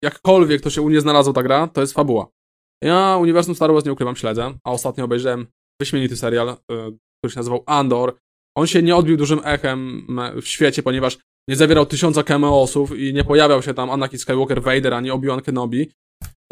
[0.04, 2.26] jakkolwiek to się u mnie znalazło ta gra, to jest fabuła.
[2.84, 5.46] Ja uniwersum Star Wars nie ukrywam, śledzę, a ostatnio obejrzałem
[5.80, 6.56] wyśmienity serial,
[7.18, 8.18] który się nazywał Andor.
[8.56, 10.06] On się nie odbił dużym echem
[10.42, 11.18] w świecie, ponieważ
[11.48, 15.90] nie zawierał tysiąca cameosów i nie pojawiał się tam Anakin Skywalker, Vader, ani Obi-Wan Kenobi,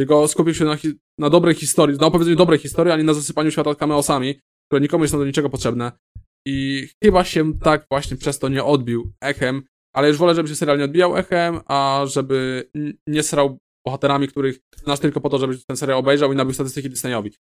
[0.00, 3.14] tylko skupił się na, hi- na dobrej historii, na opowiedzeniu dobrej historii, a nie na
[3.14, 4.34] zasypaniu świata cameosami,
[4.70, 5.92] które nikomu nie są do niczego potrzebne.
[6.48, 9.62] I chyba się tak właśnie przez to nie odbił echem,
[9.94, 12.68] ale już wolę, żeby się serial nie odbijał echem, a żeby
[13.08, 16.90] nie srał bohaterami, których znasz tylko po to, żeby ten serial obejrzał i nabił statystyki
[16.90, 17.34] Disneyowi.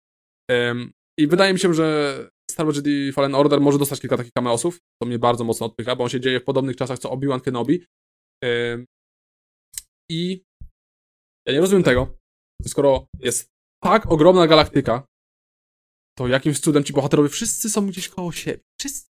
[0.52, 2.18] Ym, I wydaje mi się, że
[2.54, 5.96] Star Wars Jedi Fallen Order może dostać kilka takich cameosów, to mnie bardzo mocno odpycha,
[5.96, 7.84] bo on się dzieje w podobnych czasach co Obi-Wan Kenobi.
[10.10, 10.42] I
[11.48, 12.18] Ja nie rozumiem tego,
[12.66, 13.50] skoro jest
[13.82, 15.06] tak ogromna galaktyka,
[16.18, 18.60] to jakimś cudem ci bohaterowie wszyscy są gdzieś koło siebie.
[18.80, 19.08] Wszyscy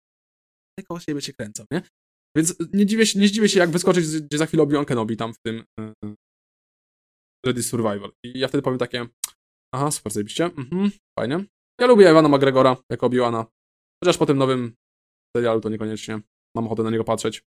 [0.87, 1.81] koło siebie się kręcą, nie?
[2.37, 5.33] Więc nie dziwię się, nie zdziwię się jak wyskoczyć gdzie za chwilę Obi-Wan Kenobi tam
[5.33, 5.63] w tym
[7.45, 8.11] Ready Survival.
[8.25, 9.07] I ja wtedy powiem takie,
[9.75, 11.45] aha, super zajebiście, mhm, fajnie.
[11.81, 13.45] Ja lubię Ewana McGregora jako Obi-Wana,
[14.03, 14.75] chociaż po tym nowym
[15.37, 16.19] serialu to niekoniecznie
[16.55, 17.43] mam ochotę na niego patrzeć.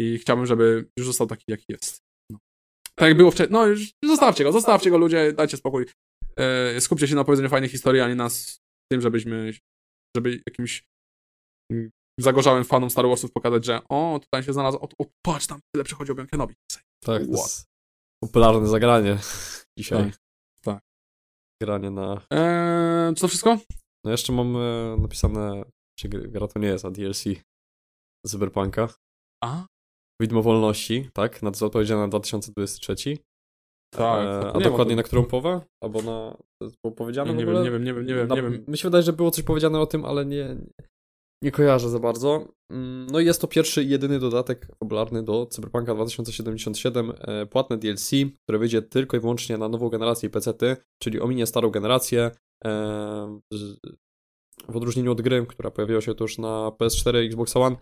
[0.00, 1.98] I chciałbym, żeby już został taki, jaki jest.
[2.32, 2.38] No.
[2.94, 3.52] Tak jak było wcześniej.
[3.52, 5.86] No już zostawcie go, zostawcie go ludzie, dajcie spokój.
[6.38, 8.28] E, skupcie się na opowiedzeniu fajnych historii, a nie na
[8.92, 9.52] tym, żebyśmy,
[10.16, 10.84] żeby jakimś
[12.20, 15.84] zagorzałym fanom Star Warsów pokazać, że o, tutaj się znalazł, o, o patrz, tam tyle
[15.84, 16.54] przychodzi Obi-Wan Kenobi.
[16.72, 17.66] Tak, to jest
[18.24, 19.18] popularne zagranie
[19.78, 20.10] dzisiaj.
[20.10, 20.27] Tak.
[21.62, 22.20] Granie na...
[22.30, 23.58] Eee, czy to wszystko?
[24.04, 25.64] No jeszcze mam e, napisane,
[25.98, 27.24] czy gra to nie jest, a DLC
[28.26, 28.88] Cyberpunka.
[29.44, 29.66] A?
[30.22, 31.42] Widmo Wolności, tak?
[31.42, 33.18] Na to odpowiedziane na 2023.
[33.94, 34.26] Tak.
[34.26, 35.60] E, a dokładnie na którą połowę?
[35.82, 36.36] Albo na...
[36.84, 37.64] Było powiedziane nie, w ogóle?
[37.64, 38.64] wiem, nie wiem, nie wiem, nie wiem, na, nie wiem.
[38.68, 40.56] Mi się wydaje, że było coś powiedziane o tym, ale nie,
[41.42, 42.48] nie kojarzę za bardzo.
[42.70, 47.78] Mm, No i jest to pierwszy i jedyny dodatek fabularny do Cyberpunka 2077, e, płatne
[47.78, 48.10] DLC,
[48.42, 52.30] które wyjdzie tylko i wyłącznie na nową generację PC-ty, czyli ominie starą generację,
[52.64, 53.40] e,
[54.68, 57.76] w odróżnieniu od gry, która pojawiła się już na PS4 i Xbox One.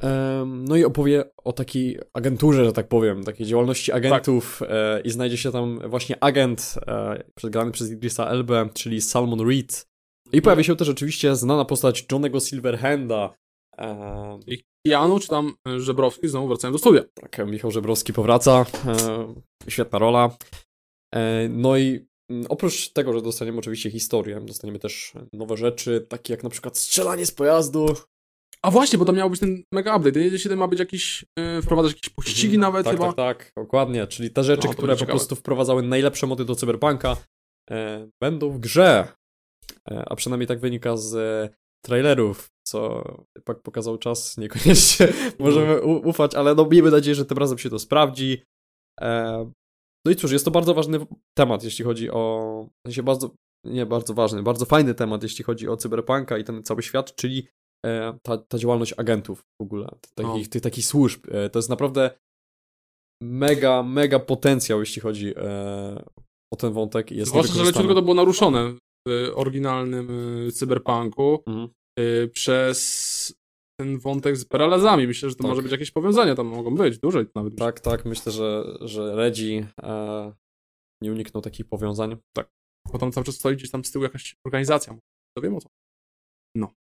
[0.00, 5.10] Em, No i opowie o takiej agenturze, że tak powiem, takiej działalności agentów e, i
[5.10, 9.89] znajdzie się tam właśnie agent e, grany przez Idrisa Elbę, czyli Salmon Reed.
[10.32, 13.34] I pojawi się też oczywiście znana postać Johnego Silverhanda.
[14.46, 17.02] I Janu, czy tam e, Żebrowski znowu wracają do studia.
[17.14, 18.66] tak, Michał Żebrowski powraca.
[18.86, 19.34] E,
[19.68, 20.36] świetna rola.
[21.14, 26.32] E, no i mm, oprócz tego, że dostaniemy oczywiście historię, dostaniemy też nowe rzeczy, takie
[26.32, 27.86] jak na przykład strzelanie z pojazdu.
[28.62, 30.20] A właśnie, bo to miał być ten mega update.
[30.20, 31.24] Jedzie się tam ma być jakiś,
[31.62, 33.06] wprowadzać jakieś pościgi nawet tak, chyba.
[33.12, 34.06] Tak, tak, dokładnie.
[34.06, 37.16] Czyli te rzeczy, No, które po prostu wprowadzały najlepsze mody do Cyberpunka,
[38.22, 39.08] będą w grze.
[39.90, 43.04] E, a przynajmniej tak wynika z e, trailerów, co
[43.44, 47.78] pak pokazał czas, niekoniecznie możemy ufać, ale no miejmy nadzieję, że tym razem się to
[47.78, 48.42] sprawdzi.
[49.00, 49.50] E,
[50.06, 50.98] no i cóż, jest to bardzo ważny
[51.38, 52.66] temat, jeśli chodzi o.
[52.86, 53.30] W sensie bardzo.
[53.66, 57.48] Nie bardzo ważny, bardzo fajny temat, jeśli chodzi o cyberpunka i ten cały świat, czyli
[58.22, 61.26] ta, ta działalność agentów w ogóle, takich, tych takich służb.
[61.52, 62.10] To jest naprawdę
[63.22, 65.34] mega, mega potencjał, jeśli chodzi
[66.52, 67.10] o ten wątek.
[67.10, 68.74] Jest Zwłaszcza, że leciutko to było naruszone
[69.08, 70.08] w oryginalnym
[70.48, 71.68] e, cyberpunku Mhm.
[71.98, 73.40] e, przez
[73.80, 75.06] ten wątek z paralazami.
[75.06, 75.48] Myślę, że to Tak.
[75.48, 77.56] może być jakieś powiązania, tam mogą być, duże nawet.
[77.56, 80.32] Tak, tak, myślę, że, że Reggie e,
[81.02, 82.16] nie uniknął takich powiązań.
[82.92, 84.98] Bo tam cały czas stoi gdzieś tam z tyłu jakaś organizacja.
[85.36, 85.68] To wiem o co.
[86.56, 86.72] No.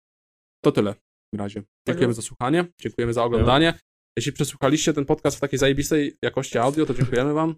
[0.65, 1.63] To tyle w takim razie.
[1.89, 3.79] Dziękujemy za słuchanie, dziękujemy za oglądanie.
[4.19, 7.55] Jeśli przesłuchaliście ten podcast w takiej zajebistej jakości audio, to dziękujemy wam.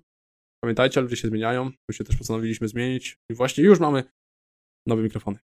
[0.64, 1.64] Pamiętajcie, ludzie się zmieniają.
[1.64, 3.16] My się też postanowiliśmy zmienić.
[3.30, 4.04] I właśnie już mamy
[4.86, 5.40] nowe mikrofony.